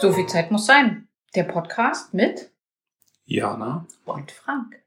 So 0.00 0.12
viel 0.12 0.28
Zeit 0.28 0.52
muss 0.52 0.64
sein. 0.64 1.08
Der 1.34 1.42
Podcast 1.42 2.14
mit 2.14 2.52
Jana 3.24 3.84
und 4.04 4.30
Frank. 4.30 4.80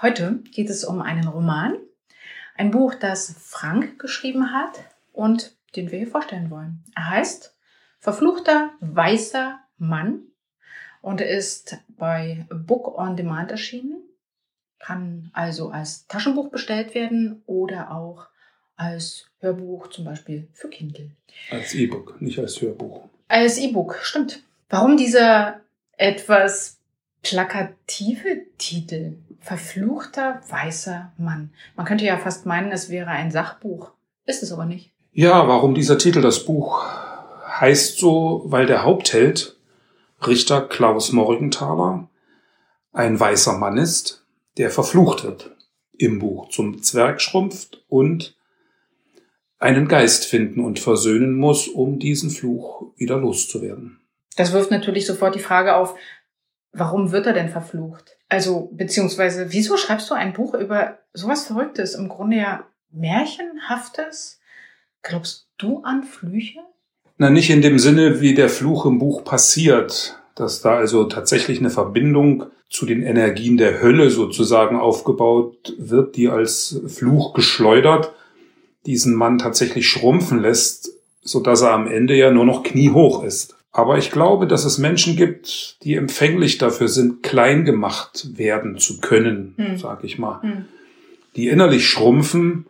Heute 0.00 0.42
geht 0.52 0.70
es 0.70 0.84
um 0.84 1.02
einen 1.02 1.28
Roman, 1.28 1.76
ein 2.56 2.70
Buch, 2.70 2.94
das 2.94 3.36
Frank 3.38 3.98
geschrieben 3.98 4.50
hat 4.50 4.84
und 5.12 5.54
den 5.76 5.90
wir 5.90 5.98
hier 5.98 6.08
vorstellen 6.08 6.50
wollen. 6.50 6.82
Er 6.94 7.10
heißt 7.10 7.54
Verfluchter 7.98 8.70
weißer 8.80 9.60
Mann 9.76 10.22
und 11.02 11.20
ist 11.20 11.76
bei 11.88 12.46
Book 12.48 12.98
on 12.98 13.18
Demand 13.18 13.50
erschienen. 13.50 14.02
Kann 14.78 15.30
also 15.34 15.68
als 15.68 16.06
Taschenbuch 16.06 16.50
bestellt 16.50 16.94
werden 16.94 17.42
oder 17.44 17.90
auch 17.90 18.28
als 18.76 19.26
Hörbuch, 19.40 19.88
zum 19.88 20.06
Beispiel 20.06 20.48
für 20.54 20.70
Kindle. 20.70 21.10
Als 21.50 21.74
E-Book, 21.74 22.20
nicht 22.22 22.38
als 22.38 22.60
Hörbuch. 22.62 23.11
Als 23.32 23.56
E-Book, 23.56 23.98
stimmt. 24.02 24.42
Warum 24.68 24.98
dieser 24.98 25.62
etwas 25.96 26.76
plakative 27.22 28.42
Titel? 28.58 29.14
Verfluchter 29.40 30.42
weißer 30.50 31.12
Mann. 31.16 31.48
Man 31.74 31.86
könnte 31.86 32.04
ja 32.04 32.18
fast 32.18 32.44
meinen, 32.44 32.70
es 32.72 32.90
wäre 32.90 33.08
ein 33.08 33.30
Sachbuch. 33.30 33.92
Ist 34.26 34.42
es 34.42 34.52
aber 34.52 34.66
nicht. 34.66 34.90
Ja, 35.12 35.48
warum 35.48 35.74
dieser 35.74 35.96
Titel? 35.96 36.20
Das 36.20 36.44
Buch 36.44 36.84
heißt 37.58 37.96
so, 37.98 38.42
weil 38.44 38.66
der 38.66 38.84
Hauptheld, 38.84 39.56
Richter 40.26 40.60
Klaus 40.60 41.12
Morgenthaler, 41.12 42.10
ein 42.92 43.18
weißer 43.18 43.56
Mann 43.56 43.78
ist, 43.78 44.26
der 44.58 44.68
verflucht 44.68 45.24
wird 45.24 45.56
im 45.96 46.18
Buch, 46.18 46.50
zum 46.50 46.82
Zwerg 46.82 47.22
schrumpft 47.22 47.82
und 47.88 48.36
einen 49.62 49.88
Geist 49.88 50.24
finden 50.24 50.60
und 50.60 50.80
versöhnen 50.80 51.34
muss, 51.34 51.68
um 51.68 51.98
diesen 51.98 52.30
Fluch 52.30 52.92
wieder 52.96 53.16
loszuwerden. 53.16 54.00
Das 54.36 54.52
wirft 54.52 54.70
natürlich 54.70 55.06
sofort 55.06 55.34
die 55.34 55.40
Frage 55.40 55.76
auf, 55.76 55.94
warum 56.72 57.12
wird 57.12 57.26
er 57.26 57.32
denn 57.32 57.48
verflucht? 57.48 58.16
Also, 58.28 58.70
beziehungsweise, 58.72 59.52
wieso 59.52 59.76
schreibst 59.76 60.10
du 60.10 60.14
ein 60.14 60.32
Buch 60.32 60.54
über 60.54 60.98
sowas 61.12 61.46
Verrücktes, 61.46 61.94
im 61.94 62.08
Grunde 62.08 62.38
ja 62.38 62.66
Märchenhaftes? 62.90 64.40
Glaubst 65.02 65.48
du 65.58 65.82
an 65.82 66.02
Flüche? 66.02 66.60
Na, 67.18 67.30
nicht 67.30 67.50
in 67.50 67.62
dem 67.62 67.78
Sinne, 67.78 68.20
wie 68.20 68.34
der 68.34 68.48
Fluch 68.48 68.86
im 68.86 68.98
Buch 68.98 69.22
passiert, 69.22 70.18
dass 70.34 70.62
da 70.62 70.76
also 70.76 71.04
tatsächlich 71.04 71.58
eine 71.58 71.70
Verbindung 71.70 72.46
zu 72.70 72.86
den 72.86 73.02
Energien 73.02 73.58
der 73.58 73.82
Hölle 73.82 74.10
sozusagen 74.10 74.76
aufgebaut 74.76 75.74
wird, 75.78 76.16
die 76.16 76.28
als 76.28 76.80
Fluch 76.88 77.34
geschleudert 77.34 78.12
diesen 78.86 79.14
Mann 79.14 79.38
tatsächlich 79.38 79.86
schrumpfen 79.88 80.40
lässt, 80.40 80.92
so 81.22 81.40
dass 81.40 81.62
er 81.62 81.72
am 81.72 81.86
Ende 81.86 82.16
ja 82.16 82.30
nur 82.30 82.44
noch 82.44 82.62
kniehoch 82.62 83.22
ist. 83.22 83.56
Aber 83.72 83.96
ich 83.96 84.10
glaube, 84.10 84.46
dass 84.46 84.64
es 84.64 84.76
Menschen 84.76 85.16
gibt, 85.16 85.78
die 85.82 85.94
empfänglich 85.94 86.58
dafür 86.58 86.88
sind, 86.88 87.22
klein 87.22 87.64
gemacht 87.64 88.36
werden 88.36 88.78
zu 88.78 89.00
können, 89.00 89.54
hm. 89.56 89.78
sag 89.78 90.04
ich 90.04 90.18
mal. 90.18 90.42
Hm. 90.42 90.64
Die 91.36 91.48
innerlich 91.48 91.86
schrumpfen, 91.86 92.66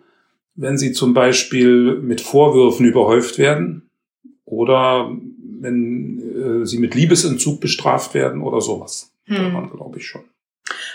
wenn 0.55 0.79
sie 0.79 0.93
zum 0.93 1.13
Beispiel 1.13 1.99
mit 1.99 2.21
Vorwürfen 2.21 2.87
überhäuft 2.87 3.39
werden 3.39 3.91
oder 4.45 5.11
wenn 5.61 6.63
äh, 6.63 6.67
sie 6.67 6.79
mit 6.79 6.95
Liebesentzug 6.95 7.61
bestraft 7.61 8.15
werden 8.15 8.41
oder 8.41 8.61
sowas. 8.61 9.13
Hm. 9.25 9.37
Daran 9.37 9.71
glaube 9.71 9.99
ich 9.99 10.07
schon. 10.07 10.23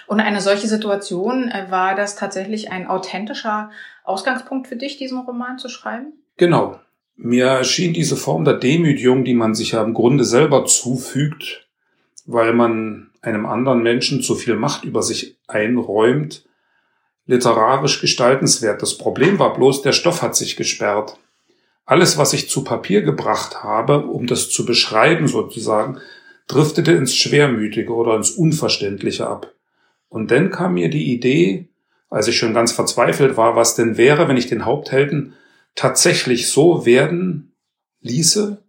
Und 0.08 0.22
eine 0.22 0.40
solche 0.42 0.68
Situation, 0.68 1.50
äh, 1.50 1.70
war 1.70 1.94
das 1.94 2.16
tatsächlich 2.16 2.72
ein 2.72 2.88
authentischer 2.88 3.70
Ausgangspunkt 4.04 4.68
für 4.68 4.78
dich, 4.78 4.98
diesen 4.98 5.20
Roman 5.20 5.60
zu 5.60 5.70
schreiben? 5.70 6.14
Genau. 6.38 6.80
Mir 7.18 7.48
erschien 7.48 7.94
diese 7.94 8.16
Form 8.16 8.46
der 8.46 8.54
Demütigung, 8.54 9.26
die 9.26 9.34
man 9.34 9.54
sich 9.54 9.72
ja 9.72 9.84
im 9.84 9.94
Grunde 9.94 10.24
selber 10.24 10.66
zufügt, 10.66 11.68
weil 12.26 12.54
man 12.54 13.10
einem 13.22 13.46
anderen 13.46 13.84
Menschen 13.84 14.22
zu 14.22 14.36
viel 14.36 14.56
Macht 14.56 14.86
über 14.86 15.02
sich 15.02 15.36
einräumt, 15.48 16.46
literarisch 17.26 18.00
gestaltenswert. 18.00 18.82
Das 18.82 18.98
Problem 18.98 19.40
war 19.40 19.54
bloß, 19.54 19.82
der 19.82 19.92
Stoff 19.92 20.22
hat 20.22 20.36
sich 20.36 20.56
gesperrt. 20.56 21.18
Alles, 21.86 22.18
was 22.18 22.34
ich 22.34 22.50
zu 22.50 22.64
Papier 22.64 23.02
gebracht 23.02 23.64
habe, 23.64 24.06
um 24.06 24.28
das 24.28 24.50
zu 24.50 24.66
beschreiben 24.66 25.28
sozusagen, 25.28 26.00
driftete 26.48 26.92
ins 26.92 27.16
Schwermütige 27.16 27.94
oder 27.94 28.16
ins 28.16 28.32
Unverständliche 28.32 29.28
ab. 29.28 29.54
Und 30.10 30.32
dann 30.32 30.52
kam 30.52 30.76
mir 30.76 30.90
die 30.90 31.14
Idee, 31.14 31.70
als 32.10 32.28
ich 32.28 32.38
schon 32.38 32.54
ganz 32.54 32.72
verzweifelt 32.72 33.38
war, 33.38 33.56
was 33.56 33.76
denn 33.76 33.98
wäre, 33.98 34.28
wenn 34.28 34.38
ich 34.38 34.48
den 34.48 34.66
Haupthelden 34.66 35.34
tatsächlich 35.76 36.50
so 36.50 36.86
werden 36.86 37.56
ließe, 38.02 38.64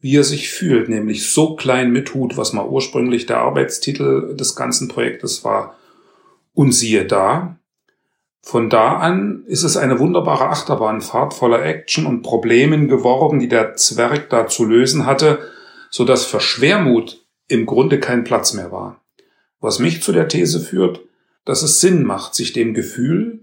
wie 0.00 0.16
er 0.16 0.24
sich 0.24 0.50
fühlt, 0.50 0.88
nämlich 0.88 1.30
so 1.30 1.56
klein 1.56 1.90
mit 1.90 2.14
Hut, 2.14 2.36
was 2.36 2.52
mal 2.52 2.66
ursprünglich 2.66 3.26
der 3.26 3.38
Arbeitstitel 3.38 4.36
des 4.36 4.54
ganzen 4.54 4.88
Projektes 4.88 5.44
war. 5.44 5.76
Und 6.54 6.72
siehe 6.72 7.04
da, 7.04 7.58
von 8.42 8.70
da 8.70 8.96
an 8.98 9.44
ist 9.46 9.64
es 9.64 9.76
eine 9.76 9.98
wunderbare 9.98 10.48
Achterbahnfahrt 10.48 11.34
voller 11.34 11.64
Action 11.64 12.06
und 12.06 12.22
Problemen 12.22 12.88
geworden, 12.88 13.40
die 13.40 13.48
der 13.48 13.74
Zwerg 13.74 14.30
da 14.30 14.46
zu 14.46 14.64
lösen 14.64 15.06
hatte, 15.06 15.40
so 15.90 16.04
dass 16.04 16.24
für 16.24 16.40
Schwermut 16.40 17.26
im 17.48 17.66
Grunde 17.66 17.98
kein 17.98 18.24
Platz 18.24 18.54
mehr 18.54 18.70
war. 18.70 19.02
Was 19.60 19.78
mich 19.78 20.02
zu 20.02 20.12
der 20.12 20.28
These 20.28 20.60
führt, 20.60 21.00
dass 21.44 21.62
es 21.62 21.80
Sinn 21.80 22.04
macht, 22.04 22.34
sich 22.34 22.52
dem 22.52 22.74
Gefühl, 22.74 23.40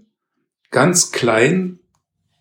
ganz 0.70 1.12
klein 1.12 1.78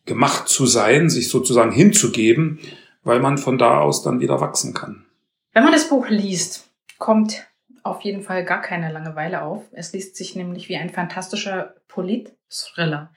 gemacht 0.05 0.47
zu 0.47 0.65
sein, 0.65 1.09
sich 1.09 1.29
sozusagen 1.29 1.71
hinzugeben, 1.71 2.59
weil 3.03 3.19
man 3.19 3.37
von 3.37 3.57
da 3.57 3.79
aus 3.79 4.03
dann 4.03 4.19
wieder 4.19 4.39
wachsen 4.39 4.73
kann. 4.73 5.05
Wenn 5.53 5.63
man 5.63 5.73
das 5.73 5.89
Buch 5.89 6.07
liest, 6.09 6.69
kommt 6.97 7.47
auf 7.83 8.01
jeden 8.01 8.23
Fall 8.23 8.45
gar 8.45 8.61
keine 8.61 8.91
Langeweile 8.91 9.41
auf. 9.41 9.63
Es 9.71 9.93
liest 9.93 10.15
sich 10.15 10.35
nämlich 10.35 10.69
wie 10.69 10.75
ein 10.75 10.89
fantastischer 10.89 11.75
Polit-Thriller. 11.87 13.11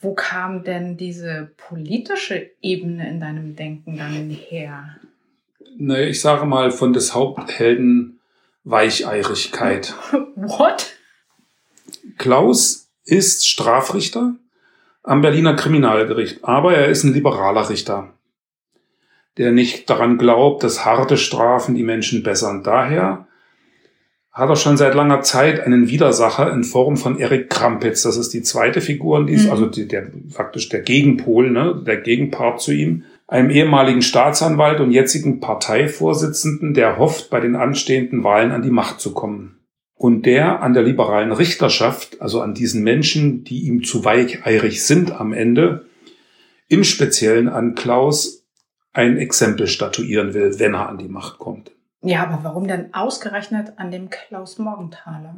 Wo 0.00 0.14
kam 0.14 0.64
denn 0.64 0.96
diese 0.96 1.52
politische 1.56 2.50
Ebene 2.62 3.08
in 3.08 3.20
deinem 3.20 3.56
Denken 3.56 3.98
dann 3.98 4.30
her? 4.30 4.96
Naja, 5.76 6.06
ich 6.06 6.20
sage 6.20 6.46
mal 6.46 6.70
von 6.70 6.92
des 6.92 7.14
Haupthelden 7.14 8.19
Weicheirigkeit. 8.64 9.94
What? 10.36 10.94
Klaus 12.18 12.90
ist 13.04 13.48
Strafrichter 13.48 14.34
am 15.02 15.22
Berliner 15.22 15.54
Kriminalgericht, 15.54 16.44
aber 16.44 16.74
er 16.74 16.88
ist 16.88 17.04
ein 17.04 17.14
liberaler 17.14 17.70
Richter, 17.70 18.12
der 19.38 19.52
nicht 19.52 19.88
daran 19.88 20.18
glaubt, 20.18 20.62
dass 20.62 20.84
harte 20.84 21.16
Strafen 21.16 21.74
die 21.74 21.82
Menschen 21.82 22.22
bessern. 22.22 22.62
Daher 22.62 23.26
hat 24.32 24.48
er 24.48 24.56
schon 24.56 24.76
seit 24.76 24.94
langer 24.94 25.22
Zeit 25.22 25.60
einen 25.60 25.88
Widersacher 25.88 26.52
in 26.52 26.62
Form 26.62 26.96
von 26.96 27.18
Erik 27.18 27.50
Krampitz. 27.50 28.02
Das 28.02 28.16
ist 28.16 28.32
die 28.32 28.42
zweite 28.42 28.80
Figur, 28.80 29.24
die 29.26 29.32
ist 29.32 29.46
mhm. 29.46 29.50
also 29.50 29.66
die, 29.66 29.88
der 29.88 30.10
faktisch 30.28 30.68
der 30.68 30.80
Gegenpol, 30.80 31.50
ne, 31.50 31.82
der 31.84 31.96
Gegenpart 31.96 32.60
zu 32.60 32.72
ihm 32.72 33.04
einem 33.30 33.50
ehemaligen 33.50 34.02
Staatsanwalt 34.02 34.80
und 34.80 34.90
jetzigen 34.90 35.38
Parteivorsitzenden, 35.38 36.74
der 36.74 36.98
hofft, 36.98 37.30
bei 37.30 37.38
den 37.38 37.54
anstehenden 37.54 38.24
Wahlen 38.24 38.50
an 38.50 38.62
die 38.62 38.72
Macht 38.72 39.00
zu 39.00 39.14
kommen. 39.14 39.60
Und 39.94 40.26
der 40.26 40.62
an 40.62 40.74
der 40.74 40.82
liberalen 40.82 41.30
Richterschaft, 41.30 42.20
also 42.20 42.40
an 42.40 42.54
diesen 42.54 42.82
Menschen, 42.82 43.44
die 43.44 43.66
ihm 43.66 43.84
zu 43.84 44.04
weicheirig 44.04 44.84
sind 44.84 45.12
am 45.12 45.32
Ende, 45.32 45.86
im 46.68 46.82
Speziellen 46.82 47.48
an 47.48 47.76
Klaus 47.76 48.46
ein 48.92 49.16
Exempel 49.16 49.68
statuieren 49.68 50.34
will, 50.34 50.58
wenn 50.58 50.74
er 50.74 50.88
an 50.88 50.98
die 50.98 51.08
Macht 51.08 51.38
kommt. 51.38 51.70
Ja, 52.02 52.24
aber 52.24 52.40
warum 52.42 52.66
denn 52.66 52.92
ausgerechnet 52.94 53.74
an 53.76 53.92
dem 53.92 54.10
Klaus 54.10 54.58
Morgenthaler? 54.58 55.36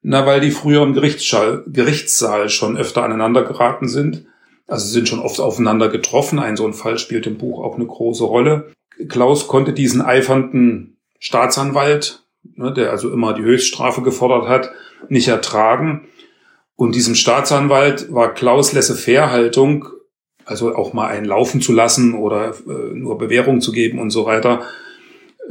Na, 0.00 0.26
weil 0.26 0.40
die 0.40 0.50
früher 0.50 0.82
im 0.82 0.94
Gerichtssaal, 0.94 1.62
Gerichtssaal 1.68 2.48
schon 2.48 2.76
öfter 2.76 3.04
aneinander 3.04 3.44
geraten 3.44 3.86
sind 3.86 4.26
also 4.72 4.86
sind 4.86 5.08
schon 5.08 5.20
oft 5.20 5.38
aufeinander 5.38 5.88
getroffen. 5.88 6.38
Ein 6.38 6.56
so 6.56 6.66
ein 6.66 6.72
Fall 6.72 6.98
spielt 6.98 7.26
im 7.26 7.36
Buch 7.36 7.62
auch 7.62 7.76
eine 7.76 7.86
große 7.86 8.24
Rolle. 8.24 8.72
Klaus 9.08 9.46
konnte 9.46 9.72
diesen 9.72 10.00
eifernden 10.00 10.96
Staatsanwalt, 11.18 12.24
ne, 12.56 12.72
der 12.72 12.90
also 12.90 13.10
immer 13.12 13.34
die 13.34 13.42
Höchststrafe 13.42 14.02
gefordert 14.02 14.48
hat, 14.48 14.70
nicht 15.08 15.28
ertragen. 15.28 16.08
Und 16.74 16.94
diesem 16.94 17.14
Staatsanwalt 17.14 18.12
war 18.12 18.32
Klaus 18.32 18.72
Laissez-faire-Haltung, 18.72 19.88
also 20.46 20.74
auch 20.74 20.94
mal 20.94 21.08
einen 21.08 21.26
laufen 21.26 21.60
zu 21.60 21.72
lassen 21.72 22.14
oder 22.14 22.54
äh, 22.66 22.94
nur 22.94 23.18
Bewährung 23.18 23.60
zu 23.60 23.72
geben 23.72 23.98
und 23.98 24.10
so 24.10 24.24
weiter, 24.24 24.62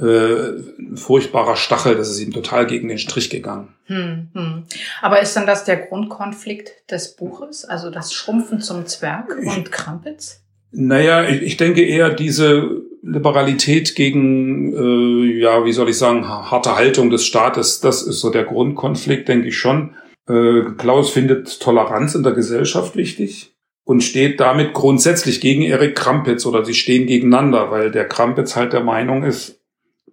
äh, 0.01 0.95
furchtbarer 0.95 1.55
Stachel, 1.55 1.95
das 1.95 2.09
ist 2.09 2.19
ihm 2.19 2.33
total 2.33 2.65
gegen 2.65 2.87
den 2.87 2.97
Strich 2.97 3.29
gegangen. 3.29 3.69
Hm, 3.85 4.29
hm. 4.33 4.63
Aber 5.01 5.21
ist 5.21 5.35
dann 5.35 5.45
das 5.45 5.63
der 5.63 5.77
Grundkonflikt 5.77 6.89
des 6.89 7.15
Buches, 7.15 7.65
also 7.65 7.91
das 7.91 8.13
Schrumpfen 8.13 8.61
zum 8.61 8.85
Zwerg 8.85 9.37
und 9.37 9.71
Krampitz? 9.71 10.43
Naja, 10.71 11.27
ich, 11.27 11.41
ich 11.41 11.57
denke 11.57 11.85
eher 11.85 12.09
diese 12.09 12.81
Liberalität 13.03 13.95
gegen, 13.95 14.73
äh, 14.73 15.39
ja, 15.39 15.65
wie 15.65 15.73
soll 15.73 15.89
ich 15.89 15.97
sagen, 15.97 16.27
harte 16.27 16.75
Haltung 16.75 17.09
des 17.09 17.25
Staates, 17.25 17.81
das 17.81 18.03
ist 18.03 18.21
so 18.21 18.29
der 18.29 18.45
Grundkonflikt, 18.45 19.27
denke 19.27 19.49
ich 19.49 19.57
schon. 19.57 19.95
Äh, 20.27 20.61
Klaus 20.77 21.11
findet 21.11 21.59
Toleranz 21.59 22.15
in 22.15 22.23
der 22.23 22.33
Gesellschaft 22.33 22.95
wichtig 22.95 23.53
und 23.83 24.01
steht 24.01 24.39
damit 24.39 24.73
grundsätzlich 24.73 25.41
gegen 25.41 25.63
Erik 25.63 25.95
Krampitz 25.95 26.45
oder 26.45 26.63
sie 26.63 26.75
stehen 26.75 27.07
gegeneinander, 27.07 27.71
weil 27.71 27.91
der 27.91 28.07
Krampitz 28.07 28.55
halt 28.55 28.73
der 28.73 28.83
Meinung 28.83 29.23
ist, 29.23 29.60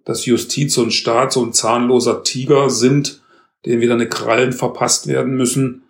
dass 0.09 0.25
Justiz 0.25 0.75
und 0.79 0.91
Staat 0.91 1.31
so 1.31 1.45
ein 1.45 1.53
zahnloser 1.53 2.23
Tiger 2.23 2.71
sind, 2.71 3.21
dem 3.67 3.79
wieder 3.79 3.93
eine 3.93 4.09
Krallen 4.09 4.53
verpasst 4.53 5.05
werden 5.05 5.35
müssen, 5.35 5.83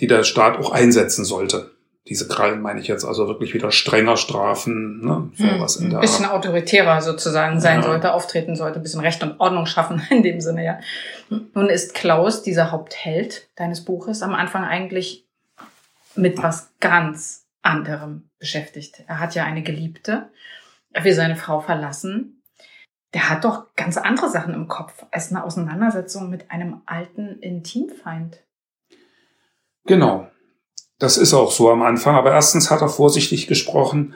die 0.00 0.08
der 0.08 0.24
Staat 0.24 0.58
auch 0.58 0.72
einsetzen 0.72 1.24
sollte. 1.24 1.70
Diese 2.08 2.26
Krallen 2.26 2.60
meine 2.60 2.80
ich 2.80 2.88
jetzt 2.88 3.04
also 3.04 3.28
wirklich 3.28 3.54
wieder 3.54 3.70
strenger 3.70 4.16
strafen, 4.16 5.04
ne, 5.04 5.30
sowas 5.34 5.76
hm, 5.76 5.84
in 5.84 5.90
der 5.90 6.00
Ein 6.00 6.02
bisschen 6.02 6.24
Art. 6.24 6.34
autoritärer 6.34 7.02
sozusagen 7.02 7.60
sein 7.60 7.82
ja. 7.82 7.82
sollte, 7.84 8.14
auftreten 8.14 8.56
sollte, 8.56 8.80
ein 8.80 8.82
bisschen 8.82 9.00
Recht 9.00 9.22
und 9.22 9.38
Ordnung 9.38 9.66
schaffen 9.66 10.02
in 10.10 10.24
dem 10.24 10.40
Sinne, 10.40 10.64
ja. 10.64 10.80
Nun 11.28 11.68
ist 11.68 11.94
Klaus, 11.94 12.42
dieser 12.42 12.72
Hauptheld 12.72 13.48
deines 13.54 13.84
Buches, 13.84 14.22
am 14.22 14.34
Anfang 14.34 14.64
eigentlich 14.64 15.24
mit 16.16 16.42
was 16.42 16.72
ganz 16.80 17.44
anderem 17.62 18.28
beschäftigt. 18.40 19.04
Er 19.06 19.20
hat 19.20 19.36
ja 19.36 19.44
eine 19.44 19.62
Geliebte, 19.62 20.30
er 20.92 21.04
will 21.04 21.14
seine 21.14 21.36
Frau 21.36 21.60
verlassen. 21.60 22.39
Der 23.14 23.28
hat 23.28 23.44
doch 23.44 23.74
ganz 23.74 23.96
andere 23.96 24.30
Sachen 24.30 24.54
im 24.54 24.68
Kopf 24.68 25.04
als 25.10 25.30
eine 25.30 25.44
Auseinandersetzung 25.44 26.30
mit 26.30 26.50
einem 26.50 26.82
alten 26.86 27.38
Intimfeind. 27.40 28.42
Genau. 29.86 30.28
Das 30.98 31.16
ist 31.16 31.34
auch 31.34 31.50
so 31.50 31.70
am 31.70 31.82
Anfang. 31.82 32.14
Aber 32.14 32.30
erstens 32.30 32.70
hat 32.70 32.82
er 32.82 32.88
vorsichtig 32.88 33.46
gesprochen, 33.46 34.14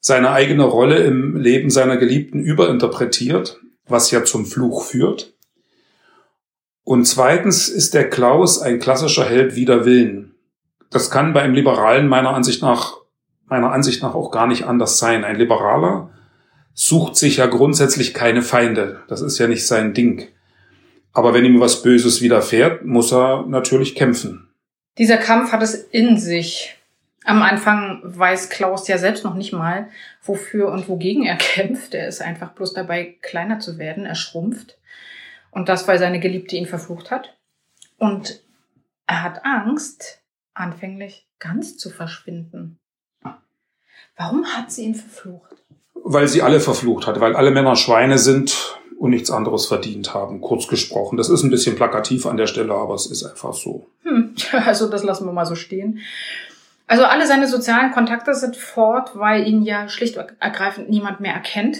seine 0.00 0.30
eigene 0.32 0.64
Rolle 0.64 0.98
im 0.98 1.36
Leben 1.36 1.70
seiner 1.70 1.96
Geliebten 1.96 2.40
überinterpretiert, 2.40 3.60
was 3.86 4.10
ja 4.10 4.24
zum 4.24 4.46
Fluch 4.46 4.84
führt. 4.84 5.34
Und 6.82 7.06
zweitens 7.06 7.68
ist 7.68 7.94
der 7.94 8.10
Klaus 8.10 8.60
ein 8.60 8.78
klassischer 8.78 9.24
Held 9.24 9.54
wider 9.54 9.86
Willen. 9.86 10.34
Das 10.90 11.10
kann 11.10 11.32
bei 11.32 11.42
einem 11.42 11.54
Liberalen 11.54 12.08
meiner 12.08 12.34
Ansicht 12.34 12.62
nach, 12.62 12.98
meiner 13.46 13.72
Ansicht 13.72 14.02
nach 14.02 14.14
auch 14.14 14.30
gar 14.30 14.46
nicht 14.46 14.64
anders 14.64 14.98
sein. 14.98 15.24
Ein 15.24 15.36
Liberaler 15.36 16.10
sucht 16.74 17.16
sich 17.16 17.38
ja 17.38 17.46
grundsätzlich 17.46 18.12
keine 18.12 18.42
Feinde. 18.42 19.02
Das 19.08 19.22
ist 19.22 19.38
ja 19.38 19.46
nicht 19.46 19.66
sein 19.66 19.94
Ding. 19.94 20.28
Aber 21.12 21.32
wenn 21.32 21.44
ihm 21.44 21.60
was 21.60 21.82
Böses 21.82 22.20
widerfährt, 22.20 22.84
muss 22.84 23.12
er 23.12 23.46
natürlich 23.46 23.94
kämpfen. 23.94 24.48
Dieser 24.98 25.16
Kampf 25.16 25.52
hat 25.52 25.62
es 25.62 25.74
in 25.74 26.18
sich. 26.18 26.76
Am 27.24 27.40
Anfang 27.40 28.00
weiß 28.04 28.50
Klaus 28.50 28.86
ja 28.86 28.98
selbst 28.98 29.24
noch 29.24 29.34
nicht 29.34 29.52
mal, 29.52 29.88
wofür 30.22 30.70
und 30.70 30.88
wogegen 30.88 31.24
er 31.24 31.36
kämpft. 31.38 31.94
Er 31.94 32.08
ist 32.08 32.20
einfach 32.20 32.52
bloß 32.52 32.74
dabei, 32.74 33.16
kleiner 33.22 33.60
zu 33.60 33.78
werden. 33.78 34.04
Er 34.04 34.16
schrumpft. 34.16 34.76
Und 35.52 35.68
das, 35.68 35.86
weil 35.86 35.98
seine 36.00 36.18
Geliebte 36.18 36.56
ihn 36.56 36.66
verflucht 36.66 37.12
hat. 37.12 37.38
Und 37.96 38.42
er 39.06 39.22
hat 39.22 39.44
Angst, 39.44 40.20
anfänglich 40.52 41.28
ganz 41.38 41.76
zu 41.76 41.90
verschwinden. 41.90 42.78
Warum 44.16 44.46
hat 44.46 44.70
sie 44.70 44.84
ihn 44.84 44.94
verflucht? 44.94 45.63
Weil 46.06 46.28
sie 46.28 46.42
alle 46.42 46.60
verflucht 46.60 47.06
hat, 47.06 47.18
weil 47.20 47.34
alle 47.34 47.50
Männer 47.50 47.76
Schweine 47.76 48.18
sind 48.18 48.78
und 48.98 49.10
nichts 49.10 49.30
anderes 49.30 49.66
verdient 49.66 50.14
haben, 50.14 50.40
kurz 50.40 50.68
gesprochen. 50.68 51.16
Das 51.16 51.28
ist 51.28 51.42
ein 51.42 51.50
bisschen 51.50 51.76
plakativ 51.76 52.26
an 52.26 52.36
der 52.36 52.46
Stelle, 52.46 52.74
aber 52.74 52.94
es 52.94 53.06
ist 53.06 53.24
einfach 53.24 53.54
so. 53.54 53.86
Hm, 54.02 54.34
also 54.66 54.88
das 54.88 55.02
lassen 55.02 55.26
wir 55.26 55.32
mal 55.32 55.46
so 55.46 55.54
stehen. 55.54 56.00
Also 56.86 57.04
alle 57.04 57.26
seine 57.26 57.48
sozialen 57.48 57.92
Kontakte 57.92 58.34
sind 58.34 58.56
fort, 58.56 59.12
weil 59.14 59.46
ihn 59.46 59.62
ja 59.62 59.88
schlicht 59.88 60.18
und 60.18 60.26
ergreifend 60.38 60.90
niemand 60.90 61.20
mehr 61.20 61.32
erkennt. 61.32 61.78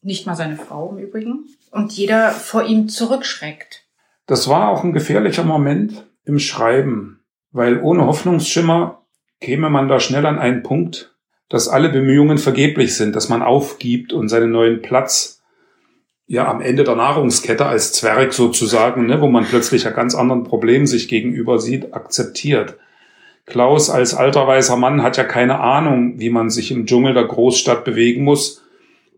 Nicht 0.00 0.26
mal 0.26 0.34
seine 0.34 0.56
Frau 0.56 0.90
im 0.90 0.98
Übrigen. 0.98 1.44
Und 1.70 1.92
jeder 1.92 2.30
vor 2.30 2.64
ihm 2.64 2.88
zurückschreckt. 2.88 3.84
Das 4.26 4.48
war 4.48 4.68
auch 4.68 4.84
ein 4.84 4.92
gefährlicher 4.92 5.44
Moment 5.44 6.06
im 6.24 6.38
Schreiben, 6.38 7.20
weil 7.50 7.80
ohne 7.80 8.06
Hoffnungsschimmer 8.06 9.02
käme 9.40 9.70
man 9.70 9.88
da 9.88 10.00
schnell 10.00 10.26
an 10.26 10.38
einen 10.38 10.62
Punkt, 10.62 11.14
dass 11.48 11.68
alle 11.68 11.88
Bemühungen 11.88 12.38
vergeblich 12.38 12.94
sind, 12.96 13.16
dass 13.16 13.28
man 13.28 13.42
aufgibt 13.42 14.12
und 14.12 14.28
seinen 14.28 14.50
neuen 14.50 14.82
Platz 14.82 15.42
ja 16.26 16.46
am 16.46 16.60
Ende 16.60 16.84
der 16.84 16.94
Nahrungskette 16.94 17.64
als 17.64 17.92
Zwerg 17.92 18.34
sozusagen, 18.34 19.06
ne, 19.06 19.20
wo 19.20 19.28
man 19.28 19.44
plötzlich 19.44 19.84
ja 19.84 19.90
ganz 19.90 20.14
anderen 20.14 20.44
Problemen 20.44 20.86
sich 20.86 21.08
gegenüber 21.08 21.58
sieht, 21.58 21.94
akzeptiert. 21.94 22.76
Klaus 23.46 23.88
als 23.88 24.14
alter 24.14 24.46
weißer 24.46 24.76
Mann 24.76 25.02
hat 25.02 25.16
ja 25.16 25.24
keine 25.24 25.60
Ahnung, 25.60 26.20
wie 26.20 26.28
man 26.28 26.50
sich 26.50 26.70
im 26.70 26.84
Dschungel 26.84 27.14
der 27.14 27.24
Großstadt 27.24 27.82
bewegen 27.82 28.24
muss, 28.24 28.62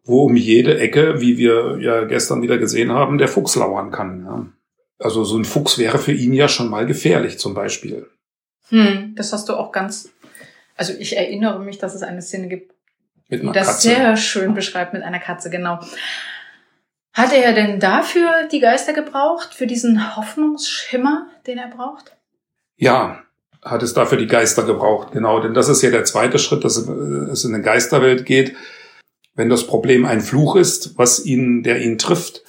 wo 0.05 0.25
um 0.25 0.37
jede 0.37 0.79
Ecke, 0.79 1.21
wie 1.21 1.37
wir 1.37 1.79
ja 1.81 2.05
gestern 2.05 2.43
wieder 2.43 2.59
gesehen 2.59 2.93
haben, 2.93 3.19
der 3.19 3.27
Fuchs 3.27 3.57
lauern 3.57 3.91
kann. 3.91 4.25
Ja. 4.25 4.47
Also 5.01 5.25
so 5.25 5.37
ein 5.37 5.45
Fuchs 5.45 5.79
wäre 5.79 5.99
für 5.99 6.13
ihn 6.13 6.33
ja 6.33 6.47
schon 6.47 6.69
mal 6.69 6.87
gefährlich 6.87 7.39
zum 7.39 7.55
Beispiel. 7.55 8.07
Hm, 8.69 9.15
das 9.17 9.33
hast 9.33 9.49
du 9.49 9.55
auch 9.55 9.73
ganz, 9.73 10.11
also 10.81 10.95
ich 10.99 11.15
erinnere 11.15 11.61
mich, 11.61 11.77
dass 11.77 11.95
es 11.95 12.03
eine 12.03 12.23
Szene 12.23 12.49
gibt, 12.49 12.73
die 13.31 13.53
das 13.53 13.67
Katze. 13.67 13.81
sehr 13.83 14.17
schön 14.17 14.55
beschreibt 14.55 14.95
mit 14.95 15.03
einer 15.03 15.19
Katze, 15.19 15.51
genau. 15.51 15.79
Hatte 17.13 17.37
er 17.37 17.53
denn 17.53 17.81
dafür 17.81 18.49
die 18.51 18.61
Geister 18.61 18.95
gebraucht, 18.95 19.53
für 19.53 19.67
diesen 19.67 20.17
Hoffnungsschimmer, 20.17 21.27
den 21.47 21.59
er 21.59 21.69
braucht? 21.69 22.17
Ja, 22.77 23.21
hat 23.63 23.83
es 23.83 23.93
dafür 23.93 24.17
die 24.17 24.27
Geister 24.27 24.63
gebraucht, 24.63 25.13
genau. 25.13 25.41
Denn 25.41 25.53
das 25.53 25.69
ist 25.69 25.83
ja 25.83 25.91
der 25.91 26.05
zweite 26.05 26.39
Schritt, 26.39 26.65
dass 26.65 26.79
es 26.79 27.45
in 27.45 27.55
eine 27.55 27.63
Geisterwelt 27.63 28.25
geht. 28.25 28.57
Wenn 29.35 29.51
das 29.51 29.67
Problem 29.67 30.07
ein 30.07 30.23
Fluch 30.23 30.57
ist, 30.57 30.97
was 30.97 31.27
ihn, 31.27 31.63
der 31.63 31.83
ihn 31.83 31.99
trifft, 31.99 32.43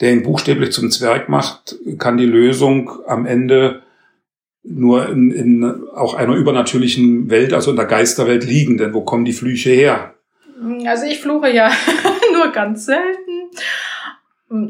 der 0.00 0.12
ihn 0.12 0.22
buchstäblich 0.22 0.72
zum 0.72 0.90
Zwerg 0.90 1.28
macht, 1.28 1.76
kann 1.98 2.16
die 2.16 2.24
Lösung 2.24 2.90
am 3.06 3.26
Ende 3.26 3.82
nur 4.64 5.08
in, 5.08 5.30
in 5.30 5.88
auch 5.94 6.14
einer 6.14 6.34
übernatürlichen 6.34 7.30
Welt, 7.30 7.52
also 7.52 7.70
in 7.70 7.76
der 7.76 7.86
Geisterwelt 7.86 8.44
liegen. 8.44 8.78
Denn 8.78 8.94
wo 8.94 9.02
kommen 9.02 9.24
die 9.24 9.32
Flüche 9.32 9.70
her? 9.70 10.14
Also 10.86 11.06
ich 11.06 11.20
fluche 11.20 11.50
ja 11.50 11.70
nur 12.32 12.52
ganz 12.52 12.86
selten 12.86 13.50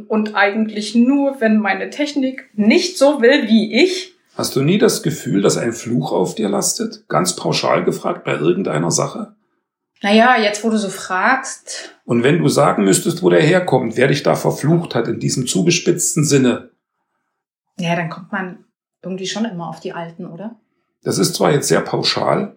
und 0.08 0.34
eigentlich 0.34 0.94
nur, 0.94 1.40
wenn 1.40 1.58
meine 1.58 1.90
Technik 1.90 2.48
nicht 2.54 2.96
so 2.96 3.20
will 3.20 3.48
wie 3.48 3.82
ich. 3.82 4.14
Hast 4.34 4.56
du 4.56 4.62
nie 4.62 4.78
das 4.78 5.02
Gefühl, 5.02 5.42
dass 5.42 5.58
ein 5.58 5.72
Fluch 5.72 6.12
auf 6.12 6.34
dir 6.34 6.48
lastet? 6.48 7.06
Ganz 7.08 7.36
pauschal 7.36 7.84
gefragt 7.84 8.24
bei 8.24 8.34
irgendeiner 8.34 8.90
Sache? 8.90 9.34
Naja, 10.00 10.36
jetzt 10.40 10.64
wo 10.64 10.70
du 10.70 10.78
so 10.78 10.88
fragst. 10.88 11.94
Und 12.04 12.24
wenn 12.24 12.38
du 12.38 12.48
sagen 12.48 12.84
müsstest, 12.84 13.22
wo 13.22 13.30
der 13.30 13.42
herkommt, 13.42 13.96
wer 13.96 14.08
dich 14.08 14.22
da 14.22 14.34
verflucht 14.34 14.94
hat, 14.94 15.06
in 15.06 15.20
diesem 15.20 15.46
zugespitzten 15.46 16.24
Sinne. 16.24 16.70
Ja, 17.78 17.94
dann 17.94 18.08
kommt 18.08 18.32
man 18.32 18.64
irgendwie 19.02 19.26
schon 19.26 19.44
immer 19.44 19.69
auf 19.69 19.81
die 19.81 19.93
Alten, 19.93 20.26
oder? 20.26 20.56
Das 21.02 21.19
ist 21.19 21.34
zwar 21.34 21.52
jetzt 21.52 21.69
sehr 21.69 21.81
pauschal, 21.81 22.56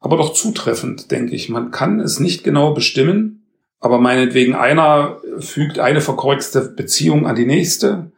aber 0.00 0.16
doch 0.16 0.32
zutreffend, 0.32 1.10
denke 1.10 1.34
ich. 1.34 1.48
Man 1.48 1.70
kann 1.70 2.00
es 2.00 2.20
nicht 2.20 2.44
genau 2.44 2.72
bestimmen, 2.72 3.46
aber 3.80 3.98
meinetwegen 3.98 4.54
einer 4.54 5.20
fügt 5.38 5.78
eine 5.78 6.00
verkorkste 6.00 6.60
Beziehung 6.62 7.26
an 7.26 7.36
die 7.36 7.46
nächste, 7.46 8.12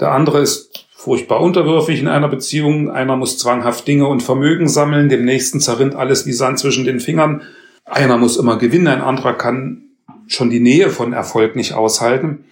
der 0.00 0.12
andere 0.12 0.40
ist 0.40 0.86
furchtbar 0.92 1.40
unterwürfig 1.40 2.00
in 2.00 2.08
einer 2.08 2.28
Beziehung, 2.28 2.90
einer 2.90 3.16
muss 3.16 3.38
zwanghaft 3.38 3.86
Dinge 3.86 4.08
und 4.08 4.22
Vermögen 4.22 4.68
sammeln, 4.68 5.08
dem 5.08 5.24
nächsten 5.24 5.60
zerrinnt 5.60 5.94
alles 5.94 6.26
wie 6.26 6.32
Sand 6.32 6.58
zwischen 6.58 6.84
den 6.84 6.98
Fingern, 6.98 7.42
einer 7.84 8.16
muss 8.16 8.36
immer 8.36 8.56
gewinnen, 8.56 8.88
ein 8.88 9.02
anderer 9.02 9.34
kann 9.34 9.82
schon 10.26 10.50
die 10.50 10.60
Nähe 10.60 10.88
von 10.88 11.12
Erfolg 11.12 11.54
nicht 11.54 11.74
aushalten 11.74 12.44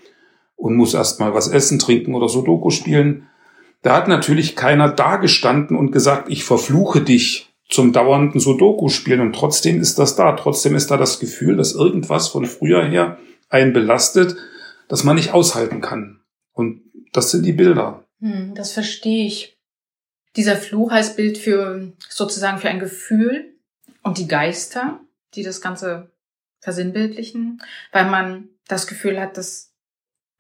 und 0.57 0.77
muss 0.77 0.95
erstmal 0.95 1.35
was 1.35 1.49
essen, 1.49 1.79
trinken 1.79 2.15
oder 2.15 2.29
Sudoku 2.29 2.71
spielen. 2.71 3.27
Da 3.83 3.97
hat 3.97 4.09
natürlich 4.09 4.57
keiner 4.57 4.89
dagestanden 4.89 5.77
und 5.77 5.91
gesagt, 5.91 6.29
ich 6.29 6.45
verfluche 6.45 7.03
dich 7.03 7.53
zum 7.69 7.93
dauernden 7.93 8.39
Sudoku 8.39 8.89
spielen 8.89 9.21
und 9.21 9.35
trotzdem 9.35 9.81
ist 9.81 9.99
das 9.99 10.15
da. 10.15 10.33
Trotzdem 10.33 10.77
ist 10.77 10.91
da 10.91 10.97
das 10.97 11.19
Gefühl, 11.19 11.57
dass 11.57 11.75
irgendwas 11.75 12.29
von 12.29 12.47
früher 12.47 12.85
her 12.85 13.19
einen 13.49 13.73
belastet, 13.73 14.37
das 14.89 15.05
man 15.05 15.17
nicht 15.17 15.33
aushalten 15.33 15.81
kann. 15.81 16.21
Und 16.53 16.83
das 17.13 17.31
sind 17.31 17.45
die 17.45 17.53
Bilder. 17.53 18.05
Hm, 18.21 18.55
das 18.55 18.73
verstehe 18.73 19.27
ich. 19.27 19.59
Dieser 20.37 20.57
Fluch 20.57 20.91
heißt 20.91 21.17
Bild 21.17 21.37
für 21.37 21.93
sozusagen 22.09 22.59
für 22.59 22.69
ein 22.69 22.79
Gefühl 22.79 23.55
und 24.03 24.19
die 24.19 24.29
Geister, 24.29 25.01
die 25.35 25.43
das 25.43 25.61
Ganze 25.61 26.11
versinnbildlichen, 26.61 27.63
weil 27.91 28.09
man 28.09 28.49
das 28.69 28.87
Gefühl 28.87 29.21
hat, 29.21 29.37
dass 29.37 29.72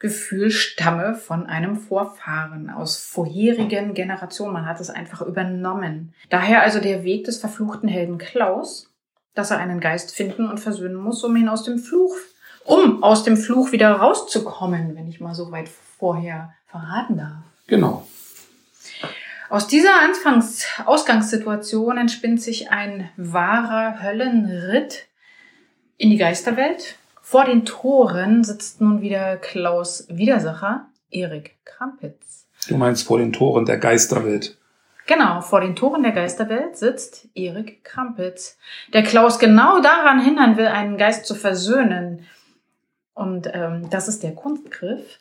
Gefühl 0.03 0.51
stamme 0.51 1.15
von 1.15 1.47
einem 1.47 1.77
Vorfahren 1.77 2.71
aus 2.71 2.99
vorherigen 2.99 3.95
Generationen. 3.95 4.53
Man 4.53 4.67
hat 4.67 4.81
es 4.81 4.91
einfach 4.91 5.23
übernommen. 5.23 6.13
Daher 6.29 6.63
also 6.63 6.81
der 6.81 7.05
Weg 7.05 7.25
des 7.25 7.39
verfluchten 7.39 7.89
Helden 7.89 8.19
Klaus, 8.19 8.91
dass 9.35 9.53
er 9.53 9.59
einen 9.59 9.79
Geist 9.79 10.13
finden 10.13 10.49
und 10.49 10.59
versöhnen 10.59 10.97
muss, 10.97 11.23
um 11.23 11.37
ihn 11.37 11.49
aus 11.49 11.63
dem 11.63 11.79
Fluch, 11.79 12.17
um 12.65 13.05
aus 13.05 13.23
dem 13.23 13.37
Fluch 13.37 13.71
wieder 13.71 13.93
rauszukommen, 13.93 14.97
wenn 14.97 15.07
ich 15.07 15.21
mal 15.21 15.37
so 15.37 15.53
weit 15.53 15.69
vorher 15.69 16.53
verraten 16.67 17.19
darf. 17.19 17.45
Genau. 17.69 18.05
Aus 19.51 19.69
dieser 19.69 20.01
Anfangs 20.01 20.67
Ausgangssituation 20.85 21.97
entspinnt 21.97 22.43
sich 22.43 22.73
ein 22.73 23.09
wahrer 23.17 24.03
Höllenritt 24.03 25.07
in 25.97 26.11
die 26.11 26.17
Geisterwelt 26.17 26.97
vor 27.33 27.47
den 27.47 27.65
Toren 27.65 28.45
sitzt 28.45 28.83
nun 28.83 29.01
wieder 29.01 29.39
Klaus 29.39 30.07
Widersacher, 30.11 30.91
Erik 31.11 31.57
Krampitz. 31.65 32.47
Du 32.69 32.77
meinst 32.77 33.07
vor 33.07 33.17
den 33.17 33.33
Toren 33.33 33.65
der 33.65 33.79
Geisterwelt. 33.79 34.59
Genau, 35.07 35.41
vor 35.41 35.63
den 35.63 35.75
Toren 35.75 36.03
der 36.03 36.13
Geisterwelt 36.13 36.77
sitzt 36.77 37.29
Erik 37.35 37.85
Krampitz, 37.85 38.59
der 38.93 39.03
Klaus 39.03 39.39
genau 39.39 39.81
daran 39.81 40.21
hindern 40.23 40.59
will, 40.59 40.67
einen 40.67 40.99
Geist 40.99 41.25
zu 41.25 41.35
versöhnen. 41.35 42.27
Und 43.15 43.49
ähm, 43.55 43.89
das 43.89 44.09
ist 44.09 44.23
der 44.23 44.35
Kunstgriff, 44.35 45.19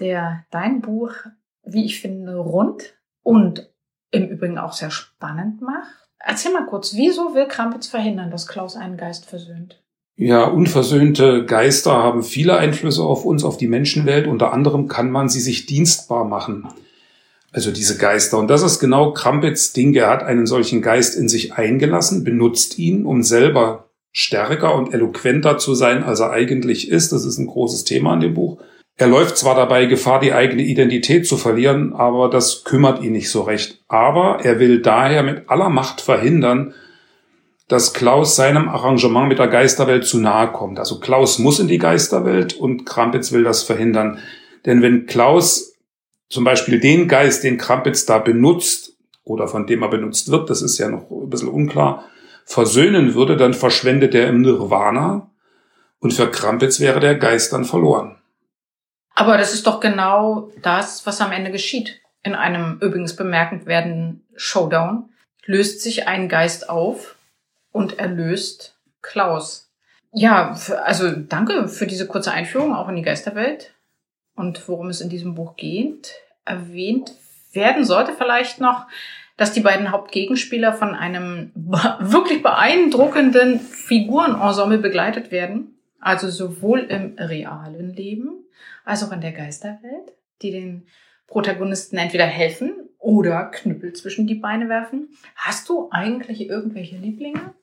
der 0.00 0.44
dein 0.50 0.82
Buch, 0.82 1.14
wie 1.62 1.86
ich 1.86 2.02
finde, 2.02 2.36
rund 2.36 2.92
und 3.22 3.70
im 4.10 4.28
Übrigen 4.28 4.58
auch 4.58 4.74
sehr 4.74 4.90
spannend 4.90 5.62
macht. 5.62 6.10
Erzähl 6.18 6.52
mal 6.52 6.66
kurz, 6.66 6.92
wieso 6.92 7.34
will 7.34 7.48
Krampitz 7.48 7.86
verhindern, 7.86 8.30
dass 8.30 8.46
Klaus 8.46 8.76
einen 8.76 8.98
Geist 8.98 9.24
versöhnt? 9.24 9.81
Ja, 10.24 10.44
unversöhnte 10.44 11.44
Geister 11.46 11.94
haben 11.94 12.22
viele 12.22 12.56
Einflüsse 12.56 13.02
auf 13.02 13.24
uns, 13.24 13.42
auf 13.42 13.56
die 13.56 13.66
Menschenwelt. 13.66 14.28
Unter 14.28 14.52
anderem 14.52 14.86
kann 14.86 15.10
man 15.10 15.28
sie 15.28 15.40
sich 15.40 15.66
dienstbar 15.66 16.24
machen. 16.24 16.68
Also 17.50 17.72
diese 17.72 17.98
Geister. 17.98 18.38
Und 18.38 18.46
das 18.46 18.62
ist 18.62 18.78
genau 18.78 19.12
Krampitz 19.12 19.72
Ding. 19.72 19.92
Er 19.94 20.08
hat 20.08 20.22
einen 20.22 20.46
solchen 20.46 20.80
Geist 20.80 21.16
in 21.16 21.28
sich 21.28 21.54
eingelassen, 21.54 22.22
benutzt 22.22 22.78
ihn, 22.78 23.04
um 23.04 23.24
selber 23.24 23.88
stärker 24.12 24.76
und 24.76 24.94
eloquenter 24.94 25.58
zu 25.58 25.74
sein, 25.74 26.04
als 26.04 26.20
er 26.20 26.30
eigentlich 26.30 26.88
ist. 26.88 27.10
Das 27.10 27.24
ist 27.24 27.38
ein 27.38 27.48
großes 27.48 27.82
Thema 27.82 28.14
in 28.14 28.20
dem 28.20 28.34
Buch. 28.34 28.58
Er 28.96 29.08
läuft 29.08 29.36
zwar 29.36 29.56
dabei 29.56 29.86
Gefahr, 29.86 30.20
die 30.20 30.32
eigene 30.32 30.62
Identität 30.62 31.26
zu 31.26 31.36
verlieren, 31.36 31.94
aber 31.94 32.30
das 32.30 32.62
kümmert 32.62 33.02
ihn 33.02 33.12
nicht 33.12 33.28
so 33.28 33.42
recht. 33.42 33.82
Aber 33.88 34.38
er 34.44 34.60
will 34.60 34.82
daher 34.82 35.24
mit 35.24 35.50
aller 35.50 35.68
Macht 35.68 36.00
verhindern, 36.00 36.74
dass 37.68 37.92
Klaus 37.92 38.36
seinem 38.36 38.68
Arrangement 38.68 39.28
mit 39.28 39.38
der 39.38 39.48
Geisterwelt 39.48 40.06
zu 40.06 40.18
nahe 40.18 40.52
kommt. 40.52 40.78
Also 40.78 41.00
Klaus 41.00 41.38
muss 41.38 41.58
in 41.58 41.68
die 41.68 41.78
Geisterwelt 41.78 42.54
und 42.54 42.84
Krampitz 42.84 43.32
will 43.32 43.44
das 43.44 43.62
verhindern. 43.62 44.18
Denn 44.66 44.82
wenn 44.82 45.06
Klaus 45.06 45.74
zum 46.28 46.44
Beispiel 46.44 46.80
den 46.80 47.08
Geist, 47.08 47.44
den 47.44 47.58
Krampitz 47.58 48.06
da 48.06 48.18
benutzt 48.18 48.96
oder 49.24 49.48
von 49.48 49.66
dem 49.66 49.82
er 49.82 49.88
benutzt 49.88 50.30
wird, 50.30 50.50
das 50.50 50.62
ist 50.62 50.78
ja 50.78 50.88
noch 50.88 51.10
ein 51.10 51.30
bisschen 51.30 51.48
unklar, 51.48 52.04
versöhnen 52.44 53.14
würde, 53.14 53.36
dann 53.36 53.54
verschwendet 53.54 54.14
er 54.14 54.28
im 54.28 54.40
Nirvana 54.40 55.30
und 56.00 56.12
für 56.12 56.30
Krampitz 56.30 56.80
wäre 56.80 57.00
der 57.00 57.14
Geist 57.14 57.52
dann 57.52 57.64
verloren. 57.64 58.16
Aber 59.14 59.36
das 59.36 59.54
ist 59.54 59.66
doch 59.66 59.80
genau 59.80 60.50
das, 60.62 61.06
was 61.06 61.20
am 61.20 61.32
Ende 61.32 61.50
geschieht. 61.50 62.00
In 62.22 62.34
einem 62.34 62.78
übrigens 62.80 63.14
bemerkend 63.14 63.66
werdenden 63.66 64.26
Showdown 64.34 65.10
löst 65.44 65.82
sich 65.82 66.06
ein 66.08 66.28
Geist 66.28 66.68
auf 66.68 67.11
und 67.72 67.98
erlöst 67.98 68.76
Klaus. 69.00 69.70
Ja, 70.12 70.56
also 70.84 71.10
danke 71.10 71.68
für 71.68 71.86
diese 71.86 72.06
kurze 72.06 72.32
Einführung 72.32 72.74
auch 72.74 72.88
in 72.88 72.96
die 72.96 73.02
Geisterwelt 73.02 73.72
und 74.36 74.68
worum 74.68 74.88
es 74.88 75.00
in 75.00 75.08
diesem 75.08 75.34
Buch 75.34 75.56
geht. 75.56 76.12
Erwähnt 76.44 77.12
werden 77.52 77.84
sollte 77.84 78.12
vielleicht 78.12 78.60
noch, 78.60 78.86
dass 79.36 79.52
die 79.52 79.60
beiden 79.60 79.90
Hauptgegenspieler 79.90 80.74
von 80.74 80.94
einem 80.94 81.50
wirklich 81.54 82.42
beeindruckenden 82.42 83.58
Figurenensemble 83.60 84.78
begleitet 84.78 85.30
werden. 85.30 85.78
Also 85.98 86.28
sowohl 86.28 86.80
im 86.80 87.16
realen 87.16 87.94
Leben 87.94 88.44
als 88.84 89.02
auch 89.04 89.12
in 89.12 89.20
der 89.20 89.32
Geisterwelt, 89.32 90.12
die 90.42 90.50
den 90.50 90.86
Protagonisten 91.26 91.96
entweder 91.96 92.26
helfen 92.26 92.72
oder 92.98 93.46
Knüppel 93.46 93.94
zwischen 93.94 94.26
die 94.26 94.34
Beine 94.34 94.68
werfen. 94.68 95.08
Hast 95.36 95.68
du 95.68 95.88
eigentlich 95.90 96.48
irgendwelche 96.48 96.96
Lieblinge? 96.96 97.54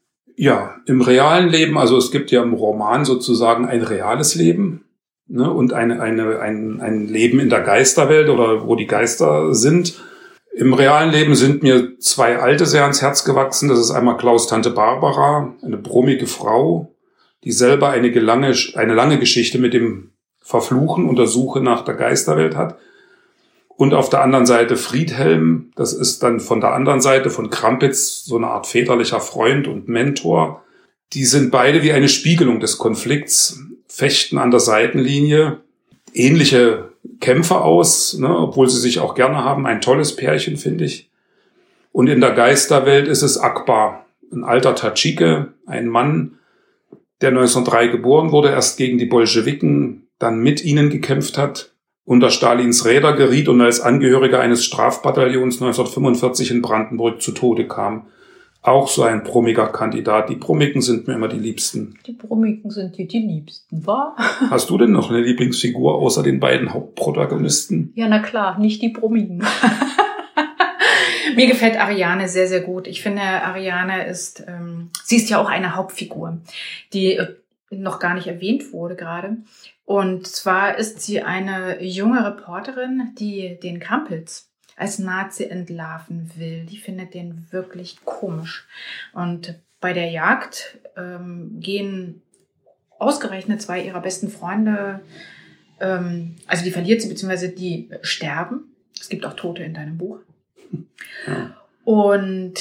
Ja, 0.42 0.78
im 0.86 1.02
realen 1.02 1.50
Leben, 1.50 1.78
also 1.78 1.98
es 1.98 2.12
gibt 2.12 2.32
ja 2.32 2.42
im 2.42 2.54
Roman 2.54 3.04
sozusagen 3.04 3.66
ein 3.66 3.82
reales 3.82 4.36
Leben 4.36 4.86
ne, 5.28 5.52
und 5.52 5.74
eine, 5.74 6.02
eine, 6.02 6.40
ein, 6.40 6.80
ein 6.80 7.10
Leben 7.10 7.42
in 7.42 7.50
der 7.50 7.60
Geisterwelt 7.60 8.30
oder 8.30 8.66
wo 8.66 8.76
die 8.76 8.88
Geister 8.88 9.54
sind. 9.54 10.00
Im 10.54 10.74
realen 10.74 11.12
Leben 11.12 11.36
sind 11.36 11.62
mir 11.62 12.00
zwei 12.00 12.40
Alte 12.40 12.66
sehr 12.68 12.84
ans 12.84 13.02
Herz 13.02 13.26
gewachsen. 13.26 13.68
Das 13.68 13.80
ist 13.80 13.92
einmal 13.92 14.16
Klaus 14.16 14.48
Tante 14.48 14.70
Barbara, 14.70 15.56
eine 15.62 15.76
brummige 15.76 16.26
Frau, 16.26 16.96
die 17.44 17.52
selber 17.52 17.90
eine 17.90 18.08
lange, 18.08 18.56
eine 18.76 18.94
lange 18.94 19.20
Geschichte 19.20 19.60
mit 19.60 19.74
dem 19.74 20.12
Verfluchen 20.42 21.10
und 21.10 21.18
der 21.18 21.28
Suche 21.28 21.60
nach 21.60 21.84
der 21.84 21.96
Geisterwelt 21.96 22.56
hat. 22.56 22.78
Und 23.80 23.94
auf 23.94 24.10
der 24.10 24.22
anderen 24.22 24.46
Seite 24.46 24.76
Friedhelm, 24.76 25.72
das 25.78 25.94
ist 25.94 26.22
dann 26.22 26.42
von 26.42 26.60
der 26.60 26.74
anderen 26.74 27.00
Seite 27.00 27.30
von 27.30 27.50
Krampitz 27.50 28.26
so 28.26 28.36
eine 28.36 28.48
Art 28.48 28.68
väterlicher 28.68 29.22
Freund 29.22 29.70
und 29.70 29.88
Mentor. 29.88 30.66
Die 31.14 31.24
sind 31.24 31.50
beide 31.50 31.82
wie 31.82 31.94
eine 31.94 32.10
Spiegelung 32.10 32.60
des 32.60 32.78
Konflikts, 32.78 33.58
fechten 33.88 34.38
an 34.38 34.52
der 34.52 34.60
Seitenlinie, 34.60 35.62
ähnliche 36.14 36.90
Kämpfer 37.22 37.64
aus, 37.64 38.18
ne, 38.20 38.38
obwohl 38.38 38.70
sie 38.70 38.82
sich 38.82 39.00
auch 39.00 39.16
gerne 39.16 39.46
haben. 39.46 39.66
Ein 39.66 39.80
tolles 39.80 40.14
Pärchen, 40.14 40.58
finde 40.58 40.84
ich. 40.84 41.10
Und 41.94 42.08
in 42.08 42.20
der 42.20 42.32
Geisterwelt 42.32 43.08
ist 43.08 43.22
es 43.22 43.38
Akbar, 43.38 44.06
ein 44.30 44.44
alter 44.44 44.76
Tadschike, 44.76 45.54
ein 45.66 45.88
Mann, 45.88 46.38
der 47.22 47.30
1903 47.30 47.88
geboren 47.88 48.34
wurde, 48.34 48.50
erst 48.50 48.78
gegen 48.78 48.98
die 48.98 49.06
Bolschewiken, 49.06 50.10
dann 50.20 50.40
mit 50.40 50.66
ihnen 50.66 50.90
gekämpft 50.90 51.38
hat, 51.38 51.72
unter 52.10 52.32
Stalins 52.32 52.86
Räder 52.86 53.14
geriet 53.14 53.50
und 53.50 53.62
als 53.62 53.82
Angehöriger 53.82 54.40
eines 54.40 54.66
Strafbataillons 54.66 55.62
1945 55.62 56.50
in 56.50 56.64
Brandenburg 56.64 57.22
zu 57.22 57.34
Tode 57.34 57.68
kam. 57.68 58.08
Auch 58.64 58.88
so 58.88 59.04
ein 59.04 59.24
brummiger 59.24 59.68
Kandidat. 59.68 60.28
Die 60.32 60.36
Brummigen 60.36 60.82
sind 60.82 61.08
mir 61.08 61.14
immer 61.14 61.28
die 61.28 61.38
Liebsten. 61.38 62.00
Die 62.08 62.14
Brummigen 62.14 62.72
sind 62.72 62.98
dir 62.98 63.08
die 63.08 63.20
Liebsten, 63.20 63.86
wahr? 63.86 64.16
Hast 64.50 64.72
du 64.72 64.80
denn 64.80 64.92
noch 64.92 65.12
eine 65.12 65.22
Lieblingsfigur 65.22 65.94
außer 65.94 66.24
den 66.24 66.40
beiden 66.40 66.74
Hauptprotagonisten? 66.74 67.94
Ja, 67.94 68.08
na 68.08 68.18
klar, 68.18 68.58
nicht 68.58 68.82
die 68.82 68.90
Brummigen. 68.90 69.44
Mir 71.36 71.46
gefällt 71.46 71.80
Ariane 71.80 72.28
sehr, 72.28 72.48
sehr 72.48 72.62
gut. 72.62 72.88
Ich 72.88 73.04
finde, 73.04 73.22
Ariane 73.22 74.08
ist, 74.08 74.44
ähm, 74.48 74.90
sie 75.04 75.18
ist 75.18 75.30
ja 75.30 75.40
auch 75.40 75.48
eine 75.48 75.76
Hauptfigur, 75.76 76.40
die 76.92 77.18
äh, 77.18 77.36
noch 77.70 78.00
gar 78.00 78.16
nicht 78.16 78.26
erwähnt 78.26 78.74
wurde 78.74 78.96
gerade. 78.96 79.38
Und 79.90 80.28
zwar 80.28 80.78
ist 80.78 81.02
sie 81.02 81.24
eine 81.24 81.84
junge 81.84 82.24
Reporterin, 82.24 83.16
die 83.18 83.58
den 83.60 83.80
Krampels 83.80 84.52
als 84.76 85.00
Nazi 85.00 85.46
entlarven 85.46 86.30
will. 86.36 86.68
Die 86.68 86.78
findet 86.78 87.16
den 87.16 87.48
wirklich 87.50 87.98
komisch. 88.06 88.68
Und 89.14 89.56
bei 89.82 89.94
der 89.94 90.12
Jagd 90.12 90.78
ähm, 90.96 91.60
gehen 91.60 92.22
ausgerechnet 93.00 93.64
zwei 93.64 93.82
ihrer 93.82 94.00
besten 94.00 94.30
Freunde, 94.30 95.00
ähm, 95.80 96.36
also 96.46 96.64
die 96.64 96.72
verliert 96.72 97.02
sie, 97.02 97.10
beziehungsweise 97.10 97.50
die 97.50 97.90
sterben. 98.04 98.76
Es 99.02 99.10
gibt 99.10 99.26
auch 99.26 99.34
Tote 99.34 99.64
in 99.64 99.74
deinem 99.74 99.98
Buch. 99.98 100.20
Ja. 101.26 101.58
Und 101.84 102.60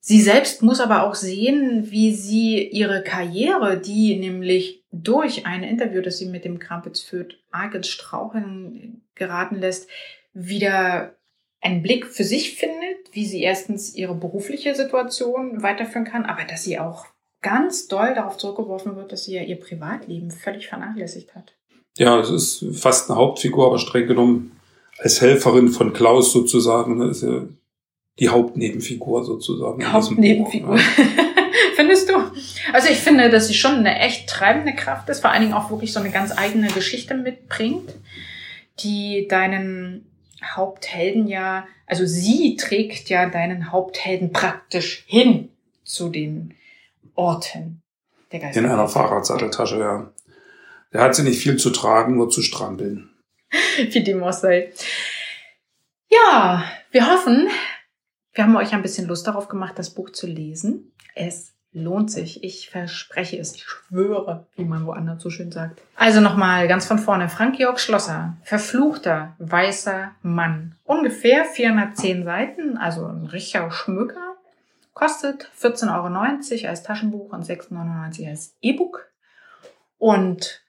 sie 0.00 0.20
selbst 0.20 0.62
muss 0.62 0.80
aber 0.80 1.04
auch 1.04 1.14
sehen, 1.14 1.90
wie 1.90 2.14
sie 2.14 2.62
ihre 2.62 3.02
Karriere, 3.02 3.78
die 3.78 4.16
nämlich 4.16 4.77
durch 4.90 5.46
ein 5.46 5.62
Interview, 5.62 6.00
das 6.00 6.18
sie 6.18 6.26
mit 6.26 6.44
dem 6.44 6.58
Krampitz 6.58 7.00
führt, 7.00 7.38
arg 7.50 7.74
ins 7.74 7.88
Straucheln 7.88 9.02
geraten 9.14 9.56
lässt, 9.56 9.88
wieder 10.32 11.14
einen 11.60 11.82
Blick 11.82 12.06
für 12.06 12.24
sich 12.24 12.54
findet, 12.56 13.12
wie 13.12 13.26
sie 13.26 13.42
erstens 13.42 13.94
ihre 13.94 14.14
berufliche 14.14 14.74
Situation 14.74 15.62
weiterführen 15.62 16.06
kann, 16.06 16.24
aber 16.24 16.44
dass 16.44 16.64
sie 16.64 16.78
auch 16.78 17.06
ganz 17.42 17.88
doll 17.88 18.14
darauf 18.14 18.36
zurückgeworfen 18.36 18.96
wird, 18.96 19.12
dass 19.12 19.24
sie 19.24 19.34
ja 19.34 19.42
ihr 19.42 19.58
Privatleben 19.58 20.30
völlig 20.30 20.68
vernachlässigt 20.68 21.34
hat. 21.34 21.54
Ja, 21.96 22.18
es 22.20 22.30
ist 22.30 22.64
fast 22.78 23.10
eine 23.10 23.18
Hauptfigur, 23.18 23.66
aber 23.66 23.78
streng 23.78 24.06
genommen 24.06 24.52
als 24.98 25.20
Helferin 25.20 25.68
von 25.68 25.92
Klaus 25.92 26.32
sozusagen, 26.32 26.98
das 27.00 27.18
ist 27.18 27.28
ja 27.28 27.42
die 28.18 28.28
Hauptnebenfigur 28.28 29.24
sozusagen. 29.24 29.92
Hauptnebenfigur. 29.92 30.78
Findest 31.76 32.08
du? 32.08 32.14
Also 32.72 32.88
ich 32.88 32.98
finde, 32.98 33.30
dass 33.30 33.48
sie 33.48 33.54
schon 33.54 33.74
eine 33.74 33.98
echt 33.98 34.28
treibende 34.28 34.74
Kraft 34.74 35.08
ist, 35.08 35.20
vor 35.20 35.30
allen 35.30 35.42
Dingen 35.42 35.54
auch 35.54 35.70
wirklich 35.70 35.92
so 35.92 36.00
eine 36.00 36.10
ganz 36.10 36.36
eigene 36.36 36.68
Geschichte 36.68 37.14
mitbringt, 37.14 37.94
die 38.80 39.26
deinen 39.28 40.06
Haupthelden 40.44 41.26
ja, 41.26 41.66
also 41.86 42.06
sie 42.06 42.56
trägt 42.56 43.08
ja 43.08 43.28
deinen 43.28 43.72
Haupthelden 43.72 44.32
praktisch 44.32 45.04
hin 45.06 45.50
zu 45.84 46.08
den 46.10 46.54
Orten 47.14 47.82
der 48.30 48.40
Geister. 48.40 48.60
In 48.60 48.66
einer 48.66 48.88
Fahrradsatteltasche, 48.88 49.78
ja. 49.78 50.12
Der 50.92 51.02
hat 51.02 51.14
sie 51.14 51.22
nicht 51.22 51.40
viel 51.40 51.56
zu 51.56 51.70
tragen, 51.70 52.16
nur 52.16 52.30
zu 52.30 52.42
strampeln. 52.42 53.10
Wie 53.90 54.02
dem 54.02 54.22
auch 54.22 54.32
sei. 54.32 54.72
Ja, 56.08 56.64
wir 56.90 57.10
hoffen, 57.10 57.48
wir 58.38 58.44
haben 58.44 58.56
euch 58.56 58.72
ein 58.72 58.82
bisschen 58.82 59.08
Lust 59.08 59.26
darauf 59.26 59.48
gemacht, 59.48 59.80
das 59.80 59.90
Buch 59.90 60.10
zu 60.10 60.28
lesen. 60.28 60.92
Es 61.16 61.56
lohnt 61.72 62.08
sich. 62.08 62.44
Ich 62.44 62.70
verspreche 62.70 63.36
es, 63.36 63.52
ich 63.56 63.64
schwöre, 63.64 64.46
wie 64.54 64.64
man 64.64 64.86
woanders 64.86 65.20
so 65.20 65.28
schön 65.28 65.50
sagt. 65.50 65.82
Also 65.96 66.20
nochmal 66.20 66.68
ganz 66.68 66.86
von 66.86 67.00
vorne. 67.00 67.28
Frank-Georg 67.28 67.80
Schlosser, 67.80 68.36
verfluchter 68.44 69.34
weißer 69.40 70.12
Mann. 70.22 70.76
Ungefähr 70.84 71.46
410 71.46 72.22
Seiten, 72.22 72.78
also 72.78 73.06
ein 73.06 73.26
richtiger 73.26 73.72
Schmücker. 73.72 74.36
Kostet 74.94 75.50
14,90 75.60 75.88
Euro 76.60 76.68
als 76.68 76.84
Taschenbuch 76.84 77.32
und 77.32 77.44
6,99 77.44 78.20
Euro 78.20 78.30
als 78.30 78.56
E-Book. 78.60 79.10
Und 79.98 80.62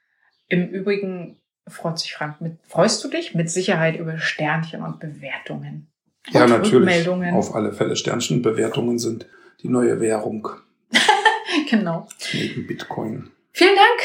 im 0.47 0.69
Übrigen 0.69 1.39
freut 1.67 1.99
sich 1.99 2.15
Frank 2.15 2.41
mit, 2.41 2.57
freust 2.67 3.03
du 3.03 3.09
dich 3.09 3.35
mit 3.35 3.51
Sicherheit 3.51 3.95
über 3.95 4.17
Sternchen 4.17 4.81
und 4.81 4.99
Bewertungen. 4.99 5.85
Ja, 6.31 6.47
natürlich. 6.47 7.07
Auf 7.07 7.55
alle 7.55 7.73
Fälle. 7.73 7.95
Sternchenbewertungen 7.95 8.99
sind 8.99 9.25
die 9.61 9.69
neue 9.69 9.99
Währung. 9.99 10.47
genau. 11.69 12.07
Neben 12.33 12.67
Bitcoin. 12.67 13.29
Vielen 13.51 13.75
Dank. 13.75 14.01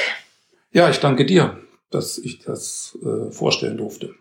Ja, 0.73 0.91
ich 0.91 0.99
danke 0.99 1.25
dir, 1.25 1.59
dass 1.91 2.19
ich 2.19 2.41
das 2.41 2.99
äh, 3.03 3.31
vorstellen 3.31 3.77
durfte. 3.77 4.15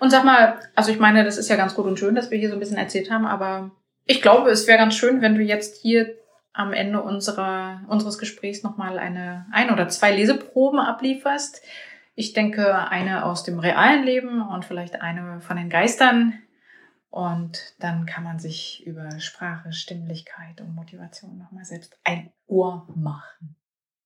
Und 0.00 0.10
sag 0.10 0.24
mal, 0.24 0.58
also 0.74 0.90
ich 0.90 0.98
meine, 0.98 1.24
das 1.24 1.38
ist 1.38 1.48
ja 1.48 1.56
ganz 1.56 1.74
gut 1.74 1.86
und 1.86 1.98
schön, 1.98 2.14
dass 2.14 2.30
wir 2.30 2.38
hier 2.38 2.48
so 2.48 2.54
ein 2.54 2.60
bisschen 2.60 2.76
erzählt 2.76 3.10
haben, 3.10 3.24
aber 3.24 3.70
ich 4.06 4.22
glaube, 4.22 4.50
es 4.50 4.66
wäre 4.66 4.78
ganz 4.78 4.96
schön, 4.96 5.22
wenn 5.22 5.36
du 5.36 5.42
jetzt 5.42 5.80
hier 5.82 6.16
am 6.52 6.72
Ende 6.72 7.00
unserer, 7.00 7.82
unseres 7.86 8.18
Gesprächs 8.18 8.62
nochmal 8.62 8.98
eine, 8.98 9.46
ein 9.52 9.70
oder 9.70 9.88
zwei 9.88 10.10
Leseproben 10.10 10.80
ablieferst. 10.80 11.62
Ich 12.16 12.32
denke, 12.32 12.88
eine 12.88 13.24
aus 13.24 13.44
dem 13.44 13.60
realen 13.60 14.02
Leben 14.02 14.42
und 14.42 14.64
vielleicht 14.64 15.00
eine 15.00 15.40
von 15.40 15.56
den 15.56 15.70
Geistern. 15.70 16.34
Und 17.10 17.74
dann 17.80 18.06
kann 18.06 18.22
man 18.22 18.38
sich 18.38 18.86
über 18.86 19.18
Sprache, 19.18 19.72
Stimmlichkeit 19.72 20.60
und 20.60 20.74
Motivation 20.74 21.38
nochmal 21.38 21.64
selbst 21.64 21.98
ein 22.04 22.32
Ohr 22.46 22.86
machen. 22.94 23.56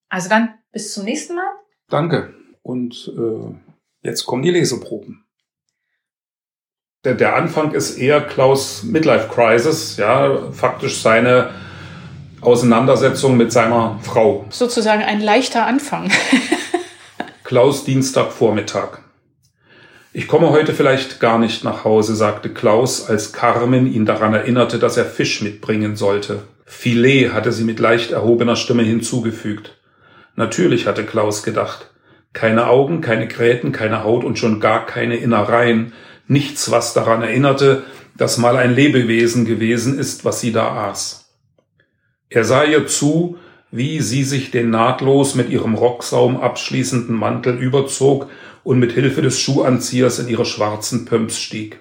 Also 0.08 0.30
dann 0.30 0.54
bis 0.72 0.94
zum 0.94 1.04
nächsten 1.04 1.34
Mal. 1.34 1.52
Danke. 1.88 2.34
Und 2.62 3.12
äh, 3.14 3.54
jetzt 4.00 4.24
kommen 4.24 4.42
die 4.42 4.50
Leseproben. 4.50 5.26
Der, 7.04 7.14
der 7.14 7.36
Anfang 7.36 7.72
ist 7.72 7.98
eher 7.98 8.22
Klaus 8.22 8.82
Midlife 8.82 9.28
Crisis, 9.28 9.98
ja, 9.98 10.50
faktisch 10.52 11.02
seine 11.02 11.50
Auseinandersetzung 12.40 13.36
mit 13.36 13.52
seiner 13.52 13.98
Frau. 14.00 14.46
Sozusagen 14.48 15.02
ein 15.02 15.20
leichter 15.20 15.66
Anfang. 15.66 16.10
Klaus 17.44 17.84
Dienstagvormittag. 17.84 19.03
Ich 20.16 20.28
komme 20.28 20.50
heute 20.50 20.74
vielleicht 20.74 21.18
gar 21.18 21.40
nicht 21.40 21.64
nach 21.64 21.82
Hause, 21.82 22.14
sagte 22.14 22.48
Klaus, 22.48 23.10
als 23.10 23.32
Carmen 23.32 23.92
ihn 23.92 24.06
daran 24.06 24.32
erinnerte, 24.32 24.78
dass 24.78 24.96
er 24.96 25.06
Fisch 25.06 25.42
mitbringen 25.42 25.96
sollte. 25.96 26.44
Filet 26.64 27.30
hatte 27.30 27.50
sie 27.50 27.64
mit 27.64 27.80
leicht 27.80 28.12
erhobener 28.12 28.54
Stimme 28.54 28.84
hinzugefügt. 28.84 29.76
Natürlich 30.36 30.86
hatte 30.86 31.02
Klaus 31.02 31.42
gedacht. 31.42 31.90
Keine 32.32 32.68
Augen, 32.68 33.00
keine 33.00 33.26
Gräten, 33.26 33.72
keine 33.72 34.04
Haut 34.04 34.22
und 34.22 34.38
schon 34.38 34.60
gar 34.60 34.86
keine 34.86 35.16
Innereien. 35.16 35.92
Nichts, 36.28 36.70
was 36.70 36.94
daran 36.94 37.22
erinnerte, 37.22 37.82
dass 38.16 38.38
mal 38.38 38.56
ein 38.56 38.72
Lebewesen 38.72 39.44
gewesen 39.44 39.98
ist, 39.98 40.24
was 40.24 40.40
sie 40.40 40.52
da 40.52 40.90
aß. 40.90 41.28
Er 42.28 42.44
sah 42.44 42.62
ihr 42.62 42.86
zu, 42.86 43.38
wie 43.76 44.00
sie 44.00 44.22
sich 44.22 44.52
den 44.52 44.70
nahtlos 44.70 45.34
mit 45.34 45.50
ihrem 45.50 45.74
Rocksaum 45.74 46.40
abschließenden 46.40 47.16
Mantel 47.16 47.58
überzog 47.58 48.30
und 48.62 48.78
mit 48.78 48.92
Hilfe 48.92 49.20
des 49.20 49.40
Schuhanziehers 49.40 50.20
in 50.20 50.28
ihre 50.28 50.44
schwarzen 50.44 51.06
Pumps 51.06 51.40
stieg. 51.40 51.80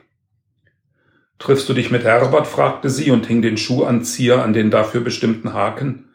Triffst 1.38 1.70
du 1.70 1.74
dich 1.76 1.92
mit 1.92 2.04
Herbert? 2.04 2.48
fragte 2.48 2.90
sie 2.90 3.12
und 3.12 3.28
hing 3.28 3.44
den 3.44 3.58
Schuhanzieher 3.58 4.44
an 4.44 4.54
den 4.54 4.72
dafür 4.72 5.02
bestimmten 5.02 5.54
Haken. 5.54 6.06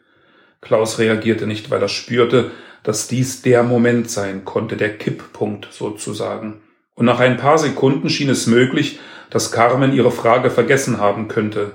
Klaus 0.59 0.99
reagierte 0.99 1.47
nicht, 1.47 1.71
weil 1.71 1.81
er 1.81 1.87
spürte, 1.87 2.51
dass 2.83 3.07
dies 3.07 3.41
der 3.41 3.63
Moment 3.63 4.09
sein 4.09 4.43
konnte, 4.43 4.75
der 4.75 4.97
Kipppunkt 4.97 5.69
sozusagen. 5.71 6.59
Und 6.93 7.05
nach 7.05 7.21
ein 7.21 7.37
paar 7.37 7.57
Sekunden 7.57 8.09
schien 8.09 8.29
es 8.29 8.47
möglich, 8.47 8.99
dass 9.29 9.53
Carmen 9.53 9.93
ihre 9.93 10.11
Frage 10.11 10.49
vergessen 10.49 10.97
haben 10.99 11.29
könnte. 11.29 11.71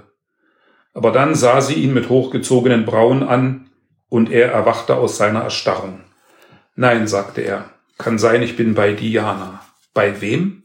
Aber 0.93 1.11
dann 1.11 1.35
sah 1.35 1.63
sie 1.63 1.75
ihn 1.77 1.95
mit 1.95 2.11
hochgezogenen 2.11 2.85
Brauen 2.85 3.23
an, 3.23 3.64
und 4.15 4.31
er 4.31 4.53
erwachte 4.53 4.95
aus 4.95 5.17
seiner 5.17 5.41
Erstarrung. 5.41 5.99
Nein, 6.77 7.09
sagte 7.09 7.41
er, 7.41 7.71
kann 7.99 8.17
sein, 8.17 8.43
ich 8.43 8.55
bin 8.55 8.77
bei 8.77 8.93
Diana. 8.93 9.61
Bei 9.93 10.21
wem? 10.21 10.63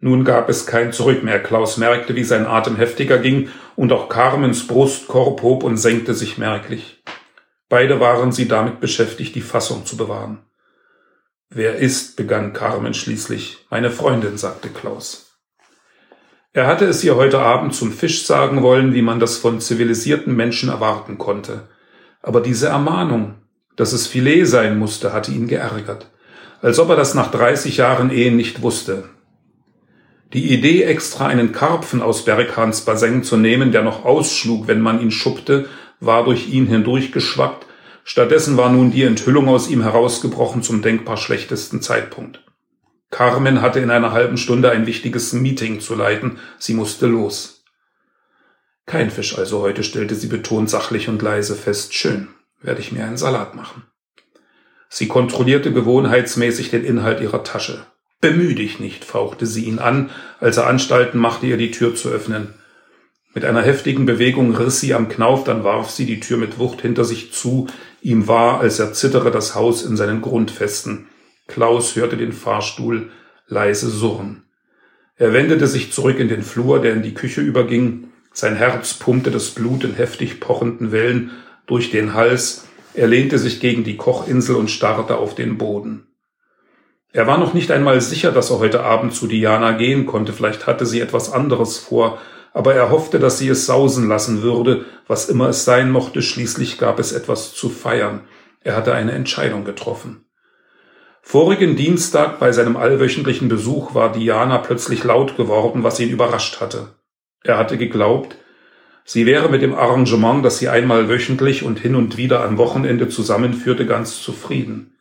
Nun 0.00 0.22
gab 0.22 0.50
es 0.50 0.66
kein 0.66 0.92
Zurück 0.92 1.22
mehr. 1.22 1.42
Klaus 1.42 1.78
merkte, 1.78 2.14
wie 2.14 2.24
sein 2.24 2.44
Atem 2.44 2.76
heftiger 2.76 3.16
ging, 3.16 3.48
und 3.74 3.90
auch 3.90 4.10
Carmens 4.10 4.66
Brustkorb 4.66 5.40
hob 5.40 5.64
und 5.64 5.78
senkte 5.78 6.12
sich 6.12 6.36
merklich. 6.36 7.02
Beide 7.70 8.00
waren 8.00 8.32
sie 8.32 8.48
damit 8.48 8.80
beschäftigt, 8.80 9.34
die 9.34 9.40
Fassung 9.40 9.86
zu 9.86 9.96
bewahren. 9.96 10.40
Wer 11.48 11.76
ist, 11.76 12.18
begann 12.18 12.52
Carmen 12.52 12.92
schließlich. 12.92 13.64
Meine 13.70 13.90
Freundin, 13.90 14.36
sagte 14.36 14.68
Klaus. 14.68 15.38
Er 16.52 16.66
hatte 16.66 16.84
es 16.84 17.02
ihr 17.02 17.16
heute 17.16 17.38
Abend 17.38 17.74
zum 17.74 17.92
Fisch 17.92 18.26
sagen 18.26 18.62
wollen, 18.62 18.92
wie 18.92 19.00
man 19.00 19.20
das 19.20 19.38
von 19.38 19.58
zivilisierten 19.58 20.36
Menschen 20.36 20.68
erwarten 20.68 21.16
konnte. 21.16 21.66
Aber 22.22 22.40
diese 22.40 22.68
Ermahnung, 22.68 23.34
dass 23.76 23.92
es 23.92 24.06
Filet 24.06 24.44
sein 24.44 24.78
musste, 24.78 25.12
hatte 25.12 25.32
ihn 25.32 25.46
geärgert. 25.46 26.10
Als 26.60 26.78
ob 26.78 26.90
er 26.90 26.96
das 26.96 27.14
nach 27.14 27.30
30 27.30 27.76
Jahren 27.76 28.10
Ehen 28.10 28.36
nicht 28.36 28.62
wusste. 28.62 29.04
Die 30.32 30.52
Idee, 30.52 30.82
extra 30.82 31.26
einen 31.26 31.52
Karpfen 31.52 32.02
aus 32.02 32.24
Berghans 32.24 32.82
Bassin 32.82 33.22
zu 33.22 33.36
nehmen, 33.36 33.72
der 33.72 33.82
noch 33.82 34.04
ausschlug, 34.04 34.66
wenn 34.66 34.80
man 34.80 35.00
ihn 35.00 35.10
schuppte, 35.10 35.66
war 36.00 36.24
durch 36.24 36.48
ihn 36.48 36.66
hindurchgeschwappt. 36.66 37.66
Stattdessen 38.04 38.56
war 38.56 38.70
nun 38.70 38.90
die 38.90 39.04
Enthüllung 39.04 39.48
aus 39.48 39.70
ihm 39.70 39.82
herausgebrochen 39.82 40.62
zum 40.62 40.82
denkbar 40.82 41.16
schlechtesten 41.16 41.80
Zeitpunkt. 41.80 42.44
Carmen 43.10 43.62
hatte 43.62 43.80
in 43.80 43.90
einer 43.90 44.12
halben 44.12 44.36
Stunde 44.36 44.70
ein 44.70 44.86
wichtiges 44.86 45.32
Meeting 45.32 45.80
zu 45.80 45.94
leiten. 45.94 46.38
Sie 46.58 46.74
musste 46.74 47.06
los. 47.06 47.57
Kein 48.88 49.10
Fisch 49.10 49.36
also 49.36 49.60
heute, 49.60 49.84
stellte 49.84 50.14
sie 50.14 50.28
betont 50.28 50.70
sachlich 50.70 51.10
und 51.10 51.20
leise 51.20 51.54
fest. 51.54 51.92
Schön, 51.92 52.28
werde 52.62 52.80
ich 52.80 52.90
mir 52.90 53.04
einen 53.04 53.18
Salat 53.18 53.54
machen. 53.54 53.82
Sie 54.88 55.08
kontrollierte 55.08 55.74
gewohnheitsmäßig 55.74 56.70
den 56.70 56.84
Inhalt 56.84 57.20
ihrer 57.20 57.44
Tasche. 57.44 57.84
Bemüh 58.22 58.54
dich 58.54 58.80
nicht, 58.80 59.04
fauchte 59.04 59.44
sie 59.44 59.64
ihn 59.64 59.78
an, 59.78 60.08
als 60.40 60.56
er 60.56 60.66
Anstalten 60.66 61.20
machte, 61.20 61.46
ihr 61.46 61.58
die 61.58 61.70
Tür 61.70 61.94
zu 61.94 62.08
öffnen. 62.08 62.54
Mit 63.34 63.44
einer 63.44 63.60
heftigen 63.60 64.06
Bewegung 64.06 64.56
riss 64.56 64.80
sie 64.80 64.94
am 64.94 65.10
Knauf, 65.10 65.44
dann 65.44 65.64
warf 65.64 65.90
sie 65.90 66.06
die 66.06 66.20
Tür 66.20 66.38
mit 66.38 66.58
Wucht 66.58 66.80
hinter 66.80 67.04
sich 67.04 67.30
zu. 67.30 67.66
Ihm 68.00 68.26
war, 68.26 68.60
als 68.60 68.78
er 68.78 68.94
zittere, 68.94 69.30
das 69.30 69.54
Haus 69.54 69.84
in 69.84 69.98
seinen 69.98 70.22
Grundfesten. 70.22 71.08
Klaus 71.46 71.94
hörte 71.94 72.16
den 72.16 72.32
Fahrstuhl 72.32 73.10
leise 73.48 73.90
surren. 73.90 74.44
Er 75.16 75.34
wendete 75.34 75.66
sich 75.66 75.92
zurück 75.92 76.18
in 76.18 76.28
den 76.28 76.42
Flur, 76.42 76.80
der 76.80 76.94
in 76.94 77.02
die 77.02 77.14
Küche 77.14 77.42
überging, 77.42 78.08
sein 78.38 78.54
Herz 78.54 78.94
pumpte 78.94 79.32
das 79.32 79.50
Blut 79.50 79.82
in 79.82 79.94
heftig 79.94 80.38
pochenden 80.38 80.92
Wellen 80.92 81.32
durch 81.66 81.90
den 81.90 82.14
Hals. 82.14 82.68
Er 82.94 83.08
lehnte 83.08 83.36
sich 83.36 83.58
gegen 83.58 83.82
die 83.82 83.96
Kochinsel 83.96 84.54
und 84.54 84.70
starrte 84.70 85.16
auf 85.16 85.34
den 85.34 85.58
Boden. 85.58 86.06
Er 87.12 87.26
war 87.26 87.38
noch 87.38 87.52
nicht 87.52 87.72
einmal 87.72 88.00
sicher, 88.00 88.30
dass 88.30 88.50
er 88.50 88.60
heute 88.60 88.84
Abend 88.84 89.12
zu 89.12 89.26
Diana 89.26 89.72
gehen 89.72 90.06
konnte. 90.06 90.32
Vielleicht 90.32 90.68
hatte 90.68 90.86
sie 90.86 91.00
etwas 91.00 91.32
anderes 91.32 91.78
vor, 91.78 92.20
aber 92.52 92.76
er 92.76 92.90
hoffte, 92.90 93.18
dass 93.18 93.38
sie 93.38 93.48
es 93.48 93.66
sausen 93.66 94.06
lassen 94.06 94.40
würde, 94.40 94.84
was 95.08 95.28
immer 95.28 95.48
es 95.48 95.64
sein 95.64 95.90
mochte. 95.90 96.22
Schließlich 96.22 96.78
gab 96.78 97.00
es 97.00 97.10
etwas 97.10 97.54
zu 97.54 97.68
feiern. 97.68 98.20
Er 98.60 98.76
hatte 98.76 98.94
eine 98.94 99.10
Entscheidung 99.10 99.64
getroffen. 99.64 100.26
Vorigen 101.22 101.74
Dienstag 101.74 102.38
bei 102.38 102.52
seinem 102.52 102.76
allwöchentlichen 102.76 103.48
Besuch 103.48 103.96
war 103.96 104.12
Diana 104.12 104.58
plötzlich 104.58 105.02
laut 105.02 105.36
geworden, 105.36 105.82
was 105.82 105.98
ihn 105.98 106.10
überrascht 106.10 106.60
hatte. 106.60 106.97
Er 107.42 107.58
hatte 107.58 107.78
geglaubt, 107.78 108.36
sie 109.04 109.26
wäre 109.26 109.48
mit 109.48 109.62
dem 109.62 109.74
Arrangement, 109.74 110.44
das 110.44 110.58
sie 110.58 110.68
einmal 110.68 111.08
wöchentlich 111.08 111.62
und 111.62 111.78
hin 111.78 111.94
und 111.94 112.16
wieder 112.16 112.44
am 112.44 112.58
Wochenende 112.58 113.08
zusammenführte, 113.08 113.86
ganz 113.86 114.20
zufrieden. 114.20 114.94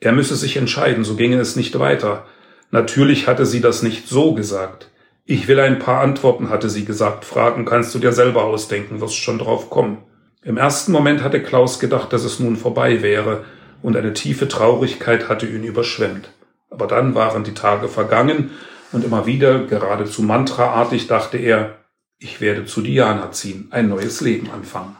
Er 0.00 0.12
müsse 0.12 0.36
sich 0.36 0.56
entscheiden, 0.56 1.04
so 1.04 1.16
ginge 1.16 1.38
es 1.38 1.56
nicht 1.56 1.78
weiter. 1.78 2.26
Natürlich 2.70 3.26
hatte 3.26 3.46
sie 3.46 3.60
das 3.60 3.82
nicht 3.82 4.08
so 4.08 4.34
gesagt. 4.34 4.90
Ich 5.24 5.46
will 5.46 5.60
ein 5.60 5.78
paar 5.78 6.00
Antworten, 6.00 6.50
hatte 6.50 6.70
sie 6.70 6.84
gesagt. 6.84 7.24
Fragen 7.24 7.64
kannst 7.64 7.94
du 7.94 7.98
dir 7.98 8.12
selber 8.12 8.44
ausdenken, 8.44 9.00
wirst 9.00 9.16
schon 9.16 9.38
drauf 9.38 9.70
kommen. 9.70 9.98
Im 10.42 10.56
ersten 10.56 10.90
Moment 10.90 11.22
hatte 11.22 11.42
Klaus 11.42 11.78
gedacht, 11.78 12.12
dass 12.12 12.24
es 12.24 12.40
nun 12.40 12.56
vorbei 12.56 13.02
wäre, 13.02 13.44
und 13.82 13.96
eine 13.96 14.12
tiefe 14.12 14.48
Traurigkeit 14.48 15.28
hatte 15.28 15.46
ihn 15.46 15.64
überschwemmt. 15.64 16.30
Aber 16.70 16.86
dann 16.86 17.14
waren 17.14 17.44
die 17.44 17.54
Tage 17.54 17.88
vergangen, 17.88 18.50
und 18.92 19.04
immer 19.04 19.26
wieder, 19.26 19.66
geradezu 19.66 20.22
mantraartig, 20.22 21.06
dachte 21.06 21.38
er, 21.38 21.78
ich 22.18 22.40
werde 22.40 22.66
zu 22.66 22.82
Diana 22.82 23.32
ziehen, 23.32 23.68
ein 23.70 23.88
neues 23.88 24.20
Leben 24.20 24.50
anfangen. 24.50 24.96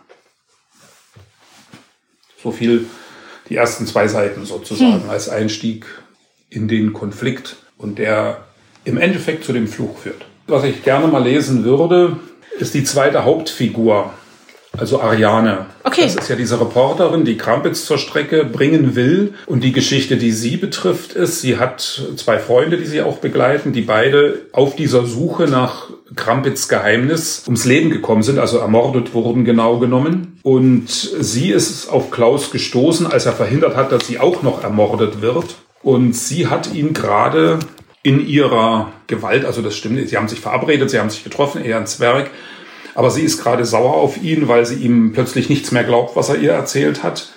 So 2.43 2.51
viel 2.51 2.87
die 3.49 3.57
ersten 3.57 3.87
zwei 3.87 4.09
Seiten 4.09 4.47
sozusagen 4.47 5.03
hm. 5.03 5.11
als 5.11 5.29
Einstieg 5.29 5.85
in 6.49 6.69
den 6.69 6.93
Konflikt 6.93 7.57
und 7.77 7.99
der 7.99 8.45
im 8.85 8.97
Endeffekt 8.97 9.45
zu 9.45 9.53
dem 9.53 9.69
Fluch 9.69 9.99
führt. 9.99 10.25
Was 10.47 10.65
ich 10.65 10.83
gerne 10.83 11.07
mal 11.09 11.23
lesen 11.23 11.65
würde, 11.65 12.17
ist 12.59 12.75
die 12.75 12.85
zweite 12.85 13.25
Hauptfigur 13.25 14.13
also 14.79 15.01
Ariane. 15.01 15.67
Okay. 15.83 16.03
Das 16.03 16.15
ist 16.15 16.29
ja 16.29 16.37
diese 16.37 16.61
Reporterin, 16.61 17.25
die 17.25 17.37
Krampitz 17.37 17.85
zur 17.85 17.99
Strecke 17.99 18.45
bringen 18.45 18.95
will. 18.95 19.35
Und 19.47 19.65
die 19.65 19.73
Geschichte, 19.73 20.17
die 20.17 20.31
sie 20.31 20.57
betrifft, 20.57 21.13
ist, 21.13 21.41
sie 21.41 21.59
hat 21.59 22.03
zwei 22.17 22.39
Freunde, 22.39 22.77
die 22.77 22.87
sie 22.87 23.03
auch 23.03 23.19
begleiten, 23.19 23.73
die 23.73 23.83
beide 23.83 24.43
auf 24.53 24.77
dieser 24.77 25.07
Suche 25.07 25.45
nach 25.45 25.91
Krampitz 26.17 26.69
Geheimnis 26.69 27.43
ums 27.47 27.65
Leben 27.65 27.91
gekommen 27.91 28.23
sind, 28.23 28.39
also 28.39 28.59
ermordet 28.59 29.15
wurden 29.15 29.45
genau 29.45 29.79
genommen. 29.79 30.39
Und 30.43 30.89
sie 30.89 31.51
ist 31.51 31.89
auf 31.89 32.11
Klaus 32.11 32.51
gestoßen, 32.51 33.07
als 33.07 33.27
er 33.27 33.33
verhindert 33.33 33.77
hat, 33.77 33.93
dass 33.93 34.07
sie 34.07 34.19
auch 34.19 34.43
noch 34.43 34.63
ermordet 34.63 35.21
wird. 35.21 35.57
Und 35.83 36.15
sie 36.15 36.47
hat 36.47 36.73
ihn 36.75 36.93
gerade 36.93 37.59
in 38.03 38.27
ihrer 38.27 38.93
Gewalt, 39.09 39.45
also 39.45 39.61
das 39.61 39.77
stimmt, 39.77 40.09
sie 40.09 40.17
haben 40.17 40.29
sich 40.29 40.41
verabredet, 40.41 40.91
sie 40.91 40.99
haben 40.99 41.11
sich 41.11 41.23
getroffen, 41.23 41.63
er 41.63 41.77
ein 41.77 41.87
Zwerg, 41.87 42.31
aber 42.95 43.11
sie 43.11 43.23
ist 43.23 43.43
gerade 43.43 43.65
sauer 43.65 43.95
auf 43.95 44.23
ihn, 44.23 44.49
weil 44.49 44.67
sie 44.67 44.77
ihm 44.77 45.13
plötzlich 45.13 45.49
nichts 45.49 45.73
mehr 45.73 45.85
glaubt, 45.85 46.17
was 46.17 46.29
er 46.29 46.37
ihr 46.37 46.53
erzählt 46.53 47.03
hat. 47.03 47.29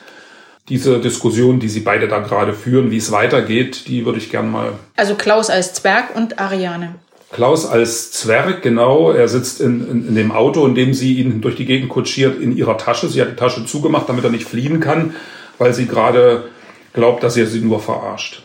Diese 0.70 1.00
Diskussion, 1.00 1.60
die 1.60 1.68
sie 1.68 1.82
beide 1.82 2.08
da 2.08 2.20
gerade 2.20 2.54
führen, 2.54 2.89
wie 2.89 2.98
es 2.98 3.12
weitergeht, 3.12 3.88
die 3.88 4.06
würde 4.06 4.18
ich 4.18 4.32
gern 4.32 4.50
mal. 4.50 4.74
Also 4.96 5.16
Klaus 5.16 5.50
als 5.50 5.74
Zwerg 5.74 6.16
und 6.16 6.39
Ariane. 6.39 6.96
Klaus 7.34 7.66
als 7.66 8.12
Zwerg, 8.12 8.62
genau. 8.62 9.12
Er 9.12 9.28
sitzt 9.28 9.60
in, 9.60 9.89
in, 9.89 10.08
in 10.08 10.16
dem 10.16 10.32
Auto, 10.32 10.66
in 10.66 10.76
dem 10.76 10.94
sie 10.94 11.16
ihn 11.16 11.42
durch 11.42 11.56
die 11.56 11.66
Gegend 11.66 11.89
kutschiert, 11.89 12.39
in 12.39 12.56
ihrer 12.56 12.78
Tasche. 12.78 13.10
Sie 13.10 13.20
hat 13.20 13.32
die 13.32 13.36
Tasche 13.36 13.66
zugemacht, 13.66 14.08
damit 14.08 14.24
er 14.24 14.30
nicht 14.30 14.48
fliehen 14.48 14.80
kann, 14.80 15.16
weil 15.58 15.74
sie 15.74 15.88
gerade 15.88 16.46
glaubt, 16.94 17.24
dass 17.24 17.36
er 17.36 17.48
sie 17.48 17.60
nur 17.60 17.80
verarscht. 17.80 18.44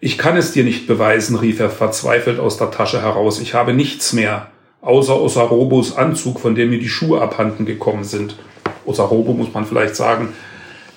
Ich 0.00 0.18
kann 0.18 0.36
es 0.36 0.52
dir 0.52 0.64
nicht 0.64 0.86
beweisen, 0.86 1.34
rief 1.34 1.58
er 1.60 1.70
verzweifelt 1.70 2.38
aus 2.38 2.58
der 2.58 2.70
Tasche 2.70 3.00
heraus. 3.00 3.40
Ich 3.40 3.54
habe 3.54 3.72
nichts 3.72 4.12
mehr, 4.12 4.50
außer 4.84 5.20
Osarobos 5.20 5.96
Anzug, 5.96 6.40
von 6.40 6.54
dem 6.54 6.70
mir 6.70 6.78
die 6.78 6.88
Schuhe 6.88 7.20
abhanden 7.20 7.66
gekommen 7.66 8.04
sind. 8.04 8.36
Osarobo, 8.84 9.32
muss 9.32 9.52
man 9.52 9.64
vielleicht 9.64 9.96
sagen, 9.96 10.34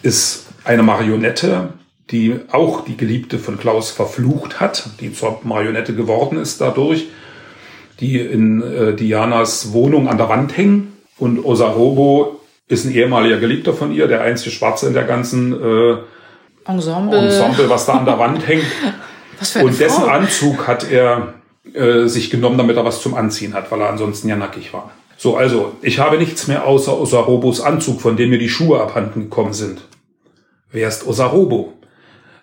ist 0.02 0.48
eine 0.64 0.84
Marionette, 0.84 1.70
die 2.12 2.40
auch 2.52 2.84
die 2.84 2.98
Geliebte 2.98 3.40
von 3.40 3.58
Klaus 3.58 3.92
verflucht 3.92 4.60
hat, 4.60 4.90
die 5.00 5.14
zur 5.14 5.40
Marionette 5.44 5.96
geworden 5.96 6.38
ist 6.38 6.62
dadurch, 6.62 7.08
die 8.00 8.20
in 8.20 8.62
äh, 8.62 8.94
Dianas 8.94 9.74
Wohnung 9.74 10.08
an 10.08 10.18
der 10.18 10.30
Wand 10.30 10.56
hängen. 10.56 10.94
Und 11.18 11.44
Osarobo 11.44 12.42
ist 12.68 12.86
ein 12.86 12.94
ehemaliger 12.94 13.38
Geliebter 13.38 13.74
von 13.74 13.92
ihr, 13.92 14.08
der 14.08 14.22
einzige 14.22 14.52
Schwarze 14.52 14.88
in 14.88 14.94
der 14.94 15.04
ganzen 15.04 15.54
äh, 15.54 15.98
Ensemble. 16.66 17.20
Ensemble, 17.20 17.70
was 17.70 17.86
da 17.86 17.94
an 17.94 18.06
der 18.06 18.20
Wand 18.20 18.46
hängt. 18.48 18.66
Und 19.62 19.80
dessen. 19.80 20.04
Anzug 20.04 20.68
hat 20.68 20.90
er 20.90 21.36
äh, 21.74 22.08
sich 22.08 22.30
genommen, 22.30 22.58
damit 22.58 22.78
er 22.78 22.86
was 22.86 23.02
zum 23.02 23.14
Anziehen 23.14 23.54
hat, 23.54 23.72
weil 23.72 23.82
er 23.82 23.90
ansonsten 23.90 24.28
ja 24.28 24.36
nackig 24.36 24.74
war. 24.74 24.92
So, 25.18 25.36
also, 25.36 25.74
ich 25.82 26.00
habe 26.00 26.18
nichts 26.18 26.48
mehr 26.48 26.66
außer 26.66 27.00
Osarobos 27.00 27.62
Anzug, 27.62 28.02
von 28.02 28.18
dem 28.18 28.30
mir 28.30 28.38
die 28.38 28.50
Schuhe 28.50 28.80
abhanden 28.80 29.22
gekommen 29.22 29.54
sind. 29.54 29.82
Wer 30.72 30.88
ist 30.88 31.08
Osarobo? 31.08 31.74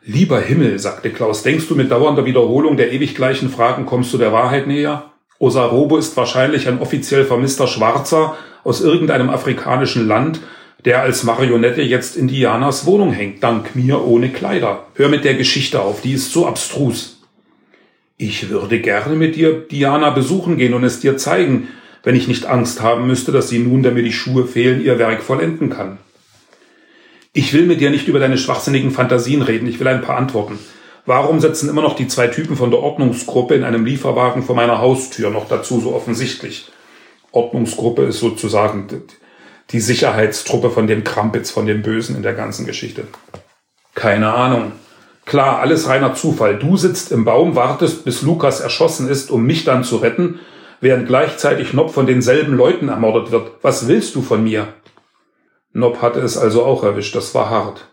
Lieber 0.03 0.41
Himmel, 0.41 0.79
sagte 0.79 1.11
Klaus, 1.11 1.43
denkst 1.43 1.69
du 1.69 1.77
mit 1.77 1.91
dauernder 1.91 2.25
Wiederholung 2.25 2.77
der 2.77 2.93
ewig 2.93 3.15
gleichen 3.15 3.49
Fragen 3.49 3.87
kommst 3.87 4.13
du 4.13 4.19
der 4.19 4.33
Wahrheit 4.33 4.67
näher? 4.67 5.13
Osarobo 5.39 5.97
ist 5.97 6.17
wahrscheinlich 6.17 6.69
ein 6.69 6.81
offiziell 6.81 7.25
vermisster 7.25 7.67
Schwarzer 7.67 8.37
aus 8.65 8.81
irgendeinem 8.81 9.31
afrikanischen 9.31 10.09
Land, 10.09 10.41
der 10.85 11.01
als 11.01 11.23
Marionette 11.23 11.83
jetzt 11.83 12.17
in 12.17 12.29
Dianas 12.29 12.87
Wohnung 12.87 13.13
hängt, 13.13 13.43
dank 13.43 13.75
mir 13.75 14.05
ohne 14.05 14.31
Kleider. 14.31 14.87
Hör 14.95 15.09
mit 15.09 15.25
der 15.25 15.35
Geschichte 15.35 15.81
auf, 15.81 16.03
die 16.03 16.13
ist 16.13 16.33
so 16.33 16.47
abstrus. 16.47 17.14
Ich 18.17 18.49
würde 18.49 18.81
gerne 18.81 19.17
mit 19.17 19.37
dir 19.37 19.53
Diana 19.53 20.11
besuchen 20.11 20.57
gehen 20.57 20.75
und 20.75 20.85
es 20.85 21.01
dir 21.01 21.17
zeigen, 21.17 21.69
wenn 22.05 22.15
ich 22.15 22.29
nicht 22.29 22.47
Angst 22.47 22.81
haben 22.81 23.07
müsste, 23.07 23.33
dass 23.33 23.49
sie 23.49 23.59
nun, 23.59 23.83
da 23.83 23.91
mir 23.91 24.03
die 24.03 24.13
Schuhe 24.13 24.47
fehlen, 24.47 24.85
ihr 24.85 24.99
Werk 24.99 25.23
vollenden 25.23 25.71
kann. 25.71 25.99
Ich 27.33 27.53
will 27.53 27.67
mit 27.67 27.81
dir 27.81 27.91
nicht 27.91 28.07
über 28.07 28.21
deine 28.21 28.39
schwachsinnigen 28.39 28.93
Fantasien 28.93 29.43
reden, 29.43 29.67
ich 29.67 29.81
will 29.81 29.89
ein 29.89 30.03
paar 30.03 30.17
Antworten. 30.17 30.59
Warum 31.07 31.41
sitzen 31.41 31.69
immer 31.69 31.83
noch 31.83 31.97
die 31.97 32.07
zwei 32.07 32.29
Typen 32.29 32.57
von 32.57 32.71
der 32.71 32.81
Ordnungsgruppe 32.81 33.55
in 33.55 33.65
einem 33.65 33.85
Lieferwagen 33.85 34.43
vor 34.43 34.55
meiner 34.55 34.79
Haustür, 34.79 35.31
noch 35.31 35.49
dazu 35.49 35.81
so 35.81 35.95
offensichtlich? 35.95 36.71
Ordnungsgruppe 37.33 38.05
ist 38.05 38.21
sozusagen 38.21 38.87
die 39.71 39.81
Sicherheitstruppe 39.81 40.71
von 40.71 40.87
dem 40.87 41.03
Krampitz, 41.03 41.51
von 41.51 41.67
dem 41.67 41.83
Bösen 41.83 42.17
in 42.17 42.23
der 42.23 42.35
ganzen 42.35 42.65
Geschichte. 42.65 43.09
Keine 43.95 44.33
Ahnung. 44.33 44.73
Klar, 45.25 45.61
alles 45.61 45.89
reiner 45.89 46.15
Zufall. 46.15 46.59
Du 46.59 46.77
sitzt 46.77 47.11
im 47.11 47.25
Baum, 47.25 47.57
wartest, 47.57 48.05
bis 48.05 48.23
Lukas 48.23 48.61
erschossen 48.61 49.09
ist, 49.09 49.31
um 49.31 49.45
mich 49.45 49.65
dann 49.65 49.85
zu 49.85 49.97
retten, 49.97 50.41
während 50.81 51.07
gleichzeitig 51.07 51.73
Nob 51.73 51.91
von 51.93 52.07
denselben 52.07 52.55
Leuten 52.55 52.89
ermordet 52.89 53.31
wird. 53.31 53.53
Was 53.63 53.89
willst 53.89 54.15
du 54.15 54.23
von 54.23 54.45
mir? 54.45 54.69
Nob 55.73 56.03
hatte 56.03 56.21
es 56.21 56.37
also 56.37 56.65
auch 56.65 56.85
erwischt, 56.85 57.17
das 57.17 57.35
war 57.35 57.49
hart. 57.49 57.89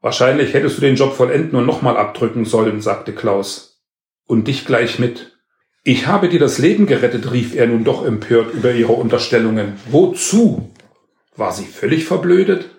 Wahrscheinlich 0.00 0.52
hättest 0.54 0.78
du 0.78 0.80
den 0.80 0.96
Job 0.96 1.14
vollenden 1.14 1.58
und 1.58 1.66
nochmal 1.66 1.96
abdrücken 1.96 2.44
sollen, 2.44 2.80
sagte 2.80 3.12
Klaus. 3.12 3.80
Und 4.26 4.48
dich 4.48 4.64
gleich 4.64 4.98
mit. 4.98 5.38
Ich 5.84 6.06
habe 6.06 6.28
dir 6.28 6.40
das 6.40 6.58
Leben 6.58 6.86
gerettet, 6.86 7.30
rief 7.30 7.54
er 7.54 7.66
nun 7.66 7.84
doch 7.84 8.04
empört 8.04 8.54
über 8.54 8.72
ihre 8.72 8.92
Unterstellungen. 8.92 9.74
Wozu? 9.90 10.70
War 11.36 11.52
sie 11.52 11.64
völlig 11.64 12.04
verblödet? 12.04 12.70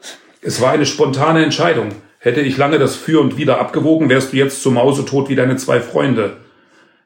Es 0.42 0.60
war 0.60 0.72
eine 0.72 0.86
spontane 0.86 1.44
Entscheidung. 1.44 1.90
Hätte 2.24 2.40
ich 2.40 2.56
lange 2.56 2.80
das 2.80 2.96
Für 2.96 3.20
und 3.20 3.36
Wider 3.36 3.60
abgewogen, 3.60 4.08
wärst 4.08 4.32
du 4.32 4.38
jetzt 4.38 4.64
so 4.64 4.72
mausetot 4.72 5.28
wie 5.28 5.36
deine 5.36 5.58
zwei 5.58 5.82
Freunde. 5.82 6.38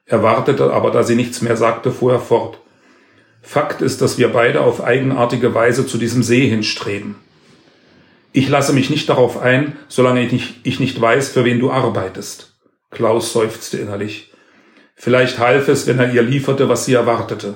Er 0.05 0.21
wartete 0.21 0.71
aber, 0.71 0.91
da 0.91 1.01
sie 1.01 1.15
nichts 1.15 1.41
mehr 1.41 1.57
sagte, 1.57 1.91
fuhr 1.91 2.13
er 2.13 2.19
fort. 2.19 2.59
Fakt 3.41 3.81
ist, 3.81 3.99
dass 4.03 4.19
wir 4.19 4.27
beide 4.27 4.61
auf 4.61 4.83
eigenartige 4.83 5.55
Weise 5.55 5.87
zu 5.87 5.97
diesem 5.97 6.21
See 6.21 6.47
hinstreben. 6.47 7.15
Ich 8.31 8.47
lasse 8.47 8.73
mich 8.73 8.91
nicht 8.91 9.09
darauf 9.09 9.41
ein, 9.41 9.75
solange 9.87 10.23
ich 10.23 10.31
nicht, 10.31 10.55
ich 10.61 10.79
nicht 10.79 11.01
weiß, 11.01 11.29
für 11.29 11.43
wen 11.45 11.59
du 11.59 11.71
arbeitest. 11.71 12.55
Klaus 12.91 13.33
seufzte 13.33 13.79
innerlich. 13.79 14.31
Vielleicht 14.93 15.39
half 15.39 15.67
es, 15.67 15.87
wenn 15.87 15.97
er 15.97 16.13
ihr 16.13 16.21
lieferte, 16.21 16.69
was 16.69 16.85
sie 16.85 16.93
erwartete. 16.93 17.55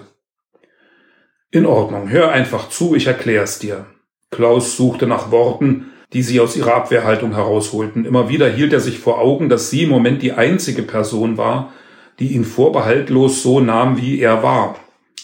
In 1.51 1.67
Ordnung, 1.67 2.09
hör 2.09 2.31
einfach 2.31 2.69
zu, 2.69 2.95
ich 2.95 3.05
erklär's 3.05 3.59
dir. 3.59 3.85
Klaus 4.31 4.77
suchte 4.77 5.05
nach 5.05 5.29
Worten, 5.29 5.90
die 6.13 6.23
sie 6.23 6.39
aus 6.39 6.57
ihrer 6.57 6.75
Abwehrhaltung 6.75 7.33
herausholten. 7.33 8.05
Immer 8.05 8.29
wieder 8.29 8.49
hielt 8.49 8.73
er 8.73 8.81
sich 8.81 8.99
vor 8.99 9.19
Augen, 9.19 9.49
dass 9.49 9.69
sie 9.69 9.83
im 9.83 9.89
Moment 9.89 10.21
die 10.21 10.33
einzige 10.33 10.83
Person 10.83 11.37
war, 11.37 11.71
die 12.19 12.33
ihn 12.33 12.43
vorbehaltlos 12.43 13.41
so 13.41 13.59
nahm, 13.59 13.99
wie 13.99 14.19
er 14.19 14.43
war, 14.43 14.75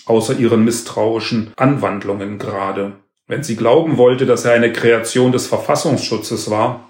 außer 0.06 0.39
ihren 0.39 0.63
misstrauischen 0.63 1.52
Anwandlungen 1.58 2.39
gerade. 2.39 2.93
Wenn 3.28 3.43
sie 3.43 3.58
glauben 3.58 3.97
wollte, 3.97 4.26
dass 4.26 4.45
er 4.45 4.54
eine 4.54 4.71
Kreation 4.71 5.34
des 5.34 5.47
Verfassungsschutzes 5.47 6.50
war, 6.50 6.89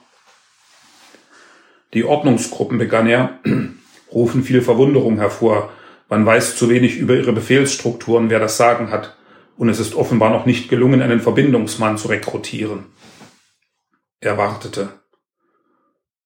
die 1.93 2.03
Ordnungsgruppen, 2.03 2.77
begann 2.77 3.07
er, 3.07 3.39
rufen 4.13 4.43
viel 4.43 4.61
Verwunderung 4.61 5.17
hervor. 5.17 5.71
Man 6.09 6.25
weiß 6.25 6.55
zu 6.55 6.69
wenig 6.69 6.97
über 6.97 7.15
ihre 7.15 7.33
Befehlsstrukturen, 7.33 8.29
wer 8.29 8.39
das 8.39 8.57
Sagen 8.57 8.91
hat, 8.91 9.15
und 9.57 9.69
es 9.69 9.79
ist 9.79 9.95
offenbar 9.95 10.29
noch 10.29 10.45
nicht 10.45 10.69
gelungen, 10.69 11.01
einen 11.01 11.19
Verbindungsmann 11.19 11.97
zu 11.97 12.09
rekrutieren. 12.09 12.85
Er 14.19 14.37
wartete. 14.37 14.89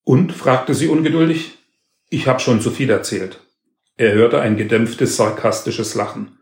Und? 0.03 0.31
fragte 0.31 0.73
sie 0.73 0.87
ungeduldig. 0.87 1.57
Ich 2.09 2.27
habe 2.27 2.39
schon 2.39 2.61
zu 2.61 2.71
viel 2.71 2.89
erzählt. 2.89 3.41
Er 3.97 4.13
hörte 4.13 4.39
ein 4.39 4.55
gedämpftes, 4.55 5.17
sarkastisches 5.17 5.95
Lachen. 5.95 6.37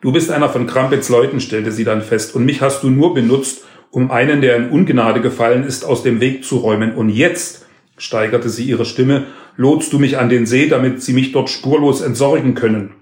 Du 0.00 0.12
bist 0.12 0.30
einer 0.30 0.48
von 0.48 0.66
Krampets 0.66 1.08
Leuten, 1.08 1.40
stellte 1.40 1.72
sie 1.72 1.84
dann 1.84 2.02
fest, 2.02 2.34
und 2.34 2.44
mich 2.44 2.60
hast 2.60 2.82
du 2.82 2.90
nur 2.90 3.14
benutzt, 3.14 3.64
um 3.90 4.10
einen, 4.10 4.40
der 4.40 4.56
in 4.56 4.70
Ungnade 4.70 5.20
gefallen 5.20 5.64
ist, 5.64 5.84
aus 5.84 6.02
dem 6.02 6.20
Weg 6.20 6.44
zu 6.44 6.58
räumen. 6.58 6.94
Und 6.94 7.08
jetzt, 7.08 7.66
steigerte 7.96 8.48
sie 8.48 8.64
ihre 8.64 8.84
Stimme, 8.84 9.26
lotst 9.56 9.92
du 9.92 9.98
mich 9.98 10.18
an 10.18 10.28
den 10.28 10.46
See, 10.46 10.68
damit 10.68 11.02
sie 11.02 11.12
mich 11.12 11.32
dort 11.32 11.50
spurlos 11.50 12.00
entsorgen 12.00 12.54
können. 12.54 12.94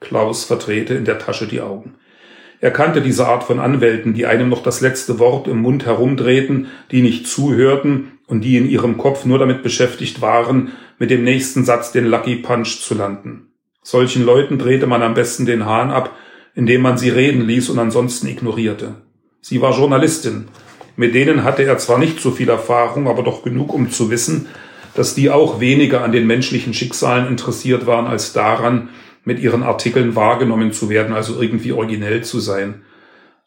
Klaus 0.00 0.44
verdrehte 0.44 0.94
in 0.94 1.04
der 1.04 1.18
Tasche 1.18 1.46
die 1.46 1.60
Augen. 1.60 1.94
Er 2.62 2.70
kannte 2.70 3.02
diese 3.02 3.26
Art 3.26 3.42
von 3.42 3.58
Anwälten, 3.58 4.14
die 4.14 4.24
einem 4.24 4.48
noch 4.48 4.62
das 4.62 4.80
letzte 4.80 5.18
Wort 5.18 5.48
im 5.48 5.62
Mund 5.62 5.84
herumdrehten, 5.84 6.68
die 6.92 7.02
nicht 7.02 7.26
zuhörten 7.26 8.12
und 8.28 8.42
die 8.42 8.56
in 8.56 8.70
ihrem 8.70 8.98
Kopf 8.98 9.24
nur 9.24 9.40
damit 9.40 9.64
beschäftigt 9.64 10.20
waren, 10.20 10.70
mit 10.96 11.10
dem 11.10 11.24
nächsten 11.24 11.64
Satz 11.64 11.90
den 11.90 12.06
Lucky 12.06 12.36
Punch 12.36 12.80
zu 12.80 12.94
landen. 12.94 13.48
Solchen 13.82 14.24
Leuten 14.24 14.58
drehte 14.58 14.86
man 14.86 15.02
am 15.02 15.14
besten 15.14 15.44
den 15.44 15.66
Hahn 15.66 15.90
ab, 15.90 16.16
indem 16.54 16.82
man 16.82 16.98
sie 16.98 17.08
reden 17.08 17.48
ließ 17.48 17.68
und 17.68 17.80
ansonsten 17.80 18.28
ignorierte. 18.28 18.94
Sie 19.40 19.60
war 19.60 19.76
Journalistin. 19.76 20.44
Mit 20.94 21.16
denen 21.16 21.42
hatte 21.42 21.64
er 21.64 21.78
zwar 21.78 21.98
nicht 21.98 22.20
so 22.20 22.30
viel 22.30 22.48
Erfahrung, 22.48 23.08
aber 23.08 23.24
doch 23.24 23.42
genug, 23.42 23.74
um 23.74 23.90
zu 23.90 24.08
wissen, 24.08 24.46
dass 24.94 25.16
die 25.16 25.30
auch 25.30 25.58
weniger 25.58 26.04
an 26.04 26.12
den 26.12 26.28
menschlichen 26.28 26.74
Schicksalen 26.74 27.26
interessiert 27.26 27.86
waren 27.86 28.06
als 28.06 28.32
daran, 28.32 28.90
mit 29.24 29.38
ihren 29.40 29.62
Artikeln 29.62 30.16
wahrgenommen 30.16 30.72
zu 30.72 30.88
werden, 30.88 31.14
also 31.14 31.40
irgendwie 31.40 31.72
originell 31.72 32.22
zu 32.24 32.40
sein. 32.40 32.82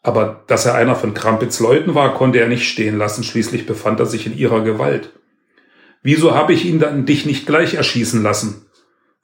Aber 0.02 0.44
dass 0.46 0.66
er 0.66 0.74
einer 0.74 0.94
von 0.94 1.14
Krampits 1.14 1.60
Leuten 1.60 1.94
war, 1.94 2.14
konnte 2.14 2.38
er 2.38 2.48
nicht 2.48 2.68
stehen 2.68 2.96
lassen, 2.96 3.24
schließlich 3.24 3.66
befand 3.66 4.00
er 4.00 4.06
sich 4.06 4.26
in 4.26 4.36
ihrer 4.36 4.62
Gewalt. 4.62 5.10
Wieso 6.02 6.34
habe 6.34 6.52
ich 6.52 6.64
ihn 6.64 6.78
dann 6.78 7.04
dich 7.04 7.26
nicht 7.26 7.46
gleich 7.46 7.74
erschießen 7.74 8.22
lassen? 8.22 8.66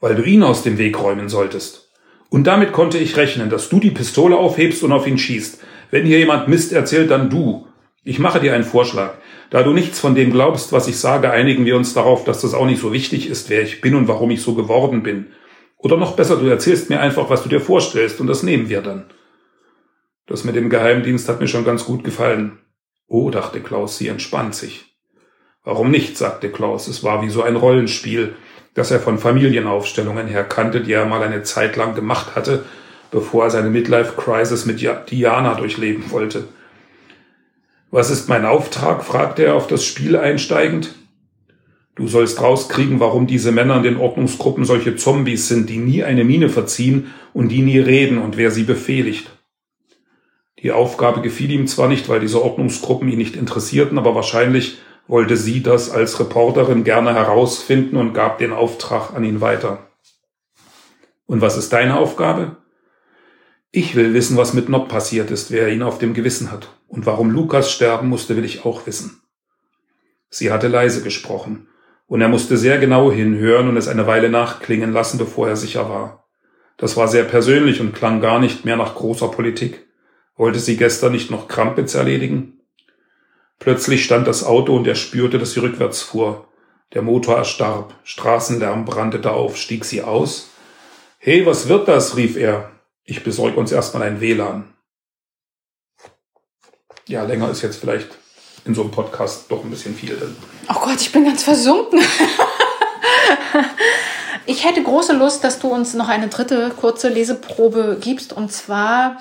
Weil 0.00 0.16
du 0.16 0.24
ihn 0.24 0.42
aus 0.42 0.64
dem 0.64 0.78
Weg 0.78 1.00
räumen 1.00 1.28
solltest. 1.28 1.90
Und 2.28 2.46
damit 2.46 2.72
konnte 2.72 2.98
ich 2.98 3.16
rechnen, 3.16 3.50
dass 3.50 3.68
du 3.68 3.78
die 3.78 3.90
Pistole 3.90 4.36
aufhebst 4.36 4.82
und 4.82 4.90
auf 4.90 5.06
ihn 5.06 5.18
schießt. 5.18 5.60
Wenn 5.90 6.06
hier 6.06 6.18
jemand 6.18 6.48
Mist 6.48 6.72
erzählt, 6.72 7.10
dann 7.10 7.30
du. 7.30 7.66
Ich 8.02 8.18
mache 8.18 8.40
dir 8.40 8.54
einen 8.54 8.64
Vorschlag. 8.64 9.14
Da 9.50 9.62
du 9.62 9.72
nichts 9.72 10.00
von 10.00 10.14
dem 10.14 10.32
glaubst, 10.32 10.72
was 10.72 10.88
ich 10.88 10.98
sage, 10.98 11.30
einigen 11.30 11.66
wir 11.66 11.76
uns 11.76 11.94
darauf, 11.94 12.24
dass 12.24 12.40
das 12.40 12.54
auch 12.54 12.66
nicht 12.66 12.80
so 12.80 12.92
wichtig 12.92 13.28
ist, 13.28 13.50
wer 13.50 13.62
ich 13.62 13.80
bin 13.80 13.94
und 13.94 14.08
warum 14.08 14.30
ich 14.30 14.42
so 14.42 14.54
geworden 14.54 15.02
bin. 15.02 15.26
Oder 15.82 15.96
noch 15.96 16.14
besser, 16.14 16.36
du 16.36 16.46
erzählst 16.46 16.90
mir 16.90 17.00
einfach, 17.00 17.28
was 17.28 17.42
du 17.42 17.48
dir 17.48 17.60
vorstellst, 17.60 18.20
und 18.20 18.28
das 18.28 18.44
nehmen 18.44 18.68
wir 18.68 18.82
dann. 18.82 19.04
Das 20.26 20.44
mit 20.44 20.54
dem 20.54 20.70
Geheimdienst 20.70 21.28
hat 21.28 21.40
mir 21.40 21.48
schon 21.48 21.64
ganz 21.64 21.84
gut 21.84 22.04
gefallen. 22.04 22.58
Oh, 23.08 23.30
dachte 23.30 23.60
Klaus, 23.60 23.98
sie 23.98 24.06
entspannt 24.06 24.54
sich. 24.54 24.96
Warum 25.64 25.90
nicht, 25.90 26.16
sagte 26.16 26.50
Klaus, 26.50 26.86
es 26.86 27.02
war 27.02 27.22
wie 27.22 27.30
so 27.30 27.42
ein 27.42 27.56
Rollenspiel. 27.56 28.34
das 28.74 28.90
er 28.90 29.00
von 29.00 29.18
Familienaufstellungen 29.18 30.28
her 30.28 30.44
kannte, 30.44 30.80
die 30.80 30.92
er 30.92 31.04
mal 31.04 31.22
eine 31.22 31.42
Zeit 31.42 31.76
lang 31.76 31.94
gemacht 31.94 32.34
hatte, 32.34 32.64
bevor 33.10 33.44
er 33.44 33.50
seine 33.50 33.68
Midlife-Crisis 33.68 34.64
mit 34.64 34.80
Diana 35.10 35.54
durchleben 35.56 36.10
wollte. 36.10 36.48
Was 37.90 38.08
ist 38.08 38.30
mein 38.30 38.46
Auftrag? 38.46 39.04
fragte 39.04 39.44
er 39.44 39.56
auf 39.56 39.66
das 39.66 39.84
Spiel 39.84 40.16
einsteigend. 40.16 40.94
Du 41.94 42.08
sollst 42.08 42.40
rauskriegen, 42.40 43.00
warum 43.00 43.26
diese 43.26 43.52
Männer 43.52 43.76
in 43.76 43.82
den 43.82 43.96
Ordnungsgruppen 43.98 44.64
solche 44.64 44.96
Zombies 44.96 45.48
sind, 45.48 45.68
die 45.68 45.76
nie 45.76 46.02
eine 46.04 46.24
Miene 46.24 46.48
verziehen 46.48 47.12
und 47.34 47.48
die 47.48 47.60
nie 47.60 47.78
reden 47.78 48.18
und 48.18 48.36
wer 48.38 48.50
sie 48.50 48.64
befehligt. 48.64 49.30
Die 50.62 50.72
Aufgabe 50.72 51.20
gefiel 51.20 51.50
ihm 51.50 51.66
zwar 51.66 51.88
nicht, 51.88 52.08
weil 52.08 52.20
diese 52.20 52.42
Ordnungsgruppen 52.42 53.08
ihn 53.08 53.18
nicht 53.18 53.36
interessierten, 53.36 53.98
aber 53.98 54.14
wahrscheinlich 54.14 54.78
wollte 55.06 55.36
sie 55.36 55.62
das 55.62 55.90
als 55.90 56.18
Reporterin 56.18 56.84
gerne 56.84 57.14
herausfinden 57.14 57.96
und 57.96 58.14
gab 58.14 58.38
den 58.38 58.52
Auftrag 58.52 59.12
an 59.14 59.24
ihn 59.24 59.40
weiter. 59.40 59.90
Und 61.26 61.40
was 61.40 61.56
ist 61.56 61.72
deine 61.72 61.98
Aufgabe? 61.98 62.56
Ich 63.70 63.96
will 63.96 64.14
wissen, 64.14 64.36
was 64.36 64.54
mit 64.54 64.68
Nob 64.68 64.88
passiert 64.88 65.30
ist, 65.30 65.50
wer 65.50 65.68
ihn 65.68 65.82
auf 65.82 65.98
dem 65.98 66.14
Gewissen 66.14 66.52
hat. 66.52 66.68
Und 66.88 67.06
warum 67.06 67.30
Lukas 67.30 67.72
sterben 67.72 68.08
musste, 68.08 68.36
will 68.36 68.44
ich 68.44 68.64
auch 68.64 68.86
wissen. 68.86 69.22
Sie 70.30 70.52
hatte 70.52 70.68
leise 70.68 71.02
gesprochen, 71.02 71.68
und 72.12 72.20
er 72.20 72.28
musste 72.28 72.58
sehr 72.58 72.76
genau 72.76 73.10
hinhören 73.10 73.68
und 73.68 73.78
es 73.78 73.88
eine 73.88 74.06
Weile 74.06 74.28
nachklingen 74.28 74.92
lassen, 74.92 75.16
bevor 75.16 75.48
er 75.48 75.56
sicher 75.56 75.88
war. 75.88 76.28
Das 76.76 76.98
war 76.98 77.08
sehr 77.08 77.24
persönlich 77.24 77.80
und 77.80 77.94
klang 77.94 78.20
gar 78.20 78.38
nicht 78.38 78.66
mehr 78.66 78.76
nach 78.76 78.96
großer 78.96 79.28
Politik. 79.28 79.86
Wollte 80.36 80.58
sie 80.58 80.76
gestern 80.76 81.12
nicht 81.12 81.30
noch 81.30 81.48
Krampitz 81.48 81.94
erledigen? 81.94 82.60
Plötzlich 83.58 84.04
stand 84.04 84.26
das 84.26 84.44
Auto 84.44 84.76
und 84.76 84.86
er 84.86 84.94
spürte, 84.94 85.38
dass 85.38 85.52
sie 85.52 85.60
rückwärts 85.60 86.02
fuhr. 86.02 86.48
Der 86.92 87.00
Motor 87.00 87.38
erstarb, 87.38 87.94
Straßenlärm 88.04 88.84
brandete 88.84 89.32
auf, 89.32 89.56
stieg 89.56 89.86
sie 89.86 90.02
aus. 90.02 90.50
Hey, 91.16 91.46
was 91.46 91.68
wird 91.70 91.88
das? 91.88 92.14
rief 92.14 92.36
er. 92.36 92.72
Ich 93.04 93.24
besorge 93.24 93.56
uns 93.58 93.72
erstmal 93.72 94.02
ein 94.02 94.20
WLAN. 94.20 94.64
Ja, 97.08 97.24
länger 97.24 97.48
ist 97.50 97.62
jetzt 97.62 97.76
vielleicht 97.76 98.10
in 98.66 98.74
so 98.74 98.82
einem 98.82 98.90
Podcast 98.90 99.50
doch 99.50 99.64
ein 99.64 99.70
bisschen 99.70 99.94
viel. 99.94 100.18
Oh 100.68 100.80
Gott, 100.84 101.00
ich 101.00 101.12
bin 101.12 101.24
ganz 101.24 101.42
versunken. 101.42 102.00
ich 104.46 104.64
hätte 104.64 104.82
große 104.82 105.12
Lust, 105.14 105.44
dass 105.44 105.58
du 105.58 105.68
uns 105.68 105.94
noch 105.94 106.08
eine 106.08 106.28
dritte 106.28 106.70
kurze 106.78 107.08
Leseprobe 107.08 107.98
gibst. 108.00 108.32
Und 108.32 108.52
zwar 108.52 109.18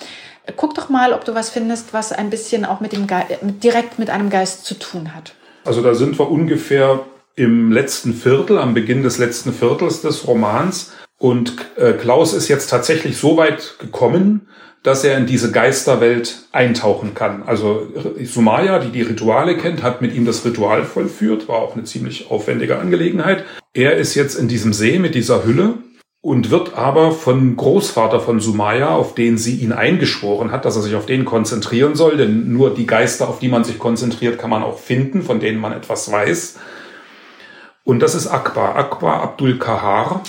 guck 0.56 0.76
doch 0.76 0.90
mal, 0.90 1.14
ob 1.14 1.26
du 1.26 1.36
was 1.36 1.50
findest, 1.50 1.94
was 1.94 2.12
ein 2.12 2.30
bisschen 2.30 2.66
auch 2.66 2.80
mit 2.80 2.94
dem 2.94 3.08
Ge 3.08 3.22
direkt 3.42 4.00
mit 4.00 4.10
einem 4.10 4.30
Geist 4.30 4.66
zu 4.66 4.76
tun 4.76 5.16
hat. 5.16 5.34
Also 5.66 5.82
da 5.82 5.94
sind 5.94 6.18
wir 6.18 6.30
ungefähr 6.30 7.06
im 7.36 7.72
letzten 7.72 8.14
Viertel, 8.14 8.58
am 8.58 8.74
Beginn 8.74 9.04
des 9.04 9.18
letzten 9.18 9.54
Viertels 9.54 10.02
des 10.02 10.28
Romans. 10.28 10.92
Und 11.22 11.54
äh, 11.76 11.94
Klaus 11.94 12.34
ist 12.34 12.48
jetzt 12.48 12.72
tatsächlich 12.72 13.16
so 13.16 13.38
weit 13.38 13.76
gekommen, 13.78 14.48
dass 14.82 15.04
er 15.04 15.20
in 15.20 15.28
diese 15.28 15.52
Geisterwelt 15.52 16.48
eintauchen 16.52 17.14
kann. 17.14 17.44
Also 17.44 17.90
Sumaya, 18.24 18.80
die 18.80 18.90
die 18.90 19.04
Rituale 19.04 19.56
kennt, 19.56 19.84
hat 19.84 20.02
mit 20.02 20.16
ihm 20.16 20.26
das 20.26 20.44
Ritual 20.46 20.84
vollführt, 20.84 21.48
war 21.48 21.58
auch 21.58 21.76
eine 21.76 21.84
ziemlich 21.84 22.32
aufwendige 22.32 22.80
Angelegenheit. 22.80 23.44
Er 23.76 23.98
ist 23.98 24.16
jetzt 24.16 24.34
in 24.34 24.48
diesem 24.48 24.74
See 24.74 24.98
mit 24.98 25.14
dieser 25.14 25.46
Hülle 25.46 25.76
und 26.22 26.50
wird 26.50 26.74
aber 26.74 27.12
von 27.12 27.56
Großvater 27.56 28.20
von 28.20 28.40
Sumaya, 28.40 28.96
auf 28.96 29.14
den 29.14 29.38
sie 29.38 29.58
ihn 29.58 29.74
eingeschworen 29.74 30.52
hat, 30.52 30.66
dass 30.66 30.76
er 30.76 30.82
sich 30.82 30.96
auf 30.96 31.06
den 31.06 31.24
konzentrieren 31.24 31.94
soll, 31.94 32.18
denn 32.18 32.52
nur 32.52 32.74
die 32.74 32.88
Geister, 32.88 33.30
auf 33.30 33.38
die 33.38 33.50
man 33.50 33.64
sich 33.64 33.78
konzentriert, 33.78 34.40
kann 34.40 34.50
man 34.50 34.64
auch 34.64 34.80
finden, 34.80 35.22
von 35.22 35.40
denen 35.40 35.60
man 35.60 35.72
etwas 35.72 36.12
weiß. 36.12 36.58
Und 37.84 38.00
das 38.00 38.16
ist 38.16 38.26
Akbar, 38.26 38.76
Akbar 38.76 39.22
Abdul 39.22 39.60
Kahar, 39.60 40.24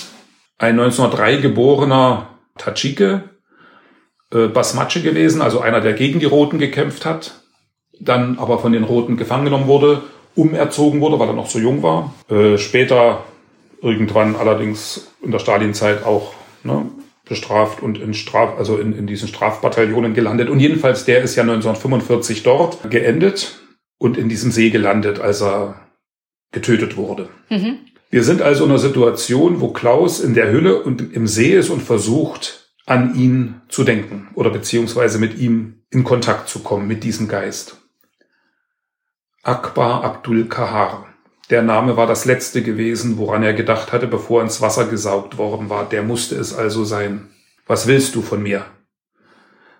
ein 0.63 0.79
1903 0.79 1.37
geborener 1.37 2.29
Tadschike, 2.57 3.29
äh, 4.33 4.47
Basmatsche 4.47 5.01
gewesen, 5.01 5.41
also 5.41 5.59
einer, 5.59 5.81
der 5.81 5.93
gegen 5.93 6.19
die 6.19 6.25
Roten 6.25 6.57
gekämpft 6.57 7.05
hat, 7.05 7.41
dann 7.99 8.39
aber 8.39 8.59
von 8.59 8.71
den 8.71 8.85
Roten 8.85 9.17
gefangen 9.17 9.45
genommen 9.45 9.67
wurde, 9.67 10.03
umerzogen 10.35 11.01
wurde, 11.01 11.19
weil 11.19 11.27
er 11.27 11.33
noch 11.33 11.49
so 11.49 11.59
jung 11.59 11.83
war. 11.83 12.13
Äh, 12.29 12.57
später 12.57 13.23
irgendwann 13.81 14.37
allerdings 14.37 15.11
in 15.21 15.31
der 15.31 15.39
Stalinzeit 15.39 16.05
auch 16.05 16.33
ne, 16.63 16.85
bestraft 17.27 17.83
und 17.83 17.97
in 17.97 18.13
Straf, 18.13 18.57
also 18.57 18.77
in, 18.77 18.97
in 18.97 19.05
diesen 19.05 19.27
Strafbataillonen 19.27 20.13
gelandet. 20.13 20.49
Und 20.49 20.61
jedenfalls, 20.61 21.03
der 21.03 21.21
ist 21.23 21.35
ja 21.35 21.43
1945 21.43 22.43
dort 22.43 22.89
geendet 22.89 23.59
und 23.97 24.17
in 24.17 24.29
diesem 24.29 24.51
See 24.51 24.69
gelandet, 24.69 25.19
als 25.19 25.41
er 25.41 25.75
getötet 26.51 26.95
wurde. 26.95 27.27
Mhm. 27.49 27.79
Wir 28.13 28.23
sind 28.23 28.43
also 28.43 28.65
in 28.65 28.69
einer 28.69 28.77
Situation, 28.77 29.59
wo 29.59 29.69
Klaus 29.69 30.19
in 30.19 30.35
der 30.35 30.51
Hülle 30.51 30.83
und 30.83 31.15
im 31.15 31.25
See 31.25 31.51
ist 31.57 31.71
und 31.71 31.81
versucht, 31.81 32.69
an 32.85 33.15
ihn 33.15 33.61
zu 33.69 33.83
denken 33.83 34.27
oder 34.35 34.51
beziehungsweise 34.51 35.17
mit 35.17 35.39
ihm 35.39 35.81
in 35.89 36.03
Kontakt 36.03 36.47
zu 36.47 36.59
kommen, 36.59 36.87
mit 36.87 37.03
diesem 37.03 37.27
Geist. 37.27 37.77
Akbar 39.41 40.03
Abdul 40.03 40.45
Kahar. 40.47 41.07
Der 41.49 41.63
Name 41.63 41.97
war 41.97 42.05
das 42.05 42.25
letzte 42.25 42.61
gewesen, 42.61 43.17
woran 43.17 43.41
er 43.41 43.53
gedacht 43.53 43.91
hatte, 43.91 44.05
bevor 44.05 44.41
er 44.41 44.43
ins 44.43 44.61
Wasser 44.61 44.85
gesaugt 44.85 45.39
worden 45.39 45.71
war. 45.71 45.89
Der 45.89 46.03
musste 46.03 46.35
es 46.35 46.53
also 46.53 46.83
sein. 46.83 47.31
Was 47.65 47.87
willst 47.87 48.13
du 48.13 48.21
von 48.21 48.43
mir? 48.43 48.63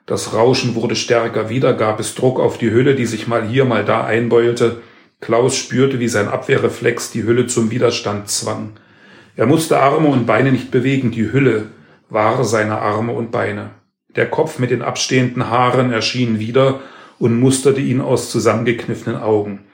Das 0.07 0.33
Rauschen 0.33 0.73
wurde 0.73 0.95
stärker. 0.95 1.49
Wieder 1.49 1.75
gab 1.75 1.99
es 1.99 2.15
Druck 2.15 2.39
auf 2.39 2.57
die 2.57 2.71
Hülle, 2.71 2.95
die 2.95 3.05
sich 3.05 3.27
mal 3.27 3.47
hier, 3.47 3.65
mal 3.65 3.85
da 3.85 4.03
einbeulte. 4.03 4.81
Klaus 5.23 5.55
spürte, 5.55 5.99
wie 6.01 6.09
sein 6.09 6.27
Abwehrreflex 6.27 7.11
die 7.11 7.23
Hülle 7.23 7.47
zum 7.47 7.71
Widerstand 7.71 8.29
zwang. 8.29 8.73
Er 9.37 9.45
musste 9.45 9.79
Arme 9.79 10.09
und 10.09 10.25
Beine 10.25 10.51
nicht 10.51 10.69
bewegen. 10.69 11.11
Die 11.11 11.31
Hülle, 11.31 11.69
war 12.09 12.43
seine 12.43 12.79
Arme 12.79 13.13
und 13.13 13.31
Beine. 13.31 13.71
Der 14.15 14.29
Kopf 14.29 14.59
mit 14.59 14.69
den 14.69 14.81
abstehenden 14.81 15.49
Haaren 15.49 15.93
erschien 15.93 16.39
wieder 16.39 16.81
und 17.19 17.39
musterte 17.39 17.79
ihn 17.79 18.01
aus 18.01 18.29
zusammengekniffenen 18.31 19.19
Augen. 19.19 19.65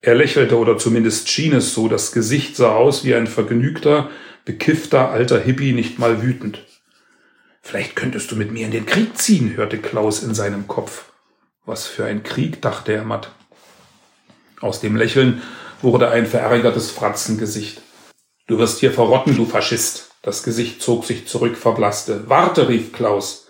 Er 0.00 0.14
lächelte 0.14 0.56
oder 0.56 0.78
zumindest 0.78 1.28
schien 1.28 1.52
es 1.52 1.74
so, 1.74 1.88
das 1.88 2.12
Gesicht 2.12 2.56
sah 2.56 2.76
aus 2.76 3.04
wie 3.04 3.14
ein 3.14 3.26
vergnügter, 3.26 4.08
bekiffter 4.44 5.10
alter 5.10 5.40
Hippie, 5.40 5.72
nicht 5.72 5.98
mal 5.98 6.22
wütend. 6.22 6.64
Vielleicht 7.60 7.96
könntest 7.96 8.30
du 8.30 8.36
mit 8.36 8.52
mir 8.52 8.66
in 8.66 8.70
den 8.70 8.86
Krieg 8.86 9.18
ziehen, 9.18 9.56
hörte 9.56 9.78
Klaus 9.78 10.22
in 10.22 10.32
seinem 10.32 10.68
Kopf. 10.68 11.10
Was 11.64 11.88
für 11.88 12.04
ein 12.04 12.22
Krieg, 12.22 12.62
dachte 12.62 12.92
er 12.92 13.04
matt. 13.04 13.32
Aus 14.60 14.80
dem 14.80 14.96
Lächeln 14.96 15.42
wurde 15.82 16.10
ein 16.10 16.26
verärgertes 16.26 16.90
Fratzengesicht. 16.90 17.82
Du 18.46 18.58
wirst 18.58 18.80
hier 18.80 18.92
verrotten, 18.92 19.36
du 19.36 19.44
Faschist. 19.44 20.10
Das 20.22 20.42
Gesicht 20.42 20.82
zog 20.82 21.04
sich 21.04 21.26
zurück, 21.26 21.56
verblasste. 21.56 22.28
Warte, 22.28 22.68
rief 22.68 22.92
Klaus. 22.92 23.48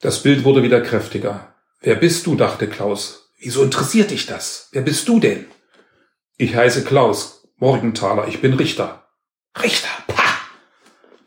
Das 0.00 0.22
Bild 0.22 0.44
wurde 0.44 0.62
wieder 0.62 0.80
kräftiger. 0.80 1.54
Wer 1.80 1.96
bist 1.96 2.26
du? 2.26 2.34
dachte 2.34 2.68
Klaus. 2.68 3.30
Wieso 3.38 3.62
interessiert 3.62 4.10
dich 4.10 4.26
das? 4.26 4.68
Wer 4.72 4.82
bist 4.82 5.08
du 5.08 5.20
denn? 5.20 5.46
Ich 6.38 6.56
heiße 6.56 6.84
Klaus, 6.84 7.48
Morgenthaler, 7.56 8.28
ich 8.28 8.40
bin 8.40 8.54
Richter. 8.54 9.06
Richter, 9.62 9.88
pah! 10.06 10.22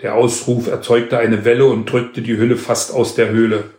Der 0.02 0.16
Ausruf 0.16 0.68
erzeugte 0.68 1.18
eine 1.18 1.46
Welle 1.46 1.66
und 1.66 1.86
drückte 1.86 2.22
die 2.22 2.38
Hülle 2.38 2.58
fast 2.58 2.92
aus 2.92 3.16
der 3.16 3.30
Höhle. 3.30 3.72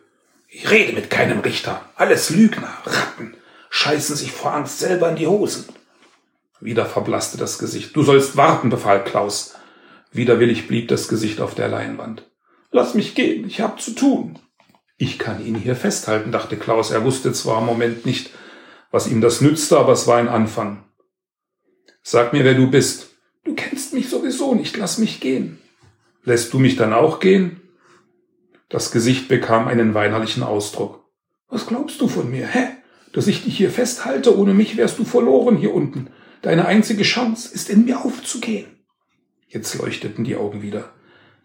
Ich 0.48 0.70
rede 0.70 0.92
mit 0.92 1.10
keinem 1.10 1.40
Richter. 1.40 1.84
Alles 1.94 2.30
Lügner, 2.30 2.72
Ratten, 2.84 3.36
scheißen 3.70 4.16
sich 4.16 4.33
vor 4.33 4.52
Angst 4.52 4.78
selber 4.78 5.09
in 5.09 5.16
die 5.16 5.26
Hosen. 5.26 5.64
Wieder 6.61 6.85
verblasste 6.85 7.38
das 7.38 7.59
Gesicht. 7.59 7.96
Du 7.96 8.02
sollst 8.02 8.37
warten, 8.37 8.68
befahl 8.68 9.02
Klaus. 9.02 9.54
Widerwillig 10.12 10.68
blieb 10.68 10.88
das 10.88 11.09
Gesicht 11.09 11.40
auf 11.40 11.54
der 11.54 11.68
Leinwand. 11.68 12.28
Lass 12.72 12.94
mich 12.94 13.14
gehen, 13.14 13.46
ich 13.46 13.61
hab 13.61 13.80
zu 13.80 13.92
tun. 13.92 14.38
Ich 14.98 15.18
kann 15.18 15.44
ihn 15.44 15.54
hier 15.54 15.76
festhalten, 15.76 16.30
dachte 16.30 16.59
Klaus. 16.59 16.90
Er 16.90 17.04
wusste 17.04 17.33
zwar 17.33 17.61
im 17.61 17.66
Moment 17.66 18.04
nicht, 18.04 18.30
was 18.90 19.06
ihm 19.06 19.22
das 19.22 19.40
nützte, 19.40 19.78
aber 19.78 19.92
es 19.92 20.06
war 20.06 20.18
ein 20.18 20.28
Anfang. 20.28 20.85
Sag 22.02 22.33
mir, 22.35 22.44
wer 22.44 22.54
du 22.54 22.70
bist. 22.70 23.11
Du 23.44 23.54
kennst 23.54 23.94
mich 23.94 24.11
sowieso 24.11 24.54
nicht, 24.54 24.76
lass 24.76 24.98
mich 24.98 25.20
gehen. 25.20 25.59
Lässt 26.24 26.52
du 26.52 26.59
mich 26.59 26.76
dann 26.76 26.92
auch 26.92 27.20
gehen? 27.20 27.62
Das 28.68 28.90
Gesicht 28.92 29.28
bekam 29.28 29.68
einen 29.68 29.94
weinerlichen 29.94 30.42
Ausdruck. 30.42 31.04
Was 31.48 31.66
glaubst 31.66 32.00
du 32.00 32.09
von 32.09 32.30
mir, 32.30 32.46
hä? 32.46 32.80
Dass 33.12 33.27
ich 33.27 33.44
dich 33.44 33.57
hier 33.57 33.70
festhalte, 33.70 34.37
ohne 34.37 34.55
mich 34.55 34.77
wärst 34.77 34.99
du 34.99 35.05
verloren 35.05 35.57
hier 35.57 35.75
unten. 35.75 36.09
Deine 36.42 36.66
einzige 36.66 37.03
Chance 37.03 37.53
ist 37.53 37.68
in 37.68 37.85
mir 37.85 38.05
aufzugehen. 38.05 38.66
Jetzt 39.49 39.75
leuchteten 39.79 40.25
die 40.25 40.37
Augen 40.37 40.62
wieder. 40.62 40.90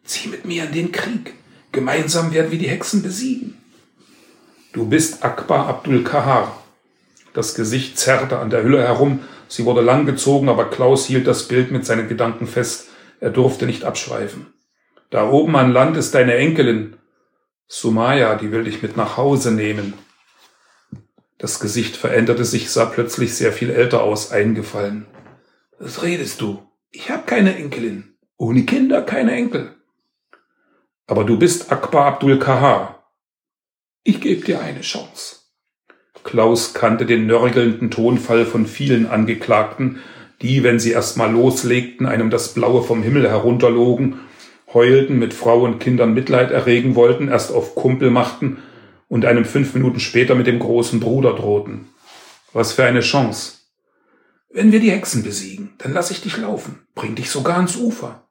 Zieh 0.04 0.30
mit 0.30 0.46
mir 0.46 0.66
in 0.66 0.72
den 0.72 0.92
Krieg. 0.92 1.34
Gemeinsam 1.72 2.34
werden 2.34 2.52
wir 2.52 2.60
die 2.60 2.70
Hexen 2.70 3.02
besiegen. 3.02 3.58
Du 4.74 4.88
bist 4.88 5.24
Akbar 5.24 5.68
Abdul 5.68 6.04
Kahar. 6.04 6.64
Das 7.34 7.56
Gesicht 7.56 7.98
zerrte 7.98 8.40
an 8.40 8.50
der 8.50 8.64
Hülle 8.64 8.82
herum. 8.82 9.22
Sie 9.48 9.66
wurde 9.66 9.82
langgezogen, 9.82 10.50
aber 10.50 10.70
Klaus 10.70 11.06
hielt 11.08 11.28
das 11.28 11.48
Bild 11.48 11.72
mit 11.72 11.86
seinen 11.86 12.08
Gedanken 12.08 12.48
fest. 12.48 12.88
Er 13.20 13.32
durfte 13.32 13.66
nicht 13.66 13.84
abschweifen. 13.84 14.54
Da 15.10 15.30
oben 15.30 15.56
an 15.56 15.72
Land 15.72 15.98
ist 15.98 16.14
deine 16.14 16.36
Enkelin. 16.36 16.96
Sumaya, 17.68 18.36
die 18.36 18.52
will 18.52 18.64
dich 18.64 18.82
mit 18.82 18.96
nach 18.96 19.18
Hause 19.18 19.52
nehmen. 19.52 19.94
Das 21.38 21.60
Gesicht 21.60 21.98
veränderte 21.98 22.46
sich, 22.46 22.70
sah 22.70 22.86
plötzlich 22.86 23.36
sehr 23.36 23.52
viel 23.52 23.70
älter 23.70 24.04
aus, 24.04 24.32
eingefallen. 24.32 25.06
Was 25.80 26.02
redest 26.02 26.40
du? 26.40 26.64
Ich 26.92 27.10
habe 27.10 27.24
keine 27.26 27.56
Enkelin. 27.56 28.16
Ohne 28.38 28.64
Kinder 28.64 29.02
keine 29.02 29.34
Enkel. 29.34 29.76
Aber 31.08 31.26
du 31.26 31.38
bist 31.38 31.72
Akbar 31.72 32.06
Abdul 32.06 32.40
Kahar. 32.40 33.12
Ich 34.04 34.22
gebe 34.22 34.46
dir 34.46 34.62
eine 34.62 34.82
Chance. 34.82 35.38
Klaus 36.24 36.74
kannte 36.74 37.06
den 37.06 37.28
nörgelnden 37.28 37.92
Tonfall 37.92 38.46
von 38.46 38.66
vielen 38.66 39.06
Angeklagten, 39.06 40.00
die, 40.42 40.64
wenn 40.64 40.80
sie 40.80 40.92
erst 40.92 41.18
mal 41.18 41.32
loslegten, 41.32 42.08
einem 42.08 42.30
das 42.30 42.54
Blaue 42.54 42.82
vom 42.82 43.04
Himmel 43.04 43.30
herunterlogen, 43.30 44.20
heulten, 44.74 45.20
mit 45.20 45.34
Frau 45.34 45.64
und 45.64 45.80
Kindern 45.80 46.14
Mitleid 46.14 46.52
erregen 46.52 46.96
wollten, 46.96 47.28
erst 47.28 47.52
auf 47.52 47.76
Kumpel 47.76 48.10
machten 48.10 48.58
und 49.16 49.24
einem 49.24 49.46
fünf 49.46 49.74
Minuten 49.74 50.02
später 50.02 50.36
mit 50.36 50.46
dem 50.46 50.60
großen 50.60 51.00
Bruder 51.00 51.36
drohten. 51.36 51.88
Was 52.52 52.74
für 52.74 52.84
eine 52.84 53.00
Chance. 53.00 53.60
Wenn 54.50 54.74
wir 54.74 54.82
die 54.82 54.92
Hexen 54.92 55.24
besiegen, 55.24 55.74
dann 55.78 55.94
lass 55.94 56.12
ich 56.12 56.20
dich 56.20 56.36
laufen, 56.36 56.86
bring 56.96 57.16
dich 57.16 57.30
sogar 57.30 57.56
ans 57.56 57.78
Ufer. 57.78 58.28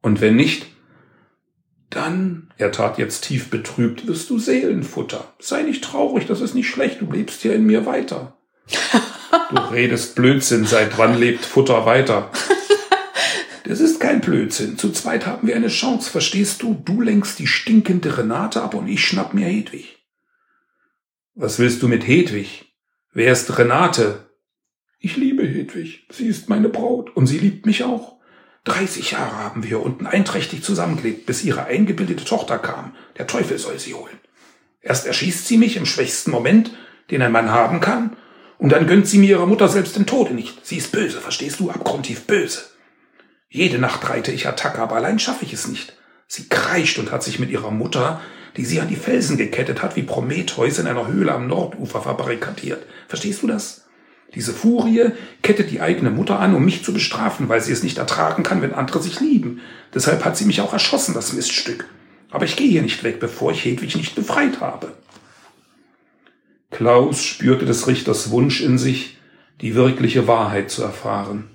Und 0.00 0.20
wenn 0.20 0.36
nicht, 0.36 0.66
dann, 1.90 2.52
er 2.58 2.70
tat 2.70 2.96
jetzt 2.96 3.24
tief 3.24 3.50
betrübt, 3.50 4.06
wirst 4.06 4.30
du 4.30 4.38
Seelenfutter. 4.38 5.24
Sei 5.40 5.62
nicht 5.62 5.82
traurig, 5.82 6.26
das 6.28 6.40
ist 6.40 6.54
nicht 6.54 6.70
schlecht, 6.70 7.00
du 7.00 7.10
lebst 7.10 7.42
hier 7.42 7.52
in 7.52 7.66
mir 7.66 7.84
weiter. 7.84 8.38
Du 9.50 9.56
redest 9.72 10.14
Blödsinn, 10.14 10.64
seit 10.64 10.96
wann 10.96 11.18
lebt 11.18 11.44
Futter 11.44 11.86
weiter? 11.86 12.30
Das 13.64 13.80
ist 13.80 14.00
kein 14.00 14.20
Blödsinn. 14.20 14.76
Zu 14.76 14.90
zweit 14.90 15.26
haben 15.26 15.46
wir 15.46 15.54
eine 15.54 15.68
Chance, 15.68 16.10
verstehst 16.10 16.62
du? 16.62 16.74
Du 16.84 17.00
lenkst 17.00 17.38
die 17.38 17.46
stinkende 17.46 18.18
Renate 18.18 18.62
ab 18.62 18.74
und 18.74 18.88
ich 18.88 19.04
schnapp 19.04 19.34
mir 19.34 19.46
Hedwig. 19.46 19.98
Was 21.34 21.58
willst 21.58 21.82
du 21.82 21.88
mit 21.88 22.06
Hedwig? 22.06 22.74
Wer 23.12 23.32
ist 23.32 23.58
Renate? 23.58 24.26
Ich 24.98 25.16
liebe 25.16 25.46
Hedwig. 25.46 26.06
Sie 26.10 26.26
ist 26.26 26.48
meine 26.48 26.68
Braut 26.68 27.14
und 27.16 27.26
sie 27.26 27.38
liebt 27.38 27.66
mich 27.66 27.84
auch. 27.84 28.16
30 28.64 29.12
Jahre 29.12 29.36
haben 29.36 29.64
wir 29.64 29.82
unten 29.82 30.06
einträchtig 30.06 30.62
zusammengelebt, 30.62 31.26
bis 31.26 31.44
ihre 31.44 31.64
eingebildete 31.64 32.24
Tochter 32.24 32.58
kam. 32.58 32.94
Der 33.18 33.26
Teufel 33.26 33.58
soll 33.58 33.78
sie 33.78 33.94
holen. 33.94 34.18
Erst 34.80 35.06
erschießt 35.06 35.46
sie 35.46 35.58
mich 35.58 35.76
im 35.76 35.86
schwächsten 35.86 36.30
Moment, 36.30 36.72
den 37.10 37.22
ein 37.22 37.32
Mann 37.32 37.50
haben 37.50 37.80
kann, 37.80 38.16
und 38.58 38.70
dann 38.70 38.86
gönnt 38.86 39.08
sie 39.08 39.18
mir 39.18 39.30
ihre 39.30 39.48
Mutter 39.48 39.68
selbst 39.68 39.96
im 39.96 40.06
Tode 40.06 40.34
nicht. 40.34 40.64
Sie 40.64 40.76
ist 40.76 40.92
böse, 40.92 41.20
verstehst 41.20 41.58
du? 41.58 41.70
Abgrundtief 41.70 42.26
böse. 42.26 42.71
Jede 43.54 43.78
Nacht 43.78 44.08
reite 44.08 44.32
ich 44.32 44.48
Attacke, 44.48 44.80
aber 44.80 44.96
allein 44.96 45.18
schaffe 45.18 45.44
ich 45.44 45.52
es 45.52 45.68
nicht. 45.68 45.92
Sie 46.26 46.48
kreischt 46.48 46.98
und 46.98 47.12
hat 47.12 47.22
sich 47.22 47.38
mit 47.38 47.50
ihrer 47.50 47.70
Mutter, 47.70 48.22
die 48.56 48.64
sie 48.64 48.80
an 48.80 48.88
die 48.88 48.96
Felsen 48.96 49.36
gekettet 49.36 49.82
hat, 49.82 49.94
wie 49.94 50.02
Prometheus 50.02 50.78
in 50.78 50.86
einer 50.86 51.06
Höhle 51.06 51.34
am 51.34 51.48
Nordufer 51.48 52.00
verbarrikadiert. 52.00 52.86
Verstehst 53.08 53.42
du 53.42 53.46
das? 53.46 53.84
Diese 54.34 54.54
Furie 54.54 55.10
kettet 55.42 55.70
die 55.70 55.82
eigene 55.82 56.08
Mutter 56.08 56.40
an, 56.40 56.54
um 56.54 56.64
mich 56.64 56.82
zu 56.82 56.94
bestrafen, 56.94 57.50
weil 57.50 57.60
sie 57.60 57.72
es 57.72 57.82
nicht 57.82 57.98
ertragen 57.98 58.42
kann, 58.42 58.62
wenn 58.62 58.72
andere 58.72 59.02
sich 59.02 59.20
lieben. 59.20 59.60
Deshalb 59.92 60.24
hat 60.24 60.38
sie 60.38 60.46
mich 60.46 60.62
auch 60.62 60.72
erschossen, 60.72 61.12
das 61.12 61.34
Miststück. 61.34 61.84
Aber 62.30 62.46
ich 62.46 62.56
gehe 62.56 62.70
hier 62.70 62.80
nicht 62.80 63.04
weg, 63.04 63.20
bevor 63.20 63.52
ich 63.52 63.66
Hedwig 63.66 63.94
nicht 63.96 64.14
befreit 64.14 64.62
habe. 64.62 64.94
Klaus 66.70 67.22
spürte 67.22 67.66
des 67.66 67.86
Richters 67.86 68.30
Wunsch 68.30 68.62
in 68.62 68.78
sich, 68.78 69.18
die 69.60 69.74
wirkliche 69.74 70.26
Wahrheit 70.26 70.70
zu 70.70 70.82
erfahren, 70.82 71.50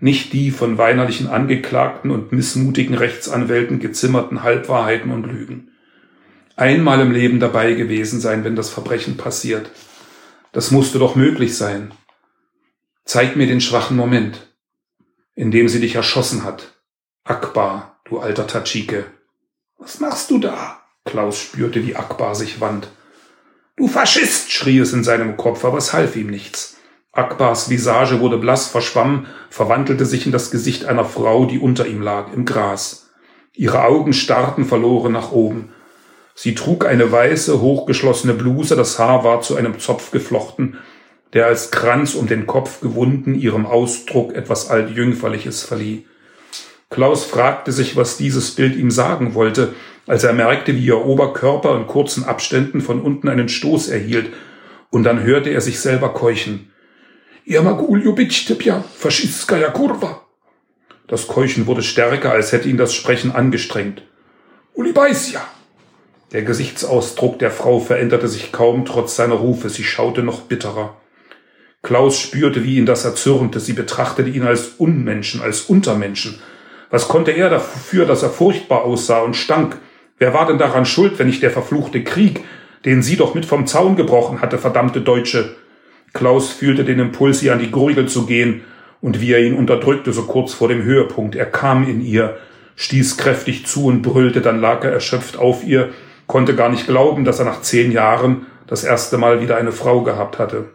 nicht 0.00 0.32
die 0.32 0.50
von 0.50 0.78
weinerlichen 0.78 1.28
Angeklagten 1.28 2.10
und 2.10 2.32
missmutigen 2.32 2.94
Rechtsanwälten 2.94 3.78
gezimmerten 3.78 4.42
Halbwahrheiten 4.42 5.12
und 5.12 5.26
Lügen. 5.26 5.70
Einmal 6.56 7.00
im 7.00 7.12
Leben 7.12 7.38
dabei 7.38 7.74
gewesen 7.74 8.20
sein, 8.20 8.44
wenn 8.44 8.56
das 8.56 8.70
Verbrechen 8.70 9.16
passiert. 9.16 9.70
Das 10.52 10.70
musste 10.70 10.98
doch 10.98 11.14
möglich 11.14 11.56
sein. 11.56 11.92
Zeig 13.04 13.36
mir 13.36 13.46
den 13.46 13.60
schwachen 13.60 13.96
Moment, 13.96 14.48
in 15.34 15.50
dem 15.50 15.68
sie 15.68 15.80
dich 15.80 15.94
erschossen 15.94 16.44
hat. 16.44 16.74
Akbar, 17.24 18.00
du 18.04 18.18
alter 18.18 18.46
Tatschike. 18.46 19.06
Was 19.78 20.00
machst 20.00 20.30
du 20.30 20.38
da? 20.38 20.80
Klaus 21.04 21.40
spürte, 21.40 21.86
wie 21.86 21.96
Akbar 21.96 22.34
sich 22.34 22.60
wand. 22.60 22.88
Du 23.76 23.88
Faschist, 23.88 24.52
schrie 24.52 24.78
es 24.78 24.92
in 24.92 25.04
seinem 25.04 25.36
Kopf, 25.36 25.64
aber 25.64 25.78
es 25.78 25.92
half 25.92 26.16
ihm 26.16 26.26
nichts. 26.26 26.69
Akbars 27.12 27.68
Visage 27.68 28.20
wurde 28.20 28.38
blass, 28.38 28.68
verschwamm, 28.68 29.26
verwandelte 29.48 30.06
sich 30.06 30.26
in 30.26 30.32
das 30.32 30.50
Gesicht 30.50 30.84
einer 30.84 31.04
Frau, 31.04 31.44
die 31.44 31.58
unter 31.58 31.86
ihm 31.86 32.02
lag, 32.02 32.32
im 32.32 32.44
Gras. 32.44 33.10
Ihre 33.52 33.82
Augen 33.82 34.12
starrten 34.12 34.64
verloren 34.64 35.12
nach 35.12 35.32
oben. 35.32 35.70
Sie 36.34 36.54
trug 36.54 36.86
eine 36.86 37.10
weiße, 37.10 37.60
hochgeschlossene 37.60 38.34
Bluse, 38.34 38.76
das 38.76 38.98
Haar 38.98 39.24
war 39.24 39.40
zu 39.40 39.56
einem 39.56 39.80
Zopf 39.80 40.12
geflochten, 40.12 40.78
der 41.32 41.46
als 41.46 41.72
Kranz 41.72 42.14
um 42.14 42.28
den 42.28 42.46
Kopf 42.46 42.80
gewunden 42.80 43.34
ihrem 43.34 43.66
Ausdruck 43.66 44.34
etwas 44.34 44.70
altjüngferliches 44.70 45.64
verlieh. 45.64 46.06
Klaus 46.90 47.24
fragte 47.24 47.72
sich, 47.72 47.96
was 47.96 48.16
dieses 48.16 48.52
Bild 48.52 48.76
ihm 48.76 48.90
sagen 48.90 49.34
wollte, 49.34 49.74
als 50.06 50.24
er 50.24 50.32
merkte, 50.32 50.74
wie 50.74 50.86
ihr 50.86 51.04
Oberkörper 51.04 51.76
in 51.76 51.86
kurzen 51.86 52.24
Abständen 52.24 52.80
von 52.80 53.00
unten 53.00 53.28
einen 53.28 53.48
Stoß 53.48 53.88
erhielt, 53.88 54.32
und 54.90 55.04
dann 55.04 55.22
hörte 55.22 55.50
er 55.50 55.60
sich 55.60 55.78
selber 55.78 56.14
keuchen. 56.14 56.72
Ja 57.50 57.62
ma 57.62 57.70
Jamagulju 57.70 58.14
Kurva. 59.72 60.20
Das 61.08 61.26
Keuchen 61.26 61.66
wurde 61.66 61.82
stärker, 61.82 62.30
als 62.30 62.52
hätte 62.52 62.68
ihn 62.68 62.76
das 62.76 62.94
Sprechen 62.94 63.32
angestrengt. 63.32 64.02
Ulibaisja. 64.74 65.40
Der 66.30 66.42
Gesichtsausdruck 66.42 67.40
der 67.40 67.50
Frau 67.50 67.80
veränderte 67.80 68.28
sich 68.28 68.52
kaum 68.52 68.84
trotz 68.84 69.16
seiner 69.16 69.34
Rufe, 69.34 69.68
sie 69.68 69.82
schaute 69.82 70.22
noch 70.22 70.42
bitterer. 70.42 71.00
Klaus 71.82 72.20
spürte, 72.20 72.62
wie 72.62 72.76
ihn 72.76 72.86
das 72.86 73.04
erzürnte, 73.04 73.58
sie 73.58 73.72
betrachtete 73.72 74.30
ihn 74.30 74.44
als 74.44 74.68
Unmenschen, 74.78 75.42
als 75.42 75.62
Untermenschen. 75.62 76.40
Was 76.90 77.08
konnte 77.08 77.32
er 77.32 77.50
dafür, 77.50 78.06
dass 78.06 78.22
er 78.22 78.30
furchtbar 78.30 78.84
aussah 78.84 79.22
und 79.22 79.34
stank? 79.34 79.76
Wer 80.18 80.32
war 80.34 80.46
denn 80.46 80.58
daran 80.58 80.86
schuld, 80.86 81.18
wenn 81.18 81.26
nicht 81.26 81.42
der 81.42 81.50
verfluchte 81.50 82.04
Krieg, 82.04 82.44
den 82.84 83.02
sie 83.02 83.16
doch 83.16 83.34
mit 83.34 83.44
vom 83.44 83.66
Zaun 83.66 83.96
gebrochen 83.96 84.40
hatte, 84.40 84.56
verdammte 84.56 85.00
Deutsche? 85.00 85.56
Klaus 86.12 86.50
fühlte 86.50 86.84
den 86.84 86.98
Impuls, 86.98 87.42
ihr 87.42 87.52
an 87.52 87.60
die 87.60 87.70
Gurgel 87.70 88.08
zu 88.08 88.26
gehen, 88.26 88.62
und 89.00 89.20
wie 89.20 89.32
er 89.32 89.42
ihn 89.42 89.54
unterdrückte, 89.54 90.12
so 90.12 90.24
kurz 90.24 90.52
vor 90.52 90.68
dem 90.68 90.82
Höhepunkt. 90.82 91.34
Er 91.34 91.46
kam 91.46 91.88
in 91.88 92.04
ihr, 92.04 92.36
stieß 92.76 93.16
kräftig 93.16 93.66
zu 93.66 93.86
und 93.86 94.02
brüllte, 94.02 94.40
dann 94.40 94.60
lag 94.60 94.84
er 94.84 94.92
erschöpft 94.92 95.38
auf 95.38 95.64
ihr, 95.64 95.90
konnte 96.26 96.54
gar 96.54 96.68
nicht 96.68 96.86
glauben, 96.86 97.24
dass 97.24 97.38
er 97.38 97.44
nach 97.44 97.62
zehn 97.62 97.92
Jahren 97.92 98.46
das 98.66 98.84
erste 98.84 99.18
Mal 99.18 99.40
wieder 99.40 99.56
eine 99.56 99.72
Frau 99.72 100.02
gehabt 100.02 100.38
hatte. 100.38 100.70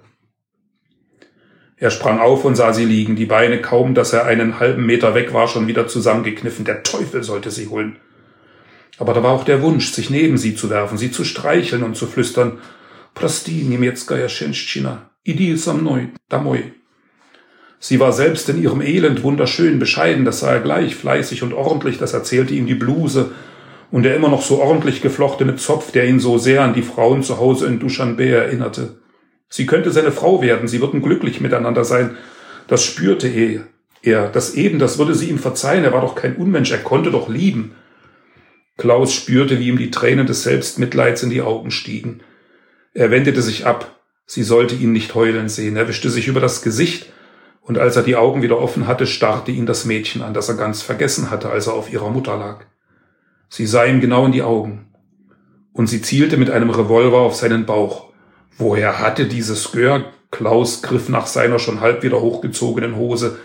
Er 1.78 1.92
sprang 1.92 2.20
auf 2.20 2.46
und 2.46 2.56
sah 2.56 2.74
sie 2.74 2.86
liegen, 2.86 3.16
die 3.16 3.26
Beine 3.26 3.62
kaum, 3.62 3.96
dass 3.96 4.14
er 4.14 4.26
einen 4.26 4.60
halben 4.60 4.86
Meter 4.86 5.14
weg 5.14 5.34
war, 5.34 5.48
schon 5.48 5.68
wieder 5.68 5.88
zusammengekniffen. 5.88 6.66
Der 6.66 6.84
Teufel 6.84 7.22
sollte 7.24 7.52
sie 7.52 7.68
holen. 7.68 7.98
Aber 8.98 9.14
da 9.14 9.24
war 9.24 9.32
auch 9.32 9.44
der 9.44 9.62
Wunsch, 9.62 9.92
sich 9.92 10.10
neben 10.10 10.38
sie 10.38 10.56
zu 10.56 10.70
werfen, 10.70 10.98
sie 10.98 11.12
zu 11.12 11.26
streicheln 11.26 11.84
und 11.84 11.96
zu 11.96 12.08
flüstern, 12.08 12.60
Prosti, 13.14 13.64
Mietskaja 13.64 14.30
Schenschina. 14.30 15.10
иди 15.25 15.57
со 15.57 15.73
мной, 15.73 16.11
домой. 16.29 16.73
Sie 17.79 17.99
war 17.99 18.13
selbst 18.13 18.49
in 18.49 18.63
ihrem 18.63 18.83
Elend 18.83 19.23
wunderschön, 19.23 19.79
bescheiden, 19.79 20.25
das 20.25 20.41
sah 20.41 20.53
er 20.53 20.61
gleich, 20.61 20.95
fleißig 20.95 21.43
und 21.43 21.55
ordentlich, 21.55 21.97
das 21.97 22.13
erzählte 22.13 22.55
ihm 22.55 22.67
die 22.67 22.75
Bluse 22.75 23.33
und 23.91 24.03
der 24.03 24.15
immer 24.15 24.29
noch 24.29 24.43
so 24.43 24.61
ordentlich 24.61 25.01
geflochtene 25.01 25.57
Zopf, 25.57 25.91
der 25.91 26.07
ihn 26.07 26.21
so 26.21 26.39
sehr 26.39 26.63
an 26.63 26.75
die 26.75 26.83
Frauen 26.83 27.23
zu 27.23 27.39
Hause 27.39 27.67
in 27.67 27.79
Duschanbe 27.79 28.29
erinnerte. 28.29 28.99
Sie 29.49 29.67
könnte 29.67 29.91
seine 29.91 30.13
Frau 30.13 30.43
werden, 30.43 30.69
sie 30.69 30.81
würden 30.81 31.03
glücklich 31.03 31.41
miteinander 31.41 31.85
sein. 31.85 32.17
Das 32.69 32.85
spürte 32.85 33.29
er. 33.29 33.67
Er, 34.03 34.29
das 34.29 34.55
eben, 34.55 34.79
das 34.79 34.99
würde 34.99 35.15
sie 35.15 35.29
ihm 35.29 35.39
verzeihen, 35.39 35.85
er 35.85 35.93
war 35.93 36.01
doch 36.01 36.15
kein 36.15 36.37
Unmensch, 36.37 36.71
er 36.71 36.79
konnte 36.79 37.11
doch 37.11 37.29
lieben. 37.29 37.73
Klaus 38.79 39.13
spürte, 39.13 39.59
wie 39.59 39.69
ihm 39.69 39.77
die 39.77 39.91
Tränen 39.91 40.27
des 40.27 40.43
Selbstmitleids 40.45 41.23
in 41.23 41.31
die 41.31 41.43
Augen 41.43 41.71
stiegen. 41.71 42.21
Er 42.95 43.11
wendete 43.11 43.43
sich 43.43 43.67
ab, 43.67 43.94
sie 44.26 44.44
sollte 44.44 44.76
ihn 44.76 44.92
nicht 44.92 45.16
heulen 45.16 45.50
sehen, 45.50 45.76
er 45.76 45.88
wischte 45.88 46.10
sich 46.10 46.28
über 46.28 46.40
das 46.40 46.62
Gesicht, 46.62 47.12
und 47.62 47.80
als 47.80 47.96
er 47.96 48.04
die 48.04 48.16
Augen 48.16 48.44
wieder 48.44 48.60
offen 48.60 48.86
hatte, 48.86 49.08
starrte 49.08 49.52
ihn 49.52 49.66
das 49.66 49.86
Mädchen 49.86 50.22
an, 50.22 50.34
das 50.34 50.50
er 50.50 50.56
ganz 50.56 50.84
vergessen 50.84 51.32
hatte, 51.32 51.50
als 51.50 51.68
er 51.68 51.74
auf 51.74 51.92
ihrer 51.92 52.12
Mutter 52.12 52.38
lag. 52.38 52.66
Sie 53.50 53.66
sah 53.66 53.86
ihm 53.86 54.02
genau 54.02 54.26
in 54.26 54.32
die 54.32 54.44
Augen, 54.44 54.88
und 55.74 55.88
sie 55.88 56.02
zielte 56.02 56.38
mit 56.38 56.50
einem 56.50 56.70
Revolver 56.70 57.18
auf 57.20 57.36
seinen 57.36 57.66
Bauch. 57.66 58.14
Woher 58.58 59.00
hatte 59.00 59.26
dieses 59.26 59.72
Gör? 59.72 60.06
Klaus 60.32 60.82
griff 60.82 61.10
nach 61.10 61.28
seiner 61.28 61.60
schon 61.60 61.82
halb 61.82 62.04
wieder 62.04 62.22
hochgezogenen 62.22 62.96
Hose. 62.96 63.40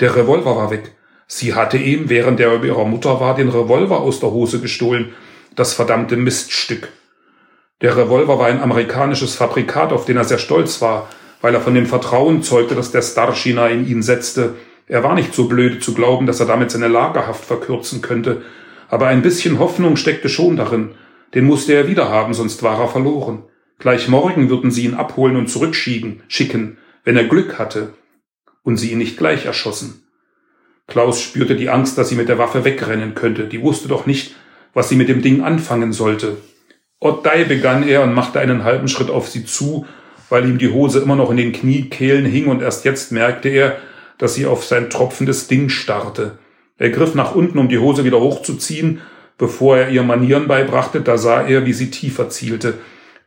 Der 0.00 0.14
Revolver 0.16 0.56
war 0.56 0.70
weg. 0.70 0.92
Sie 1.26 1.54
hatte 1.54 1.76
ihm, 1.76 2.08
während 2.08 2.40
er 2.40 2.58
bei 2.58 2.66
ihrer 2.66 2.84
Mutter 2.84 3.20
war, 3.20 3.34
den 3.34 3.48
Revolver 3.48 4.00
aus 4.00 4.20
der 4.20 4.30
Hose 4.30 4.60
gestohlen. 4.60 5.12
Das 5.54 5.74
verdammte 5.74 6.16
Miststück. 6.16 6.88
Der 7.80 7.96
Revolver 7.96 8.38
war 8.40 8.46
ein 8.46 8.60
amerikanisches 8.60 9.36
Fabrikat, 9.36 9.92
auf 9.92 10.04
den 10.04 10.16
er 10.16 10.24
sehr 10.24 10.38
stolz 10.38 10.82
war, 10.82 11.08
weil 11.40 11.54
er 11.54 11.60
von 11.60 11.74
dem 11.74 11.86
Vertrauen 11.86 12.42
zeugte, 12.42 12.74
das 12.74 12.90
der 12.90 13.02
Starschina 13.02 13.68
in 13.68 13.86
ihn 13.86 14.02
setzte. 14.02 14.56
Er 14.88 15.04
war 15.04 15.14
nicht 15.14 15.32
so 15.32 15.46
blöd 15.46 15.82
zu 15.82 15.94
glauben, 15.94 16.26
dass 16.26 16.40
er 16.40 16.46
damit 16.46 16.72
seine 16.72 16.88
Lagerhaft 16.88 17.44
verkürzen 17.44 18.02
könnte. 18.02 18.42
Aber 18.88 19.06
ein 19.06 19.22
bisschen 19.22 19.60
Hoffnung 19.60 19.96
steckte 19.96 20.28
schon 20.28 20.56
darin. 20.56 20.90
Den 21.34 21.44
musste 21.44 21.74
er 21.74 21.86
wieder 21.86 22.08
haben, 22.08 22.34
sonst 22.34 22.62
war 22.64 22.80
er 22.80 22.88
verloren. 22.88 23.44
Gleich 23.78 24.08
morgen 24.08 24.50
würden 24.50 24.72
sie 24.72 24.84
ihn 24.84 24.94
abholen 24.94 25.36
und 25.36 25.48
zurückschieben, 25.48 26.22
schicken, 26.26 26.78
wenn 27.04 27.16
er 27.16 27.28
Glück 27.28 27.60
hatte, 27.60 27.94
und 28.64 28.76
sie 28.76 28.90
ihn 28.90 28.98
nicht 28.98 29.18
gleich 29.18 29.46
erschossen. 29.46 30.02
Klaus 30.88 31.20
spürte 31.20 31.54
die 31.54 31.68
Angst, 31.68 31.96
dass 31.96 32.08
sie 32.08 32.16
mit 32.16 32.28
der 32.28 32.38
Waffe 32.38 32.64
wegrennen 32.64 33.14
könnte. 33.14 33.44
Die 33.44 33.62
wusste 33.62 33.86
doch 33.86 34.06
nicht, 34.06 34.34
was 34.74 34.88
sie 34.88 34.96
mit 34.96 35.08
dem 35.08 35.22
Ding 35.22 35.42
anfangen 35.42 35.92
sollte. 35.92 36.38
Ottei 37.00 37.44
begann 37.44 37.86
er 37.86 38.02
und 38.02 38.14
machte 38.14 38.40
einen 38.40 38.64
halben 38.64 38.88
Schritt 38.88 39.10
auf 39.10 39.28
sie 39.28 39.44
zu, 39.44 39.86
weil 40.28 40.48
ihm 40.48 40.58
die 40.58 40.72
Hose 40.72 41.00
immer 41.00 41.16
noch 41.16 41.30
in 41.30 41.36
den 41.36 41.52
Kniekehlen 41.52 42.24
hing 42.24 42.46
und 42.46 42.60
erst 42.60 42.84
jetzt 42.84 43.12
merkte 43.12 43.48
er, 43.48 43.76
dass 44.18 44.34
sie 44.34 44.46
auf 44.46 44.64
sein 44.64 44.90
tropfendes 44.90 45.46
Ding 45.46 45.68
starrte. 45.68 46.38
Er 46.76 46.90
griff 46.90 47.14
nach 47.14 47.34
unten, 47.34 47.58
um 47.58 47.68
die 47.68 47.78
Hose 47.78 48.04
wieder 48.04 48.20
hochzuziehen, 48.20 49.00
bevor 49.36 49.78
er 49.78 49.90
ihr 49.90 50.02
Manieren 50.02 50.48
beibrachte, 50.48 51.00
da 51.00 51.18
sah 51.18 51.42
er, 51.42 51.66
wie 51.66 51.72
sie 51.72 51.90
tiefer 51.90 52.28
zielte. 52.30 52.74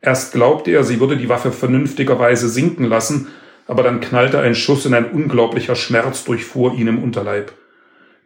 Erst 0.01 0.33
glaubte 0.33 0.71
er, 0.71 0.83
sie 0.83 0.99
würde 0.99 1.15
die 1.15 1.29
Waffe 1.29 1.51
vernünftigerweise 1.51 2.49
sinken 2.49 2.85
lassen, 2.85 3.27
aber 3.67 3.83
dann 3.83 4.01
knallte 4.01 4.39
ein 4.39 4.55
Schuss 4.55 4.85
und 4.85 4.93
ein 4.93 5.11
unglaublicher 5.11 5.75
Schmerz 5.75 6.25
durchfuhr 6.25 6.73
ihn 6.73 6.87
im 6.87 7.01
Unterleib. 7.01 7.53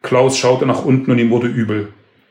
Klaus 0.01 0.37
schaute 0.37 0.65
nach 0.65 0.85
unten 0.85 1.11
und 1.11 1.19
ihm 1.19 1.29
wurde 1.29 1.47
übel. 1.47 1.89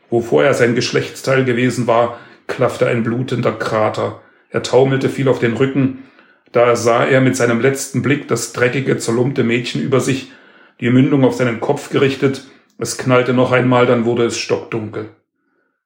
Wo 0.09 0.21
vorher 0.21 0.53
sein 0.53 0.75
Geschlechtsteil 0.75 1.45
gewesen 1.45 1.87
war, 1.87 2.19
klaffte 2.47 2.87
ein 2.87 3.03
blutender 3.03 3.53
Krater. 3.53 4.21
Er 4.49 4.63
taumelte, 4.63 5.09
fiel 5.09 5.27
auf 5.27 5.39
den 5.39 5.53
Rücken. 5.53 6.03
Da 6.51 6.75
sah 6.75 7.03
er 7.03 7.21
mit 7.21 7.35
seinem 7.35 7.59
letzten 7.59 8.01
Blick 8.01 8.27
das 8.27 8.53
dreckige, 8.53 8.97
zerlumpte 8.97 9.43
Mädchen 9.43 9.81
über 9.81 9.99
sich, 9.99 10.31
die 10.79 10.89
Mündung 10.89 11.23
auf 11.23 11.35
seinen 11.35 11.59
Kopf 11.59 11.89
gerichtet. 11.89 12.45
Es 12.77 12.97
knallte 12.97 13.33
noch 13.33 13.51
einmal, 13.51 13.85
dann 13.85 14.05
wurde 14.05 14.25
es 14.25 14.37
stockdunkel. 14.37 15.09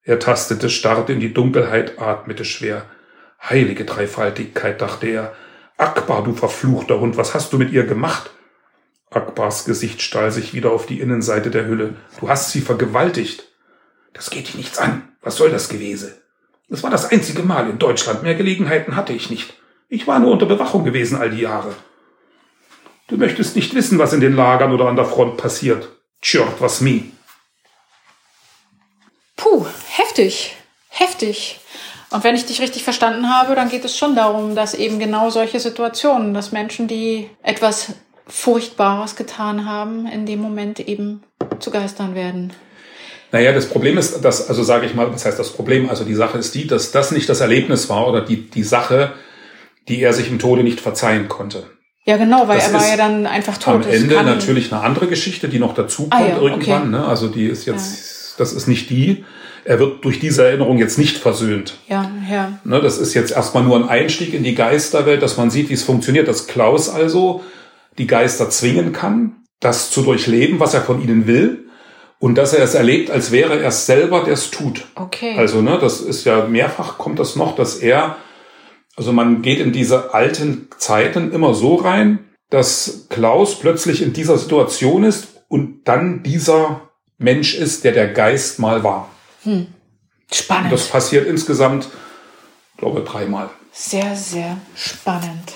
Er 0.04 0.20
tastete, 0.20 0.70
starrte 0.70 1.14
in 1.14 1.20
die 1.20 1.34
Dunkelheit, 1.34 2.00
atmete 2.00 2.46
schwer. 2.46 2.86
Heilige 3.42 3.86
Dreifaltigkeit, 3.86 4.82
dachte 4.82 5.08
er. 5.08 5.34
Akbar, 5.78 6.24
du 6.24 6.34
verfluchter 6.34 7.00
Hund, 7.00 7.16
was 7.16 7.34
hast 7.34 7.54
du 7.54 7.58
mit 7.58 7.72
ihr 7.72 7.86
gemacht? 7.86 8.32
Akbars 9.12 9.66
Gesicht 9.66 10.02
stahl 10.02 10.32
sich 10.32 10.54
wieder 10.54 10.72
auf 10.72 10.86
die 10.86 11.00
Innenseite 11.00 11.50
der 11.50 11.66
Hülle. 11.66 11.96
Du 12.20 12.30
hast 12.30 12.52
sie 12.52 12.62
vergewaltigt. 12.62 13.52
Das 14.14 14.30
geht 14.30 14.48
dich 14.48 14.56
nichts 14.56 14.78
an. 14.78 15.10
Was 15.22 15.38
soll 15.38 15.50
das 15.50 15.70
gewesen? 15.70 16.14
Es 16.70 16.84
war 16.84 16.92
das 16.92 17.12
einzige 17.12 17.44
Mal 17.44 17.70
in 17.70 17.80
Deutschland. 17.80 18.24
Mehr 18.24 18.36
Gelegenheiten 18.36 18.96
hatte 18.96 19.14
ich 19.14 19.30
nicht. 19.30 19.56
Ich 19.90 20.08
war 20.08 20.20
nur 20.20 20.32
unter 20.32 20.46
Bewachung 20.46 20.84
gewesen 20.84 21.18
all 21.18 21.32
die 21.32 21.42
Jahre. 21.42 21.76
Du 23.08 23.18
möchtest 23.18 23.56
nicht 23.56 23.74
wissen, 23.74 23.98
was 23.98 24.14
in 24.14 24.22
den 24.22 24.36
Lagern 24.36 24.72
oder 24.72 24.88
an 24.88 24.96
der 24.96 25.06
Front 25.06 25.38
passiert. 25.38 25.90
Tjört, 26.22 26.62
was 26.62 26.82
me. 26.82 27.06
Puh, 29.36 29.66
heftig. 29.88 30.56
Heftig. 30.90 31.60
Und 32.12 32.24
wenn 32.24 32.36
ich 32.36 32.46
dich 32.46 32.62
richtig 32.62 32.84
verstanden 32.84 33.30
habe, 33.30 33.56
dann 33.56 33.70
geht 33.70 33.86
es 33.86 33.98
schon 33.98 34.16
darum, 34.16 34.56
dass 34.56 34.74
eben 34.74 35.00
genau 35.00 35.30
solche 35.30 35.60
Situationen, 35.60 36.34
dass 36.34 36.52
Menschen, 36.52 36.88
die 36.88 37.30
etwas 37.42 37.94
Furchtbares 38.28 39.16
getan 39.16 39.66
haben, 39.66 40.06
in 40.06 40.26
dem 40.26 40.40
Moment 40.40 40.80
eben 40.80 41.24
zu 41.60 41.72
Geistern 41.72 42.14
werden. 42.14 42.54
Naja, 43.32 43.52
das 43.52 43.68
Problem 43.68 43.98
ist, 43.98 44.26
dass, 44.26 44.50
also 44.50 44.64
sage 44.64 44.86
ich 44.88 44.96
mal, 44.96 45.14
was 45.14 45.26
heißt 45.26 45.38
das 45.38 45.52
Problem? 45.52 45.90
Also 45.90 46.04
die 46.04 46.16
Sache 46.16 46.38
ist 46.38 46.56
die, 46.56 46.66
dass 46.66 46.92
das 46.92 47.12
nicht 47.12 47.30
das 47.30 47.42
Erlebnis 47.42 47.90
war 47.90 48.08
oder 48.08 48.22
die, 48.22 48.50
die 48.50 48.64
Sache, 48.64 49.14
die 49.88 50.02
er 50.02 50.14
sich 50.14 50.30
im 50.30 50.40
Tode 50.40 50.64
nicht 50.64 50.80
verzeihen 50.80 51.28
konnte. 51.28 51.64
Ja, 52.06 52.18
genau, 52.18 52.48
weil 52.48 52.58
das 52.58 52.70
er 52.70 52.74
war 52.74 52.88
ja 52.90 52.98
dann 52.98 53.28
einfach 53.28 53.58
tot. 53.58 53.86
Am 53.86 53.92
Ende 53.92 54.16
natürlich 54.24 54.74
eine 54.74 54.82
andere 54.82 55.08
Geschichte, 55.08 55.48
die 55.48 55.60
noch 55.60 55.76
dazu 55.76 56.04
kommt 56.04 56.14
ah, 56.16 56.28
ja, 56.28 56.38
irgendwann. 56.38 56.82
Okay. 56.82 56.90
Ne? 56.90 57.06
Also 57.06 57.28
die 57.28 57.46
ist 57.46 57.66
jetzt, 57.66 58.32
ja. 58.32 58.36
das 58.40 58.54
ist 58.54 58.68
nicht 58.68 58.90
die. 58.90 59.26
Er 59.64 59.78
wird 59.78 60.04
durch 60.04 60.20
diese 60.20 60.44
Erinnerung 60.44 60.80
jetzt 60.80 60.98
nicht 60.98 61.18
versöhnt. 61.18 61.78
Ja, 61.88 62.10
ja. 62.32 62.60
Ne, 62.64 62.82
das 62.82 62.98
ist 62.98 63.14
jetzt 63.14 63.32
erstmal 63.32 63.64
nur 63.64 63.76
ein 63.76 63.88
Einstieg 63.88 64.34
in 64.34 64.42
die 64.42 64.56
Geisterwelt, 64.56 65.22
dass 65.22 65.38
man 65.38 65.52
sieht, 65.52 65.70
wie 65.70 65.74
es 65.74 65.84
funktioniert, 65.84 66.28
dass 66.28 66.48
Klaus 66.48 66.90
also 66.90 67.44
die 68.00 68.08
Geister 68.08 68.50
zwingen 68.50 68.94
kann, 68.94 69.44
das 69.60 69.92
zu 69.92 70.02
durchleben, 70.02 70.60
was 70.60 70.74
er 70.74 70.82
von 70.82 71.04
ihnen 71.04 71.28
will 71.28 71.69
und 72.20 72.36
dass 72.36 72.54
er 72.54 72.64
es 72.64 72.76
erlebt, 72.76 73.10
als 73.10 73.32
wäre 73.32 73.62
er 73.62 73.72
selber, 73.72 74.24
der 74.24 74.34
es 74.34 74.52
tut. 74.52 74.86
Okay. 74.96 75.36
Also, 75.38 75.62
ne, 75.62 75.80
das 75.80 76.02
ist 76.02 76.26
ja 76.26 76.46
mehrfach 76.46 76.98
kommt 76.98 77.18
das 77.18 77.36
noch, 77.36 77.56
dass 77.56 77.78
er, 77.78 78.18
also 78.96 79.14
man 79.14 79.42
geht 79.42 79.60
in 79.60 79.72
diese 79.72 80.14
alten 80.14 80.68
Zeiten 80.78 81.32
immer 81.32 81.54
so 81.54 81.76
rein, 81.76 82.20
dass 82.50 83.08
Klaus 83.10 83.60
plötzlich 83.60 84.02
in 84.02 84.12
dieser 84.12 84.38
Situation 84.38 85.04
ist 85.04 85.28
und 85.48 85.88
dann 85.88 86.24
dieser 86.24 86.90
Mensch 87.18 87.56
ist, 87.56 87.84
der 87.84 87.94
der 87.94 88.10
Geist 88.10 88.60
mal 88.60 88.84
war. 88.84 89.10
Hm. 89.44 89.68
Spannend. 90.32 90.66
Und 90.66 90.74
das 90.74 90.88
passiert 90.88 91.26
insgesamt, 91.26 91.90
glaube 92.78 93.00
ich, 93.00 93.10
dreimal. 93.10 93.50
Sehr, 93.72 94.16
sehr 94.16 94.58
spannend. 94.76 95.54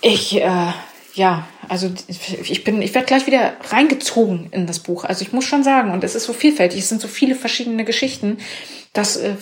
Ich, 0.00 0.40
äh, 0.40 0.72
ja, 1.14 1.46
also 1.68 1.90
ich 2.08 2.64
bin, 2.64 2.82
ich 2.82 2.94
werde 2.94 3.06
gleich 3.06 3.26
wieder 3.26 3.54
reingezogen 3.70 4.48
in 4.50 4.66
das 4.66 4.80
Buch. 4.80 5.04
Also 5.04 5.22
ich 5.22 5.32
muss 5.32 5.44
schon 5.44 5.62
sagen, 5.62 5.92
und 5.92 6.02
es 6.04 6.14
ist 6.14 6.24
so 6.24 6.32
vielfältig, 6.32 6.80
es 6.80 6.88
sind 6.88 7.00
so 7.00 7.08
viele 7.08 7.34
verschiedene 7.34 7.84
Geschichten, 7.84 8.38
dass 8.92 9.16
äh, 9.16 9.34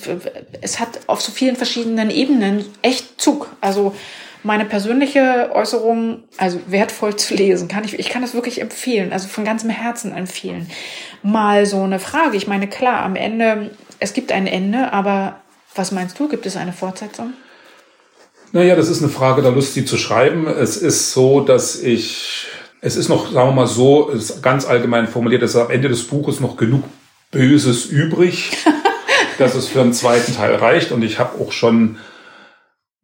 es 0.61 0.79
hat 0.81 1.01
auf 1.07 1.21
so 1.21 1.33
vielen 1.33 1.57
verschiedenen 1.57 2.11
Ebenen 2.11 2.65
echt 2.83 3.21
Zug. 3.21 3.49
Also 3.61 3.95
meine 4.43 4.65
persönliche 4.65 5.51
Äußerung, 5.55 6.23
also 6.37 6.61
wertvoll 6.67 7.17
zu 7.17 7.35
lesen, 7.35 7.69
kann 7.69 7.85
ich, 7.85 7.99
ich 7.99 8.09
kann 8.09 8.23
das 8.23 8.35
wirklich 8.35 8.61
empfehlen, 8.61 9.13
also 9.13 9.29
von 9.29 9.45
ganzem 9.45 9.71
Herzen 9.71 10.17
empfehlen. 10.17 10.71
Mal 11.23 11.67
so 11.67 11.83
eine 11.83 11.99
Frage. 11.99 12.37
Ich 12.37 12.47
meine, 12.47 12.69
klar, 12.69 13.03
am 13.03 13.17
Ende, 13.17 13.71
es 13.99 14.13
gibt 14.13 14.33
ein 14.33 14.47
Ende, 14.47 14.93
aber 14.93 15.41
was 15.75 15.93
meinst 15.93 16.19
du? 16.19 16.29
Gibt 16.29 16.47
es 16.47 16.57
eine 16.57 16.73
Fortsetzung? 16.73 17.35
Naja, 18.53 18.75
das 18.75 18.89
ist 18.89 19.03
eine 19.03 19.11
Frage 19.11 19.43
der 19.43 19.53
Lust, 19.53 19.75
sie 19.75 19.85
zu 19.85 19.97
schreiben. 19.97 20.47
Es 20.47 20.77
ist 20.77 21.13
so, 21.13 21.41
dass 21.41 21.81
ich, 21.81 22.47
es 22.81 22.97
ist 22.97 23.09
noch, 23.09 23.31
sagen 23.31 23.49
wir 23.49 23.53
mal 23.53 23.67
so, 23.67 24.13
ganz 24.43 24.67
allgemein 24.67 25.07
formuliert, 25.07 25.43
es 25.43 25.51
ist 25.55 25.61
am 25.61 25.71
Ende 25.71 25.89
des 25.89 26.05
Buches 26.05 26.41
noch 26.41 26.57
genug 26.57 26.85
Böses 27.31 27.87
übrig, 27.87 28.51
dass 29.39 29.55
es 29.55 29.69
für 29.69 29.81
einen 29.81 29.93
zweiten 29.93 30.35
Teil 30.35 30.57
reicht. 30.57 30.91
Und 30.91 31.03
ich 31.03 31.19
habe 31.21 31.41
auch 31.41 31.53
schon 31.53 31.97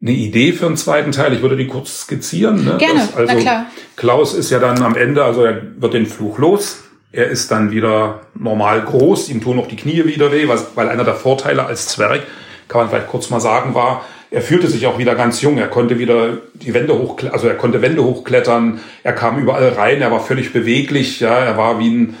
eine 0.01 0.11
Idee 0.11 0.51
für 0.51 0.65
einen 0.65 0.77
zweiten 0.77 1.13
Teil. 1.13 1.33
Ich 1.33 1.41
würde 1.41 1.55
die 1.55 1.67
kurz 1.67 2.01
skizzieren. 2.01 2.65
Ne? 2.65 2.77
Gerne, 2.77 2.99
das, 2.99 3.15
also, 3.15 3.33
na 3.33 3.39
klar. 3.39 3.65
Klaus 3.95 4.33
ist 4.33 4.49
ja 4.49 4.59
dann 4.59 4.81
am 4.83 4.95
Ende, 4.95 5.23
also 5.23 5.43
er 5.43 5.61
wird 5.77 5.93
den 5.93 6.05
Fluch 6.05 6.37
los. 6.39 6.83
Er 7.13 7.27
ist 7.27 7.51
dann 7.51 7.71
wieder 7.71 8.21
normal 8.35 8.81
groß, 8.81 9.29
ihm 9.29 9.41
tun 9.41 9.55
noch 9.55 9.67
die 9.67 9.77
Knie 9.77 10.03
wieder 10.05 10.31
weh, 10.31 10.47
weil 10.75 10.89
einer 10.89 11.05
der 11.05 11.15
Vorteile 11.15 11.65
als 11.65 11.87
Zwerg, 11.87 12.23
kann 12.67 12.81
man 12.81 12.89
vielleicht 12.89 13.07
kurz 13.07 13.29
mal 13.29 13.39
sagen, 13.39 13.73
war, 13.73 14.05
er 14.29 14.41
fühlte 14.41 14.67
sich 14.67 14.85
auch 14.87 14.97
wieder 14.97 15.15
ganz 15.15 15.41
jung. 15.41 15.57
Er 15.57 15.67
konnte 15.67 15.99
wieder 15.99 16.37
die 16.53 16.73
Wände 16.73 16.97
hoch, 16.97 17.17
also 17.31 17.47
er 17.47 17.55
konnte 17.55 17.81
Wände 17.81 18.03
hochklettern. 18.03 18.81
Er 19.03 19.13
kam 19.13 19.39
überall 19.39 19.69
rein. 19.69 20.01
Er 20.01 20.11
war 20.11 20.19
völlig 20.19 20.51
beweglich. 20.51 21.19
Ja, 21.19 21.37
er 21.37 21.57
war 21.57 21.79
wie 21.79 21.89
ein 21.89 22.17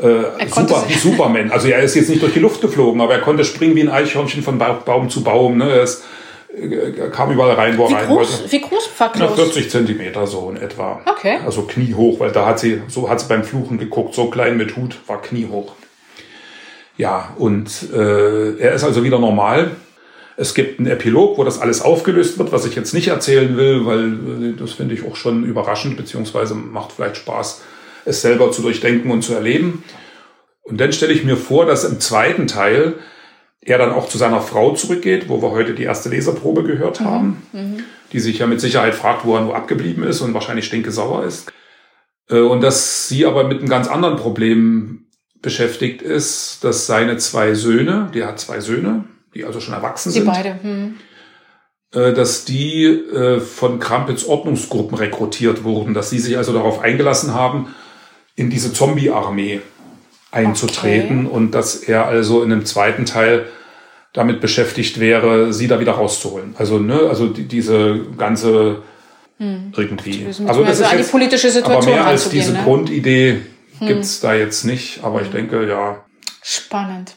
äh, 0.00 0.46
Super, 0.48 0.84
Superman. 0.88 1.50
Also 1.50 1.68
er 1.68 1.80
ist 1.80 1.94
jetzt 1.94 2.08
nicht 2.08 2.22
durch 2.22 2.34
die 2.34 2.40
Luft 2.40 2.60
geflogen, 2.60 3.00
aber 3.00 3.14
er 3.14 3.20
konnte 3.20 3.44
springen 3.44 3.74
wie 3.74 3.82
ein 3.82 3.90
Eichhörnchen 3.90 4.42
von 4.42 4.58
Baum 4.58 5.10
zu 5.10 5.24
Baum. 5.24 5.58
Ne? 5.58 5.70
Er, 5.70 5.82
ist, 5.82 6.04
er 6.56 7.10
kam 7.10 7.32
überall 7.32 7.54
rein, 7.54 7.76
wo 7.76 7.86
er 7.86 7.96
rein 7.96 8.06
groß, 8.06 8.40
wollte. 8.40 8.52
Wie 8.52 8.60
groß 8.60 8.90
war 8.98 9.12
Klaus? 9.12 9.34
40 9.34 9.70
Zentimeter 9.70 10.26
so 10.26 10.50
in 10.50 10.56
etwa. 10.56 11.00
Okay. 11.04 11.38
Also 11.44 11.62
kniehoch, 11.62 12.20
weil 12.20 12.30
da 12.30 12.46
hat 12.46 12.60
sie, 12.60 12.80
so 12.88 13.10
hat 13.10 13.20
sie 13.20 13.28
beim 13.28 13.42
Fluchen 13.42 13.78
geguckt. 13.78 14.14
So 14.14 14.30
klein 14.30 14.56
mit 14.56 14.76
Hut 14.76 14.96
war 15.06 15.20
kniehoch. 15.20 15.72
Ja, 16.96 17.34
und 17.38 17.70
äh, 17.92 18.58
er 18.58 18.72
ist 18.74 18.84
also 18.84 19.02
wieder 19.02 19.18
normal. 19.18 19.72
Es 20.36 20.54
gibt 20.54 20.78
einen 20.78 20.88
Epilog, 20.88 21.38
wo 21.38 21.44
das 21.44 21.60
alles 21.60 21.82
aufgelöst 21.82 22.38
wird, 22.38 22.52
was 22.52 22.64
ich 22.64 22.74
jetzt 22.74 22.94
nicht 22.94 23.08
erzählen 23.08 23.56
will, 23.56 23.84
weil 23.84 24.52
äh, 24.52 24.56
das 24.58 24.72
finde 24.72 24.94
ich 24.94 25.04
auch 25.06 25.16
schon 25.16 25.44
überraschend, 25.44 25.96
beziehungsweise 25.96 26.54
macht 26.54 26.92
vielleicht 26.92 27.16
Spaß, 27.16 27.62
es 28.04 28.22
selber 28.22 28.50
zu 28.52 28.62
durchdenken 28.62 29.10
und 29.10 29.22
zu 29.22 29.34
erleben. 29.34 29.84
Und 30.62 30.80
dann 30.80 30.92
stelle 30.92 31.12
ich 31.12 31.24
mir 31.24 31.36
vor, 31.36 31.66
dass 31.66 31.84
im 31.84 32.00
zweiten 32.00 32.46
Teil 32.46 32.94
er 33.60 33.78
dann 33.78 33.92
auch 33.92 34.08
zu 34.08 34.18
seiner 34.18 34.40
Frau 34.40 34.74
zurückgeht, 34.74 35.28
wo 35.28 35.42
wir 35.42 35.50
heute 35.50 35.74
die 35.74 35.82
erste 35.82 36.08
Leserprobe 36.08 36.64
gehört 36.64 37.00
mhm. 37.00 37.04
haben, 37.04 37.42
mhm. 37.52 37.84
die 38.12 38.20
sich 38.20 38.38
ja 38.38 38.46
mit 38.46 38.60
Sicherheit 38.60 38.94
fragt, 38.94 39.24
wo 39.24 39.36
er 39.36 39.42
nur 39.42 39.56
abgeblieben 39.56 40.04
ist 40.04 40.20
und 40.20 40.34
wahrscheinlich 40.34 40.64
stinkesauer 40.64 41.24
ist. 41.24 41.52
Äh, 42.28 42.40
und 42.40 42.62
dass 42.62 43.08
sie 43.08 43.26
aber 43.26 43.44
mit 43.44 43.58
einem 43.58 43.68
ganz 43.68 43.88
anderen 43.88 44.16
Problem 44.16 45.06
beschäftigt 45.42 46.02
ist, 46.02 46.64
dass 46.64 46.86
seine 46.86 47.16
zwei 47.16 47.54
Söhne, 47.54 48.10
der 48.14 48.26
hat 48.26 48.40
zwei 48.40 48.60
Söhne, 48.60 49.04
die 49.34 49.44
also 49.44 49.60
schon 49.60 49.74
erwachsen 49.74 50.10
die 50.10 50.18
sind. 50.18 50.24
Die 50.24 50.30
beide. 50.30 50.62
Hm. 50.62 50.94
Äh, 51.92 52.12
dass 52.12 52.44
die 52.44 52.84
äh, 52.84 53.40
von 53.40 53.80
Krampitz 53.80 54.24
Ordnungsgruppen 54.24 54.96
rekrutiert 54.96 55.64
wurden, 55.64 55.92
dass 55.92 56.10
sie 56.10 56.20
sich 56.20 56.36
also 56.36 56.52
darauf 56.52 56.80
eingelassen 56.80 57.34
haben, 57.34 57.74
in 58.36 58.48
diese 58.48 58.72
Zombie-Armee 58.72 59.60
einzutreten 60.30 61.26
okay. 61.26 61.36
und 61.36 61.50
dass 61.52 61.76
er 61.76 62.06
also 62.06 62.42
in 62.42 62.52
einem 62.52 62.64
zweiten 62.64 63.06
Teil 63.06 63.46
damit 64.12 64.40
beschäftigt 64.40 65.00
wäre, 65.00 65.52
sie 65.52 65.66
da 65.66 65.80
wieder 65.80 65.92
rauszuholen. 65.92 66.54
Also, 66.58 66.78
ne, 66.78 67.00
also 67.08 67.26
die, 67.26 67.48
diese 67.48 68.00
ganze 68.16 68.82
hm. 69.38 69.72
irgendwie. 69.76 70.26
Also 70.46 70.64
das 70.64 70.80
ist 70.80 70.92
jetzt, 70.92 71.10
politische 71.10 71.50
Situation 71.50 71.94
aber 71.94 72.02
mehr 72.02 72.06
als 72.06 72.28
diese 72.28 72.52
ne? 72.52 72.62
Grundidee 72.62 73.40
hm. 73.78 73.86
gibt's 73.88 74.20
da 74.20 74.34
jetzt 74.34 74.64
nicht. 74.64 75.02
Aber 75.02 75.22
ich 75.22 75.28
hm. 75.28 75.34
denke, 75.34 75.68
ja. 75.68 76.04
Spannend. 76.42 77.16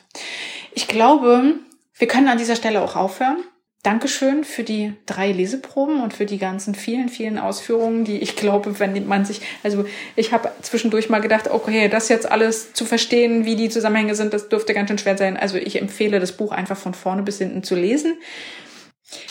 Ich 0.73 0.87
glaube, 0.87 1.55
wir 1.97 2.07
können 2.07 2.27
an 2.27 2.37
dieser 2.37 2.55
Stelle 2.55 2.81
auch 2.81 2.95
aufhören. 2.95 3.43
Dankeschön 3.83 4.45
für 4.45 4.63
die 4.63 4.93
drei 5.05 5.33
Leseproben 5.33 6.01
und 6.01 6.13
für 6.13 6.25
die 6.25 6.37
ganzen 6.37 6.73
vielen, 6.73 7.09
vielen 7.09 7.37
Ausführungen, 7.37 8.05
die 8.05 8.19
ich 8.19 8.37
glaube, 8.37 8.79
wenn 8.79 9.07
man 9.07 9.25
sich, 9.25 9.41
also 9.61 9.85
ich 10.15 10.31
habe 10.31 10.49
zwischendurch 10.61 11.09
mal 11.09 11.19
gedacht, 11.19 11.49
okay, 11.49 11.89
das 11.89 12.07
jetzt 12.07 12.31
alles 12.31 12.71
zu 12.71 12.85
verstehen, 12.85 13.43
wie 13.43 13.57
die 13.57 13.67
Zusammenhänge 13.67 14.15
sind, 14.15 14.33
das 14.33 14.47
dürfte 14.47 14.73
ganz 14.73 14.87
schön 14.87 14.99
schwer 14.99 15.17
sein. 15.17 15.35
Also 15.35 15.57
ich 15.57 15.81
empfehle 15.81 16.21
das 16.21 16.31
Buch 16.31 16.53
einfach 16.53 16.77
von 16.77 16.93
vorne 16.93 17.23
bis 17.23 17.39
hinten 17.39 17.61
zu 17.61 17.75
lesen. 17.75 18.15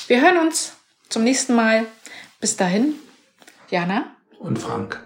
Wir 0.07 0.21
hören 0.21 0.37
uns 0.37 0.75
zum 1.09 1.25
nächsten 1.25 1.55
Mal. 1.55 1.87
Bis 2.39 2.57
dahin, 2.57 2.97
Jana 3.71 4.17
und 4.41 4.59
Frank. 4.59 5.01